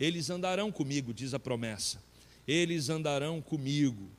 Eles 0.00 0.28
andarão 0.28 0.72
comigo, 0.72 1.14
diz 1.14 1.34
a 1.34 1.38
promessa. 1.38 2.02
Eles 2.48 2.88
andarão 2.88 3.40
comigo, 3.40 4.10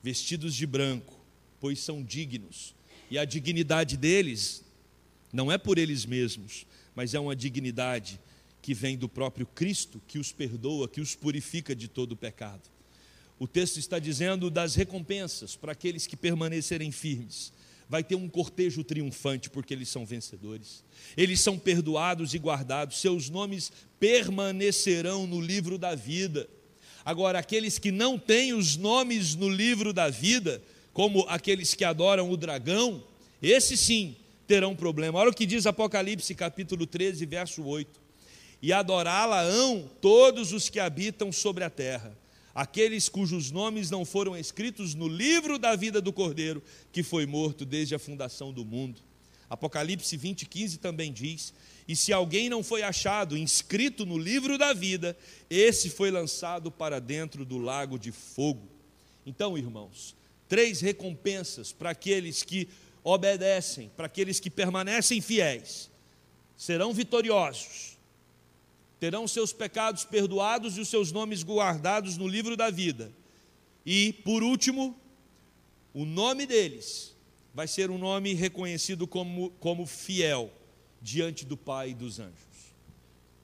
vestidos 0.00 0.54
de 0.54 0.68
branco, 0.68 1.18
pois 1.60 1.80
são 1.80 2.00
dignos. 2.00 2.76
E 3.10 3.18
a 3.18 3.24
dignidade 3.24 3.96
deles 3.96 4.64
não 5.32 5.50
é 5.50 5.58
por 5.58 5.78
eles 5.78 6.06
mesmos, 6.06 6.64
mas 6.94 7.12
é 7.12 7.18
uma 7.18 7.34
dignidade 7.34 8.20
que 8.66 8.74
vem 8.74 8.98
do 8.98 9.08
próprio 9.08 9.46
Cristo, 9.46 10.02
que 10.08 10.18
os 10.18 10.32
perdoa, 10.32 10.88
que 10.88 11.00
os 11.00 11.14
purifica 11.14 11.72
de 11.72 11.86
todo 11.86 12.12
o 12.12 12.16
pecado. 12.16 12.62
O 13.38 13.46
texto 13.46 13.76
está 13.76 13.96
dizendo 13.96 14.50
das 14.50 14.74
recompensas 14.74 15.54
para 15.54 15.70
aqueles 15.70 16.04
que 16.04 16.16
permanecerem 16.16 16.90
firmes 16.90 17.52
vai 17.88 18.02
ter 18.02 18.16
um 18.16 18.28
cortejo 18.28 18.82
triunfante, 18.82 19.48
porque 19.48 19.72
eles 19.72 19.88
são 19.88 20.04
vencedores. 20.04 20.82
Eles 21.16 21.38
são 21.38 21.56
perdoados 21.56 22.34
e 22.34 22.38
guardados, 22.38 23.00
seus 23.00 23.30
nomes 23.30 23.70
permanecerão 24.00 25.28
no 25.28 25.40
livro 25.40 25.78
da 25.78 25.94
vida. 25.94 26.48
Agora, 27.04 27.38
aqueles 27.38 27.78
que 27.78 27.92
não 27.92 28.18
têm 28.18 28.52
os 28.52 28.76
nomes 28.76 29.36
no 29.36 29.48
livro 29.48 29.92
da 29.92 30.08
vida, 30.10 30.60
como 30.92 31.24
aqueles 31.28 31.72
que 31.72 31.84
adoram 31.84 32.28
o 32.28 32.36
dragão, 32.36 33.04
esses 33.40 33.78
sim 33.78 34.16
terão 34.44 34.74
problema. 34.74 35.20
Olha 35.20 35.30
o 35.30 35.34
que 35.34 35.46
diz 35.46 35.66
Apocalipse 35.66 36.34
capítulo 36.34 36.84
13, 36.84 37.24
verso 37.26 37.62
8. 37.62 38.05
E 38.60 38.72
adorá-la-ão 38.72 39.88
todos 40.00 40.52
os 40.52 40.68
que 40.68 40.80
habitam 40.80 41.30
sobre 41.30 41.64
a 41.64 41.70
terra 41.70 42.16
aqueles 42.56 43.06
cujos 43.06 43.50
nomes 43.50 43.90
não 43.90 44.02
foram 44.02 44.34
escritos 44.34 44.94
no 44.94 45.06
livro 45.06 45.58
da 45.58 45.76
vida 45.76 46.00
do 46.00 46.10
Cordeiro, 46.10 46.62
que 46.90 47.02
foi 47.02 47.26
morto 47.26 47.66
desde 47.66 47.94
a 47.94 47.98
fundação 47.98 48.50
do 48.50 48.64
mundo. 48.64 48.98
Apocalipse 49.50 50.16
20, 50.16 50.46
15 50.46 50.78
também 50.78 51.12
diz: 51.12 51.52
E 51.86 51.94
se 51.94 52.14
alguém 52.14 52.48
não 52.48 52.64
foi 52.64 52.82
achado 52.82 53.36
inscrito 53.36 54.06
no 54.06 54.16
livro 54.16 54.56
da 54.56 54.72
vida, 54.72 55.14
esse 55.50 55.90
foi 55.90 56.10
lançado 56.10 56.70
para 56.70 56.98
dentro 56.98 57.44
do 57.44 57.58
lago 57.58 57.98
de 57.98 58.10
fogo. 58.10 58.66
Então, 59.26 59.58
irmãos, 59.58 60.16
três 60.48 60.80
recompensas 60.80 61.72
para 61.72 61.90
aqueles 61.90 62.42
que 62.42 62.70
obedecem, 63.04 63.90
para 63.94 64.06
aqueles 64.06 64.40
que 64.40 64.48
permanecem 64.48 65.20
fiéis, 65.20 65.90
serão 66.56 66.94
vitoriosos 66.94 67.95
terão 68.98 69.28
seus 69.28 69.52
pecados 69.52 70.04
perdoados 70.04 70.76
e 70.76 70.80
os 70.80 70.88
seus 70.88 71.12
nomes 71.12 71.42
guardados 71.42 72.16
no 72.16 72.26
livro 72.26 72.56
da 72.56 72.70
vida. 72.70 73.12
E, 73.84 74.12
por 74.24 74.42
último, 74.42 74.98
o 75.92 76.04
nome 76.04 76.46
deles 76.46 77.14
vai 77.54 77.66
ser 77.66 77.90
um 77.90 77.98
nome 77.98 78.34
reconhecido 78.34 79.06
como, 79.06 79.50
como 79.60 79.86
fiel 79.86 80.52
diante 81.00 81.44
do 81.44 81.56
Pai 81.56 81.90
e 81.90 81.94
dos 81.94 82.18
anjos. 82.18 82.34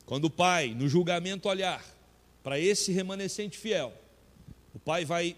Quando 0.05 0.26
o 0.26 0.30
Pai, 0.30 0.74
no 0.74 0.88
julgamento, 0.88 1.48
olhar 1.48 1.84
para 2.42 2.59
esse 2.59 2.92
remanescente 2.92 3.57
fiel, 3.57 3.92
o 4.74 4.78
Pai 4.78 5.05
vai 5.05 5.36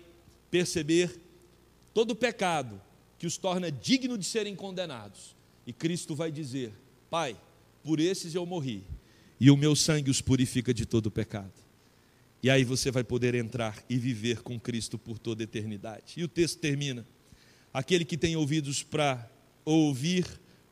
perceber 0.50 1.20
todo 1.92 2.12
o 2.12 2.16
pecado 2.16 2.80
que 3.18 3.26
os 3.26 3.36
torna 3.36 3.70
digno 3.70 4.16
de 4.18 4.24
serem 4.24 4.56
condenados. 4.56 5.36
E 5.66 5.72
Cristo 5.72 6.14
vai 6.14 6.32
dizer: 6.32 6.72
Pai, 7.10 7.36
por 7.82 8.00
esses 8.00 8.34
eu 8.34 8.44
morri, 8.44 8.82
e 9.44 9.50
o 9.50 9.58
meu 9.58 9.76
sangue 9.76 10.10
os 10.10 10.22
purifica 10.22 10.72
de 10.72 10.86
todo 10.86 11.10
pecado. 11.10 11.52
E 12.42 12.48
aí 12.48 12.64
você 12.64 12.90
vai 12.90 13.04
poder 13.04 13.34
entrar 13.34 13.84
e 13.90 13.98
viver 13.98 14.40
com 14.40 14.58
Cristo 14.58 14.96
por 14.96 15.18
toda 15.18 15.42
a 15.42 15.44
eternidade. 15.44 16.14
E 16.16 16.24
o 16.24 16.28
texto 16.28 16.60
termina: 16.60 17.06
aquele 17.70 18.06
que 18.06 18.16
tem 18.16 18.36
ouvidos 18.36 18.82
para 18.82 19.30
ouvir, 19.62 20.26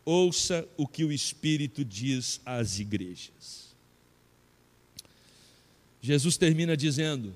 ouça 0.07 0.67
o 0.75 0.89
que 0.89 1.05
o 1.05 1.13
Espírito 1.13 1.85
diz 1.85 2.41
às 2.47 2.79
igrejas. 2.79 3.75
Jesus 6.01 6.39
termina 6.39 6.75
dizendo: 6.75 7.35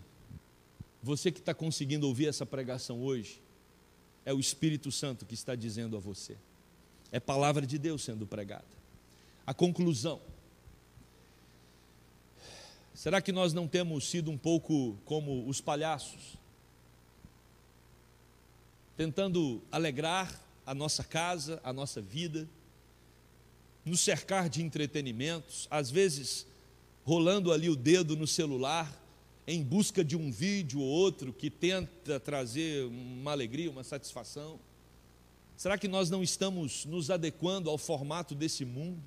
você 1.02 1.30
que 1.30 1.40
está 1.40 1.52
conseguindo 1.52 2.08
ouvir 2.08 2.28
essa 2.28 2.46
pregação 2.46 3.02
hoje, 3.02 3.42
é 4.24 4.32
o 4.32 4.40
Espírito 4.40 4.90
Santo 4.90 5.26
que 5.26 5.34
está 5.34 5.54
dizendo 5.54 5.98
a 5.98 6.00
você. 6.00 6.34
É 7.12 7.20
palavra 7.20 7.66
de 7.66 7.76
Deus 7.76 8.02
sendo 8.02 8.26
pregada. 8.26 8.64
A 9.46 9.52
conclusão 9.52 10.18
Será 12.96 13.20
que 13.20 13.30
nós 13.30 13.52
não 13.52 13.68
temos 13.68 14.08
sido 14.08 14.30
um 14.30 14.38
pouco 14.38 14.96
como 15.04 15.46
os 15.46 15.60
palhaços? 15.60 16.38
Tentando 18.96 19.62
alegrar 19.70 20.42
a 20.64 20.74
nossa 20.74 21.04
casa, 21.04 21.60
a 21.62 21.74
nossa 21.74 22.00
vida, 22.00 22.48
nos 23.84 24.00
cercar 24.00 24.48
de 24.48 24.62
entretenimentos, 24.62 25.68
às 25.70 25.90
vezes 25.90 26.46
rolando 27.04 27.52
ali 27.52 27.68
o 27.68 27.76
dedo 27.76 28.16
no 28.16 28.26
celular, 28.26 28.90
em 29.46 29.62
busca 29.62 30.02
de 30.02 30.16
um 30.16 30.32
vídeo 30.32 30.80
ou 30.80 30.88
outro 30.88 31.34
que 31.34 31.50
tenta 31.50 32.18
trazer 32.18 32.86
uma 32.86 33.30
alegria, 33.30 33.70
uma 33.70 33.84
satisfação? 33.84 34.58
Será 35.54 35.76
que 35.76 35.86
nós 35.86 36.08
não 36.08 36.22
estamos 36.22 36.86
nos 36.86 37.10
adequando 37.10 37.68
ao 37.68 37.76
formato 37.76 38.34
desse 38.34 38.64
mundo? 38.64 39.02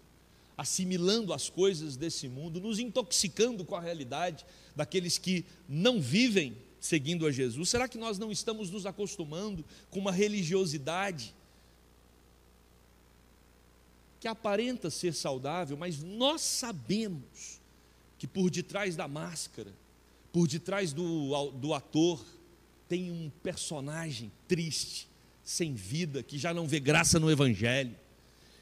Assimilando 0.60 1.32
as 1.32 1.50
coisas 1.50 1.96
desse 1.96 2.28
mundo, 2.28 2.60
nos 2.60 2.80
intoxicando 2.80 3.64
com 3.64 3.78
a 3.78 3.80
realidade 3.80 4.46
daqueles 4.76 5.18
que 5.18 5.46
não 5.70 6.02
vivem 6.02 6.54
seguindo 6.82 7.26
a 7.26 7.32
Jesus? 7.32 7.70
Será 7.70 7.88
que 7.88 7.98
nós 7.98 8.18
não 8.18 8.30
estamos 8.30 8.70
nos 8.70 8.86
acostumando 8.86 9.64
com 9.90 10.00
uma 10.00 10.12
religiosidade 10.12 11.34
que 14.20 14.28
aparenta 14.28 14.90
ser 14.90 15.14
saudável, 15.14 15.78
mas 15.78 16.04
nós 16.04 16.42
sabemos 16.42 17.62
que 18.18 18.28
por 18.28 18.50
detrás 18.50 18.98
da 18.98 19.08
máscara, 19.08 19.72
por 20.30 20.46
detrás 20.46 20.92
do, 20.92 21.52
do 21.52 21.74
ator, 21.74 22.22
tem 22.90 23.10
um 23.10 23.32
personagem 23.42 24.30
triste, 24.46 25.08
sem 25.42 25.74
vida, 25.74 26.22
que 26.22 26.38
já 26.38 26.54
não 26.54 26.68
vê 26.68 26.82
graça 26.82 27.18
no 27.18 27.32
Evangelho, 27.32 27.96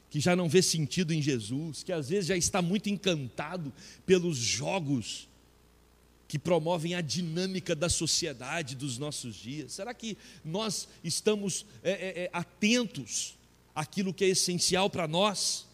que 0.10 0.20
já 0.20 0.36
não 0.36 0.48
vê 0.48 0.62
sentido 0.62 1.14
em 1.14 1.22
Jesus, 1.22 1.84
que 1.84 1.92
às 1.92 2.10
vezes 2.10 2.28
já 2.28 2.38
está 2.38 2.62
muito 2.62 2.90
encantado 2.90 3.74
pelos 4.06 4.38
jogos 4.38 5.28
que 6.28 6.38
promovem 6.38 6.94
a 6.94 7.02
dinâmica 7.02 7.76
da 7.76 7.90
sociedade 7.90 8.76
dos 8.76 8.98
nossos 8.98 9.36
dias? 9.36 9.74
Será 9.74 9.94
que 9.94 10.18
nós 10.44 10.88
estamos 11.04 11.66
é, 11.84 11.92
é, 11.92 12.24
é 12.24 12.30
atentos 12.34 13.38
àquilo 13.74 14.14
que 14.14 14.26
é 14.26 14.30
essencial 14.30 14.90
para 14.90 15.08
nós? 15.08 15.66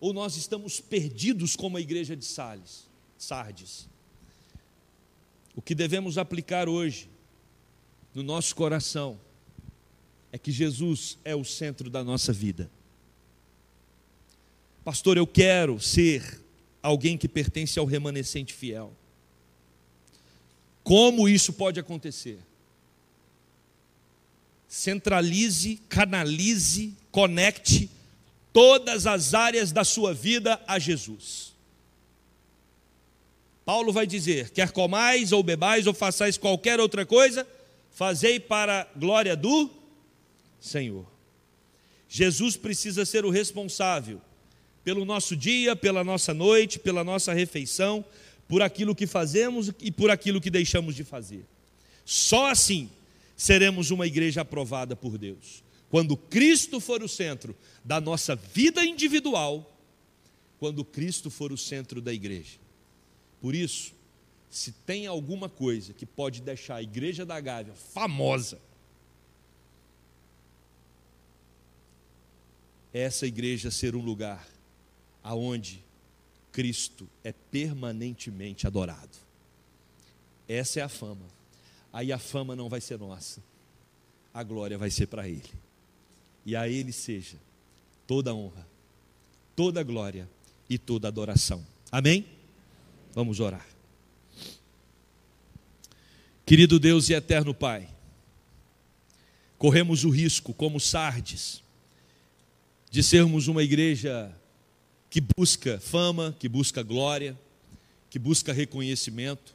Ou 0.00 0.12
nós 0.12 0.36
estamos 0.36 0.80
perdidos 0.80 1.56
como 1.56 1.76
a 1.76 1.80
igreja 1.80 2.16
de 2.16 2.24
Sales, 2.24 2.88
Sardes? 3.18 3.88
O 5.54 5.60
que 5.60 5.74
devemos 5.74 6.16
aplicar 6.16 6.68
hoje 6.68 7.08
no 8.14 8.22
nosso 8.22 8.54
coração 8.56 9.20
é 10.32 10.38
que 10.38 10.50
Jesus 10.50 11.18
é 11.24 11.34
o 11.34 11.44
centro 11.44 11.90
da 11.90 12.02
nossa 12.02 12.32
vida. 12.32 12.70
Pastor, 14.84 15.16
eu 15.16 15.26
quero 15.26 15.78
ser 15.78 16.40
alguém 16.82 17.18
que 17.18 17.28
pertence 17.28 17.78
ao 17.78 17.84
remanescente 17.84 18.54
fiel. 18.54 18.92
Como 20.82 21.28
isso 21.28 21.52
pode 21.52 21.78
acontecer? 21.78 22.38
Centralize, 24.66 25.76
canalize, 25.88 26.94
conecte 27.10 27.90
todas 28.52 29.06
as 29.06 29.34
áreas 29.34 29.70
da 29.70 29.84
sua 29.84 30.14
vida 30.14 30.60
a 30.66 30.78
Jesus. 30.78 31.52
Paulo 33.64 33.92
vai 33.92 34.06
dizer: 34.06 34.50
quer 34.50 34.72
comais 34.72 35.32
ou 35.32 35.42
bebais 35.42 35.86
ou 35.86 35.92
façais 35.92 36.38
qualquer 36.38 36.80
outra 36.80 37.04
coisa, 37.04 37.46
fazei 37.90 38.40
para 38.40 38.82
a 38.82 38.98
glória 38.98 39.36
do 39.36 39.70
Senhor. 40.58 41.06
Jesus 42.08 42.56
precisa 42.56 43.04
ser 43.04 43.24
o 43.24 43.30
responsável 43.30 44.20
pelo 44.84 45.04
nosso 45.04 45.36
dia, 45.36 45.76
pela 45.76 46.02
nossa 46.02 46.32
noite, 46.32 46.78
pela 46.78 47.04
nossa 47.04 47.32
refeição, 47.32 48.04
por 48.48 48.62
aquilo 48.62 48.94
que 48.94 49.06
fazemos 49.06 49.70
e 49.80 49.90
por 49.90 50.10
aquilo 50.10 50.40
que 50.40 50.50
deixamos 50.50 50.94
de 50.94 51.04
fazer. 51.04 51.44
Só 52.04 52.50
assim 52.50 52.90
seremos 53.36 53.90
uma 53.90 54.06
igreja 54.06 54.40
aprovada 54.40 54.96
por 54.96 55.16
Deus. 55.16 55.62
Quando 55.88 56.16
Cristo 56.16 56.80
for 56.80 57.02
o 57.02 57.08
centro 57.08 57.54
da 57.84 58.00
nossa 58.00 58.34
vida 58.34 58.84
individual, 58.84 59.76
quando 60.58 60.84
Cristo 60.84 61.30
for 61.30 61.52
o 61.52 61.58
centro 61.58 62.00
da 62.00 62.12
igreja. 62.12 62.58
Por 63.40 63.54
isso, 63.54 63.92
se 64.50 64.72
tem 64.72 65.06
alguma 65.06 65.48
coisa 65.48 65.92
que 65.92 66.04
pode 66.04 66.42
deixar 66.42 66.76
a 66.76 66.82
igreja 66.82 67.24
da 67.24 67.40
Gávea 67.40 67.74
famosa, 67.74 68.60
é 72.92 73.00
essa 73.02 73.26
igreja 73.26 73.70
ser 73.70 73.94
um 73.94 74.02
lugar 74.02 74.46
aonde 75.22 75.84
Cristo 76.52 77.08
é 77.22 77.32
permanentemente 77.32 78.66
adorado. 78.66 79.16
Essa 80.48 80.80
é 80.80 80.82
a 80.82 80.88
fama. 80.88 81.26
Aí 81.92 82.12
a 82.12 82.18
fama 82.18 82.54
não 82.54 82.68
vai 82.68 82.80
ser 82.80 82.98
nossa, 82.98 83.42
a 84.32 84.42
glória 84.42 84.78
vai 84.78 84.90
ser 84.90 85.06
para 85.06 85.28
Ele. 85.28 85.50
E 86.46 86.54
a 86.54 86.68
Ele 86.68 86.92
seja 86.92 87.36
toda 88.06 88.34
honra, 88.34 88.66
toda 89.54 89.82
glória 89.82 90.28
e 90.68 90.78
toda 90.78 91.08
adoração. 91.08 91.64
Amém? 91.90 92.26
Vamos 93.12 93.40
orar. 93.40 93.66
Querido 96.46 96.80
Deus 96.80 97.08
e 97.08 97.12
eterno 97.12 97.54
Pai, 97.54 97.88
corremos 99.56 100.04
o 100.04 100.10
risco, 100.10 100.52
como 100.52 100.80
Sardes, 100.80 101.62
de 102.90 103.02
sermos 103.02 103.46
uma 103.46 103.62
igreja 103.62 104.34
que 105.10 105.20
busca 105.36 105.80
fama, 105.80 106.34
que 106.38 106.48
busca 106.48 106.82
glória, 106.84 107.36
que 108.08 108.18
busca 108.18 108.52
reconhecimento. 108.52 109.52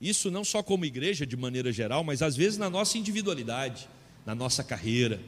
Isso 0.00 0.30
não 0.30 0.42
só 0.42 0.62
como 0.62 0.86
igreja 0.86 1.26
de 1.26 1.36
maneira 1.36 1.70
geral, 1.70 2.02
mas 2.02 2.22
às 2.22 2.34
vezes 2.34 2.58
na 2.58 2.70
nossa 2.70 2.96
individualidade, 2.96 3.88
na 4.24 4.34
nossa 4.34 4.64
carreira. 4.64 5.20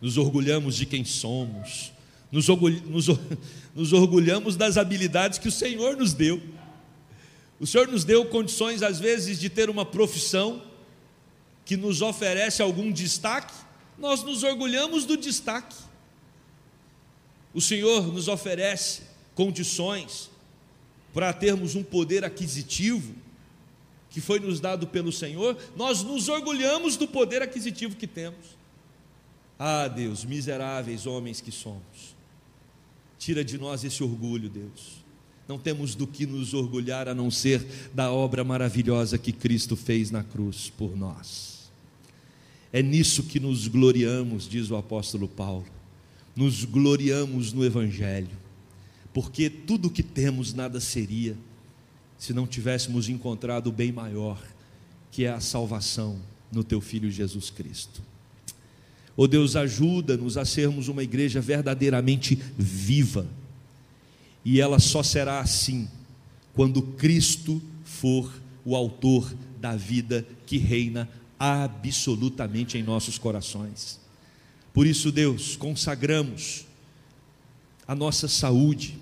Nos 0.00 0.18
orgulhamos 0.18 0.76
de 0.76 0.84
quem 0.84 1.04
somos, 1.04 1.90
nos, 2.30 2.46
nos, 2.46 3.06
nos 3.74 3.92
orgulhamos 3.94 4.54
das 4.54 4.76
habilidades 4.76 5.38
que 5.38 5.48
o 5.48 5.52
Senhor 5.52 5.96
nos 5.96 6.12
deu. 6.12 6.40
O 7.58 7.66
Senhor 7.66 7.88
nos 7.88 8.04
deu 8.04 8.26
condições, 8.26 8.82
às 8.82 9.00
vezes, 9.00 9.40
de 9.40 9.48
ter 9.48 9.70
uma 9.70 9.86
profissão 9.86 10.62
que 11.64 11.76
nos 11.76 12.02
oferece 12.02 12.60
algum 12.60 12.92
destaque, 12.92 13.54
nós 13.98 14.22
nos 14.22 14.42
orgulhamos 14.42 15.06
do 15.06 15.16
destaque. 15.16 15.74
O 17.56 17.60
Senhor 17.62 18.12
nos 18.12 18.28
oferece 18.28 19.00
condições 19.34 20.30
para 21.14 21.32
termos 21.32 21.74
um 21.74 21.82
poder 21.82 22.22
aquisitivo 22.22 23.14
que 24.10 24.20
foi 24.20 24.38
nos 24.38 24.60
dado 24.60 24.86
pelo 24.86 25.10
Senhor, 25.10 25.56
nós 25.74 26.02
nos 26.02 26.28
orgulhamos 26.28 26.98
do 26.98 27.08
poder 27.08 27.40
aquisitivo 27.40 27.96
que 27.96 28.06
temos. 28.06 28.58
Ah, 29.58 29.88
Deus, 29.88 30.22
miseráveis 30.22 31.06
homens 31.06 31.40
que 31.40 31.50
somos, 31.50 32.14
tira 33.18 33.42
de 33.42 33.56
nós 33.56 33.84
esse 33.84 34.04
orgulho, 34.04 34.50
Deus. 34.50 35.02
Não 35.48 35.58
temos 35.58 35.94
do 35.94 36.06
que 36.06 36.26
nos 36.26 36.52
orgulhar 36.52 37.08
a 37.08 37.14
não 37.14 37.30
ser 37.30 37.66
da 37.94 38.12
obra 38.12 38.44
maravilhosa 38.44 39.16
que 39.16 39.32
Cristo 39.32 39.76
fez 39.76 40.10
na 40.10 40.22
cruz 40.22 40.70
por 40.76 40.94
nós. 40.94 41.70
É 42.70 42.82
nisso 42.82 43.22
que 43.22 43.40
nos 43.40 43.66
gloriamos, 43.66 44.46
diz 44.46 44.70
o 44.70 44.76
apóstolo 44.76 45.26
Paulo 45.26 45.75
nos 46.36 46.64
gloriamos 46.64 47.52
no 47.54 47.64
Evangelho, 47.64 48.36
porque 49.12 49.48
tudo 49.48 49.88
o 49.88 49.90
que 49.90 50.02
temos 50.02 50.52
nada 50.52 50.78
seria 50.78 51.34
se 52.18 52.34
não 52.34 52.46
tivéssemos 52.46 53.08
encontrado 53.08 53.68
o 53.68 53.72
bem 53.72 53.90
maior, 53.90 54.40
que 55.10 55.24
é 55.24 55.30
a 55.30 55.40
salvação 55.40 56.20
no 56.52 56.62
Teu 56.62 56.80
Filho 56.80 57.10
Jesus 57.10 57.48
Cristo. 57.48 58.02
Oh 59.16 59.26
Deus, 59.26 59.56
ajuda-nos 59.56 60.36
a 60.36 60.44
sermos 60.44 60.88
uma 60.88 61.02
igreja 61.02 61.40
verdadeiramente 61.40 62.38
viva, 62.58 63.26
e 64.44 64.60
ela 64.60 64.78
só 64.78 65.02
será 65.02 65.40
assim 65.40 65.88
quando 66.52 66.82
Cristo 66.82 67.60
for 67.84 68.30
o 68.64 68.76
autor 68.76 69.34
da 69.60 69.74
vida 69.74 70.26
que 70.44 70.58
reina 70.58 71.08
absolutamente 71.38 72.76
em 72.78 72.82
nossos 72.82 73.18
corações. 73.18 74.05
Por 74.76 74.86
isso, 74.86 75.10
Deus, 75.10 75.56
consagramos 75.56 76.66
a 77.88 77.94
nossa 77.94 78.28
saúde, 78.28 78.98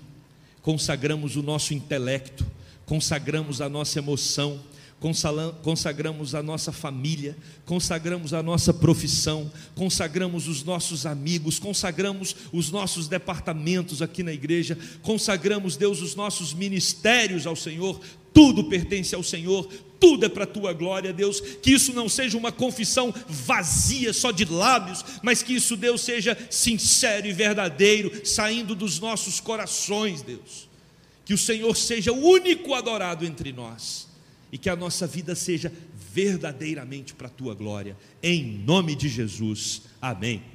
consagramos 0.61 1.35
o 1.35 1.43
nosso 1.43 1.73
intelecto, 1.73 2.47
consagramos 2.85 3.59
a 3.59 3.67
nossa 3.67 3.99
emoção, 3.99 4.57
consagramos 5.61 6.33
a 6.33 6.41
nossa 6.41 6.71
família, 6.71 7.37
consagramos 7.65 8.33
a 8.33 8.41
nossa 8.41 8.73
profissão, 8.73 9.51
consagramos 9.75 10.47
os 10.47 10.63
nossos 10.63 11.05
amigos, 11.05 11.59
consagramos 11.59 12.35
os 12.51 12.71
nossos 12.71 13.07
departamentos 13.07 14.01
aqui 14.01 14.23
na 14.23 14.33
igreja, 14.33 14.77
consagramos, 15.03 15.75
Deus, 15.75 16.01
os 16.01 16.15
nossos 16.15 16.53
ministérios 16.53 17.45
ao 17.45 17.55
Senhor, 17.55 17.99
tudo 18.33 18.63
pertence 18.63 19.13
ao 19.13 19.21
Senhor, 19.21 19.67
tudo 19.99 20.25
é 20.25 20.29
para 20.29 20.43
a 20.43 20.47
tua 20.47 20.73
glória, 20.73 21.13
Deus. 21.13 21.39
Que 21.39 21.71
isso 21.71 21.93
não 21.93 22.09
seja 22.09 22.37
uma 22.37 22.51
confissão 22.51 23.13
vazia, 23.27 24.11
só 24.11 24.31
de 24.31 24.43
lábios, 24.45 25.05
mas 25.21 25.43
que 25.43 25.53
isso, 25.53 25.77
Deus, 25.77 26.01
seja 26.01 26.37
sincero 26.49 27.27
e 27.27 27.33
verdadeiro, 27.33 28.25
saindo 28.25 28.75
dos 28.75 28.99
nossos 28.99 29.39
corações, 29.39 30.21
Deus. 30.21 30.67
Que 31.23 31.33
o 31.33 31.37
Senhor 31.37 31.75
seja 31.75 32.11
o 32.11 32.27
único 32.27 32.73
adorado 32.73 33.25
entre 33.25 33.53
nós 33.53 34.14
e 34.55 34.57
que 34.57 34.69
a 34.69 34.75
nossa 34.75 35.05
vida 35.05 35.35
seja 35.35 35.69
verdadeiramente 36.13 37.13
para 37.13 37.27
a 37.27 37.29
tua 37.29 37.53
glória, 37.53 37.97
em 38.23 38.41
nome 38.59 38.95
de 38.95 39.09
Jesus. 39.09 39.81
Amém. 40.01 40.54